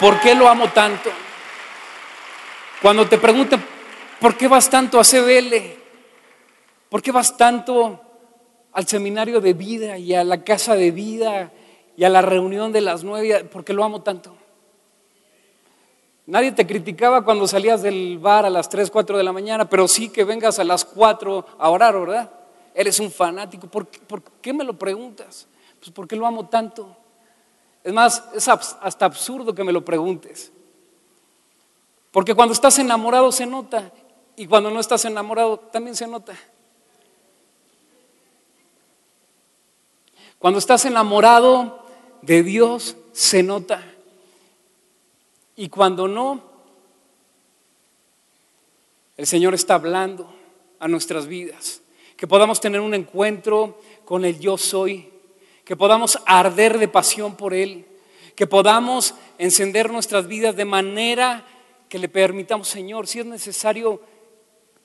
¿Por 0.00 0.18
qué 0.20 0.34
lo 0.34 0.48
amo 0.48 0.70
tanto? 0.70 1.10
Cuando 2.80 3.06
te 3.06 3.18
preguntan, 3.18 3.62
¿por 4.18 4.36
qué 4.36 4.48
vas 4.48 4.70
tanto 4.70 4.98
a 4.98 5.04
CBL? 5.04 5.54
¿Por 6.88 7.02
qué 7.02 7.12
vas 7.12 7.36
tanto 7.36 8.00
al 8.72 8.88
seminario 8.88 9.40
de 9.40 9.52
vida 9.52 9.98
y 9.98 10.14
a 10.14 10.24
la 10.24 10.42
casa 10.42 10.74
de 10.74 10.90
vida 10.90 11.52
y 11.96 12.04
a 12.04 12.08
la 12.08 12.22
reunión 12.22 12.72
de 12.72 12.80
las 12.80 13.04
nueve? 13.04 13.44
¿Por 13.44 13.64
qué 13.64 13.74
lo 13.74 13.84
amo 13.84 14.02
tanto? 14.02 14.34
Nadie 16.26 16.52
te 16.52 16.66
criticaba 16.66 17.24
cuando 17.24 17.46
salías 17.46 17.82
del 17.82 18.18
bar 18.18 18.46
a 18.46 18.50
las 18.50 18.68
3, 18.68 18.90
4 18.90 19.18
de 19.18 19.24
la 19.24 19.32
mañana, 19.32 19.68
pero 19.68 19.88
sí 19.88 20.10
que 20.10 20.24
vengas 20.24 20.60
a 20.60 20.64
las 20.64 20.84
4 20.84 21.44
a 21.58 21.68
orar, 21.68 21.98
¿verdad? 21.98 22.30
Eres 22.72 23.00
un 23.00 23.10
fanático. 23.10 23.66
¿Por 23.66 23.88
qué, 24.40 24.52
me 24.52 24.62
lo 24.62 24.78
preguntas? 24.78 25.48
Pues 25.80 25.90
porque 25.90 26.14
lo 26.14 26.26
amo 26.26 26.48
tanto. 26.48 26.96
Es 27.82 27.92
más, 27.92 28.24
es 28.34 28.48
hasta 28.48 29.04
absurdo 29.04 29.54
que 29.54 29.64
me 29.64 29.72
lo 29.72 29.84
preguntes. 29.84 30.52
Porque 32.10 32.34
cuando 32.34 32.52
estás 32.52 32.78
enamorado 32.78 33.30
se 33.32 33.46
nota 33.46 33.92
y 34.36 34.46
cuando 34.46 34.70
no 34.70 34.80
estás 34.80 35.04
enamorado 35.04 35.58
también 35.58 35.96
se 35.96 36.06
nota. 36.06 36.34
Cuando 40.38 40.58
estás 40.58 40.84
enamorado 40.86 41.84
de 42.22 42.42
Dios 42.42 42.96
se 43.12 43.42
nota. 43.42 43.82
Y 45.56 45.68
cuando 45.68 46.08
no, 46.08 46.42
el 49.16 49.26
Señor 49.26 49.54
está 49.54 49.74
hablando 49.74 50.32
a 50.78 50.88
nuestras 50.88 51.26
vidas. 51.26 51.82
Que 52.16 52.26
podamos 52.26 52.60
tener 52.60 52.80
un 52.80 52.94
encuentro 52.94 53.78
con 54.04 54.24
el 54.24 54.40
yo 54.40 54.56
soy 54.56 55.09
que 55.70 55.76
podamos 55.76 56.18
arder 56.26 56.80
de 56.80 56.88
pasión 56.88 57.36
por 57.36 57.54
Él, 57.54 57.86
que 58.34 58.48
podamos 58.48 59.14
encender 59.38 59.88
nuestras 59.88 60.26
vidas 60.26 60.56
de 60.56 60.64
manera 60.64 61.46
que 61.88 61.96
le 62.00 62.08
permitamos, 62.08 62.66
Señor, 62.66 63.06
si 63.06 63.20
es 63.20 63.26
necesario, 63.26 64.02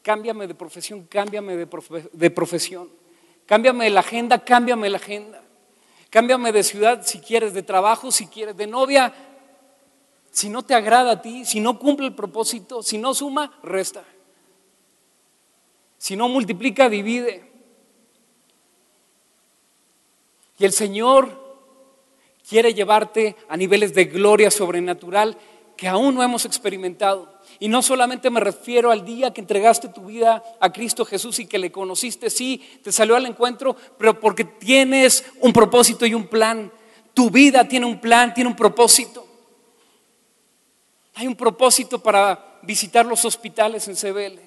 cámbiame 0.04 0.46
de 0.46 0.54
profesión, 0.54 1.08
cámbiame 1.10 1.56
de, 1.56 2.30
profesión, 2.30 2.92
cámbiame 3.48 3.90
la 3.90 4.02
agenda, 4.02 4.46
cámbiame 4.46 4.88
la 4.92 4.98
agenda, 4.98 5.42
cámbiame 6.12 6.52
de 6.52 6.62
ciudad 6.62 7.02
si 7.04 7.18
quieres, 7.18 7.56
de 7.56 7.64
trabajo 7.64 8.12
si 8.12 8.28
quieres, 8.28 8.56
de 8.56 8.68
novia, 8.68 9.12
si 10.30 10.50
no 10.50 10.62
te 10.62 10.76
agrada 10.76 11.14
a 11.14 11.22
ti, 11.24 11.46
si 11.46 11.62
no 11.62 11.80
cumple 11.80 12.06
el 12.06 12.14
propósito, 12.14 12.84
si 12.84 13.00
no 13.00 13.16
suma, 13.16 13.58
resta. 13.64 14.04
Si 15.98 16.16
no 16.16 16.30
multiplica, 16.30 16.90
divide. 16.90 17.55
Y 20.58 20.66
el 20.66 20.74
Señor 20.74 21.44
quiere 22.48 22.74
llevarte 22.74 23.36
a 23.50 23.58
niveles 23.58 23.94
de 23.94 24.06
gloria 24.06 24.52
sobrenatural 24.52 25.38
que 25.76 25.88
aún 25.88 26.16
no 26.16 26.24
hemos 26.24 26.46
experimentado. 26.46 27.34
Y 27.60 27.68
no 27.68 27.82
solamente 27.82 28.30
me 28.30 28.40
refiero 28.40 28.92
al 28.92 29.06
día 29.06 29.34
que 29.34 29.42
entregaste 29.42 29.90
tu 29.90 30.06
vida 30.06 30.44
a 30.60 30.72
Cristo 30.72 31.06
Jesús 31.06 31.40
y 31.40 31.48
que 31.48 31.60
le 31.60 31.72
conociste, 31.72 32.30
sí, 32.30 32.62
te 32.84 32.92
salió 32.92 33.16
al 33.16 33.26
encuentro, 33.26 33.76
pero 33.98 34.20
porque 34.20 34.44
tienes 34.44 35.26
un 35.42 35.54
propósito 35.54 36.06
y 36.06 36.14
un 36.14 36.28
plan. 36.28 36.72
Tu 37.14 37.30
vida 37.30 37.68
tiene 37.68 37.86
un 37.86 38.00
plan, 38.00 38.34
tiene 38.34 38.50
un 38.50 38.56
propósito. 38.56 39.26
Hay 41.16 41.28
un 41.28 41.36
propósito 41.36 42.00
para 42.00 42.60
visitar 42.62 43.06
los 43.06 43.24
hospitales 43.24 43.88
en 43.88 43.96
CBL. 43.96 44.40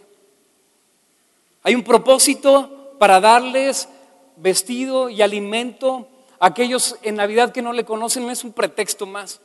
Hay 1.62 1.74
un 1.74 1.82
propósito 1.82 2.94
para 2.98 3.20
darles 3.20 3.88
vestido 4.38 5.08
y 5.10 5.22
alimento. 5.22 6.08
Aquellos 6.40 6.96
en 7.02 7.16
Navidad 7.16 7.52
que 7.52 7.62
no 7.62 7.72
le 7.72 7.84
conocen 7.84 8.28
es 8.30 8.44
un 8.44 8.52
pretexto 8.52 9.06
más. 9.06 9.40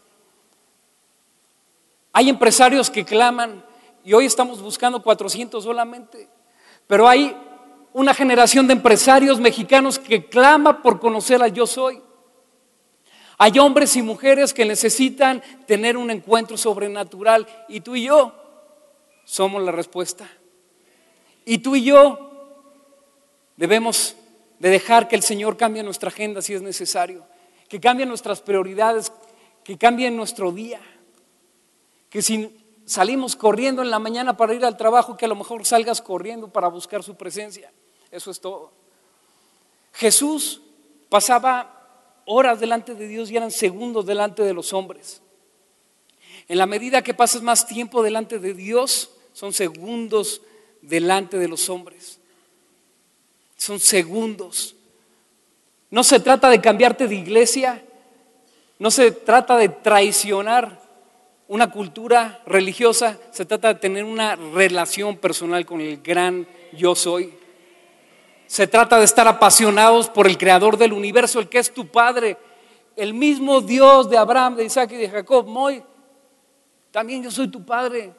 Hay 2.12 2.30
empresarios 2.30 2.89
que 2.89 3.04
claman 3.04 3.66
y 4.04 4.14
hoy 4.14 4.26
estamos 4.26 4.62
buscando 4.62 5.02
400 5.02 5.64
solamente, 5.64 6.30
pero 6.86 7.08
hay 7.08 7.36
una 7.94 8.14
generación 8.14 8.68
de 8.68 8.74
empresarios 8.74 9.39
mexicanos 9.39 9.98
que 9.98 10.26
clama 10.26 10.82
por 10.82 11.00
conocer 11.00 11.41
a 11.41 11.48
yo 11.48 11.66
soy. 11.66 12.02
Hay 13.38 13.58
hombres 13.58 13.96
y 13.96 14.02
mujeres 14.02 14.54
que 14.54 14.66
necesitan 14.66 15.41
tener 15.66 15.98
un 15.98 16.12
encuentro 16.12 16.56
sobrenatural 16.56 17.48
y 17.68 17.82
tú 17.82 17.96
y 17.96 18.04
yo 18.04 18.34
somos 19.26 19.62
la 19.64 19.72
respuesta. 19.72 20.30
Y 21.46 21.58
tú 21.58 21.76
y 21.76 21.84
yo 21.84 22.32
debemos 23.58 24.16
de 24.60 24.70
dejar 24.70 25.08
que 25.08 25.16
el 25.16 25.24
Señor 25.24 25.58
cambie 25.58 25.84
nuestra 25.84 26.10
agenda 26.10 26.41
si 26.41 26.54
es 26.54 26.62
necesario, 26.62 27.26
que 27.68 27.80
cambie 27.80 28.06
nuestras 28.06 28.41
prioridades, 28.41 29.12
que 29.64 29.78
cambie 29.78 30.10
nuestro 30.12 30.51
día, 30.51 30.82
que 32.10 32.22
si 32.22 32.58
salimos 32.86 33.36
corriendo 33.36 33.82
en 33.82 33.89
la 33.89 33.99
mañana 33.99 34.38
para 34.38 34.54
ir 34.54 34.64
al 34.66 34.78
trabajo, 34.78 35.18
que 35.18 35.26
a 35.26 35.28
lo 35.28 35.36
mejor 35.36 35.66
salgas 35.66 36.01
corriendo 36.01 36.47
para 36.49 36.68
buscar 36.68 37.04
su 37.04 37.16
presencia. 37.16 37.72
Eso 38.12 38.32
es 38.32 38.39
todo. 38.39 38.72
Jesús 39.93 40.62
pasaba 41.10 42.22
horas 42.26 42.60
delante 42.60 42.95
de 42.95 43.08
Dios 43.08 43.32
y 43.32 43.38
eran 43.38 43.51
segundos 43.51 44.06
delante 44.06 44.43
de 44.43 44.54
los 44.54 44.74
hombres. 44.74 45.22
En 46.47 46.58
la 46.58 46.66
medida 46.66 47.01
que 47.01 47.14
pases 47.14 47.41
más 47.41 47.68
tiempo 47.68 48.04
delante 48.04 48.39
de 48.39 48.54
Dios, 48.54 49.10
son 49.34 49.54
segundos 49.54 50.41
delante 50.82 51.38
de 51.38 51.47
los 51.47 51.70
hombres 51.70 52.20
son 53.64 53.80
segundos. 53.80 54.76
No 55.89 56.03
se 56.03 56.20
trata 56.20 56.49
de 56.49 56.59
cambiarte 56.59 57.07
de 57.07 57.16
iglesia, 57.16 57.82
no 58.78 58.91
se 58.91 59.11
trata 59.11 59.55
de 59.55 59.70
traicionar 59.70 60.82
una 61.47 61.72
cultura 61.72 62.41
religiosa, 62.45 63.18
se 63.32 63.45
trata 63.45 63.70
de 63.70 63.80
tener 63.80 64.03
una 64.03 64.36
relación 64.36 65.16
personal 65.16 65.66
con 65.66 65.80
el 65.80 66.01
gran 66.01 66.45
yo 66.74 66.93
soy. 66.93 67.34
Se 68.47 68.68
trata 68.68 68.99
de 68.99 69.05
estar 69.05 69.30
apasionados 69.30 70.09
por 70.09 70.28
el 70.28 70.38
creador 70.38 70.76
del 70.76 70.91
universo, 70.91 71.39
el 71.39 71.47
que 71.47 71.59
es 71.59 71.74
tu 71.74 71.88
padre, 71.88 72.38
el 72.97 73.14
mismo 73.14 73.61
Dios 73.61 74.09
de 74.09 74.18
Abraham, 74.18 74.57
de 74.57 74.66
Isaac 74.66 74.91
y 74.91 74.97
de 74.97 75.09
Jacob. 75.09 75.47
Moy, 75.47 75.82
también 76.91 77.24
yo 77.24 77.32
soy 77.32 77.47
tu 77.47 77.66
padre. 77.66 78.14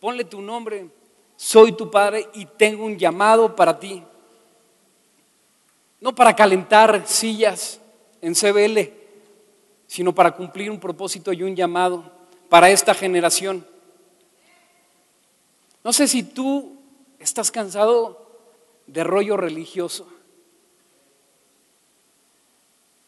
Ponle 0.00 0.24
tu 0.24 0.42
nombre. 0.42 0.90
Soy 1.34 1.72
tu 1.72 1.90
padre 1.90 2.28
y 2.34 2.44
tengo 2.44 2.84
un 2.84 2.98
llamado 2.98 3.56
para 3.56 3.78
ti 3.78 4.04
no 6.00 6.14
para 6.14 6.34
calentar 6.34 7.04
sillas 7.06 7.80
en 8.20 8.34
CBL, 8.34 8.92
sino 9.86 10.14
para 10.14 10.32
cumplir 10.32 10.70
un 10.70 10.80
propósito 10.80 11.32
y 11.32 11.42
un 11.42 11.56
llamado 11.56 12.10
para 12.48 12.70
esta 12.70 12.94
generación. 12.94 13.66
No 15.82 15.92
sé 15.92 16.08
si 16.08 16.22
tú 16.22 16.80
¿Estás 17.20 17.50
cansado 17.50 18.26
de 18.86 19.04
rollo 19.04 19.36
religioso? 19.36 20.08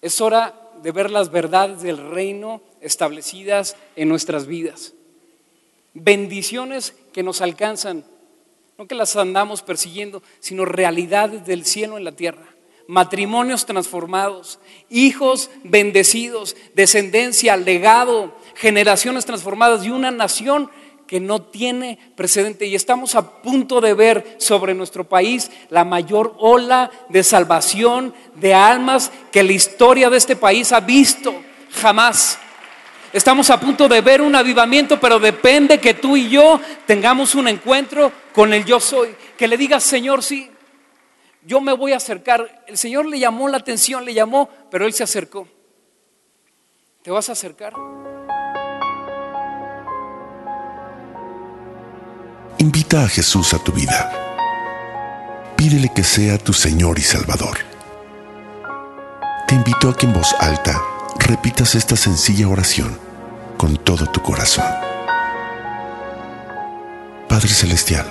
Es 0.02 0.20
hora 0.20 0.54
de 0.82 0.92
ver 0.92 1.10
las 1.10 1.30
verdades 1.30 1.80
del 1.80 1.96
reino 1.96 2.60
establecidas 2.82 3.74
en 3.96 4.10
nuestras 4.10 4.46
vidas. 4.46 4.92
Bendiciones 5.94 6.94
que 7.14 7.22
nos 7.22 7.40
alcanzan, 7.40 8.04
no 8.76 8.86
que 8.86 8.94
las 8.94 9.16
andamos 9.16 9.62
persiguiendo, 9.62 10.22
sino 10.40 10.66
realidades 10.66 11.46
del 11.46 11.64
cielo 11.64 11.96
en 11.96 12.04
la 12.04 12.12
tierra. 12.12 12.46
Matrimonios 12.86 13.66
transformados, 13.66 14.58
hijos 14.90 15.50
bendecidos, 15.64 16.56
descendencia, 16.74 17.56
legado, 17.56 18.36
generaciones 18.54 19.24
transformadas 19.24 19.84
y 19.84 19.90
una 19.90 20.10
nación 20.10 20.70
que 21.06 21.20
no 21.20 21.42
tiene 21.42 21.98
precedente. 22.16 22.66
Y 22.66 22.74
estamos 22.74 23.14
a 23.14 23.42
punto 23.42 23.80
de 23.80 23.92
ver 23.92 24.36
sobre 24.38 24.72
nuestro 24.72 25.04
país 25.04 25.50
la 25.68 25.84
mayor 25.84 26.34
ola 26.38 26.90
de 27.10 27.22
salvación 27.22 28.14
de 28.36 28.54
almas 28.54 29.12
que 29.30 29.42
la 29.42 29.52
historia 29.52 30.08
de 30.08 30.16
este 30.16 30.36
país 30.36 30.72
ha 30.72 30.80
visto 30.80 31.34
jamás. 31.80 32.38
Estamos 33.12 33.50
a 33.50 33.60
punto 33.60 33.88
de 33.88 34.00
ver 34.00 34.22
un 34.22 34.34
avivamiento, 34.34 34.98
pero 34.98 35.18
depende 35.18 35.78
que 35.78 35.92
tú 35.92 36.16
y 36.16 36.30
yo 36.30 36.58
tengamos 36.86 37.34
un 37.34 37.46
encuentro 37.46 38.10
con 38.32 38.54
el 38.54 38.64
yo 38.64 38.80
soy. 38.80 39.14
Que 39.36 39.46
le 39.46 39.58
digas, 39.58 39.84
Señor, 39.84 40.22
sí, 40.22 40.50
yo 41.44 41.60
me 41.60 41.72
voy 41.72 41.92
a 41.92 41.96
acercar. 41.96 42.64
El 42.66 42.78
Señor 42.78 43.06
le 43.06 43.18
llamó 43.18 43.48
la 43.48 43.58
atención, 43.58 44.04
le 44.04 44.14
llamó, 44.14 44.48
pero 44.70 44.86
Él 44.86 44.92
se 44.92 45.02
acercó. 45.02 45.48
¿Te 47.02 47.10
vas 47.10 47.28
a 47.28 47.32
acercar? 47.32 47.74
Invita 52.58 53.04
a 53.04 53.08
Jesús 53.08 53.54
a 53.54 53.58
tu 53.58 53.72
vida. 53.72 54.12
Pídele 55.56 55.90
que 55.92 56.04
sea 56.04 56.38
tu 56.38 56.52
Señor 56.52 56.98
y 56.98 57.02
Salvador. 57.02 57.58
Te 59.48 59.54
invito 59.56 59.88
a 59.88 59.96
que 59.96 60.06
en 60.06 60.12
voz 60.12 60.32
alta 60.38 60.80
repitas 61.18 61.74
esta 61.74 61.96
sencilla 61.96 62.48
oración 62.48 62.98
con 63.56 63.76
todo 63.76 64.06
tu 64.06 64.22
corazón. 64.22 64.64
Padre 67.28 67.48
Celestial, 67.48 68.06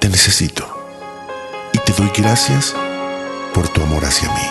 te 0.00 0.08
necesito 0.08 0.77
te 1.88 1.94
doy 1.94 2.12
gracias 2.14 2.74
por 3.54 3.66
tu 3.70 3.82
amor 3.82 4.04
hacia 4.04 4.28
mí. 4.28 4.46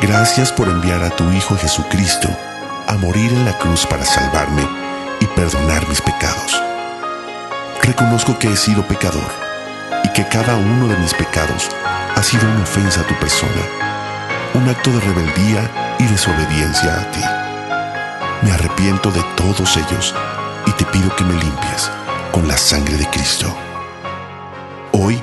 Gracias 0.00 0.50
por 0.50 0.68
enviar 0.68 1.02
a 1.02 1.10
tu 1.10 1.30
Hijo 1.32 1.54
Jesucristo 1.54 2.28
a 2.86 2.94
morir 2.94 3.30
en 3.30 3.44
la 3.44 3.58
cruz 3.58 3.84
para 3.84 4.06
salvarme 4.06 4.66
y 5.20 5.26
perdonar 5.26 5.86
mis 5.86 6.00
pecados. 6.00 6.62
Reconozco 7.82 8.38
que 8.38 8.50
he 8.50 8.56
sido 8.56 8.88
pecador 8.88 9.30
y 10.02 10.08
que 10.14 10.26
cada 10.28 10.56
uno 10.56 10.88
de 10.88 10.96
mis 10.96 11.12
pecados 11.12 11.68
ha 12.14 12.22
sido 12.22 12.48
una 12.48 12.62
ofensa 12.62 13.02
a 13.02 13.06
tu 13.06 13.14
persona, 13.16 13.62
un 14.54 14.66
acto 14.70 14.90
de 14.92 15.00
rebeldía 15.00 15.96
y 15.98 16.04
desobediencia 16.04 16.94
a 16.94 17.10
ti. 17.10 18.46
Me 18.46 18.52
arrepiento 18.52 19.10
de 19.10 19.22
todos 19.36 19.76
ellos 19.76 20.14
y 20.64 20.70
te 20.72 20.86
pido 20.86 21.14
que 21.16 21.24
me 21.24 21.34
limpies 21.34 21.90
con 22.32 22.48
la 22.48 22.56
sangre 22.56 22.96
de 22.96 23.06
Cristo. 23.10 23.54
Hoy 24.92 25.22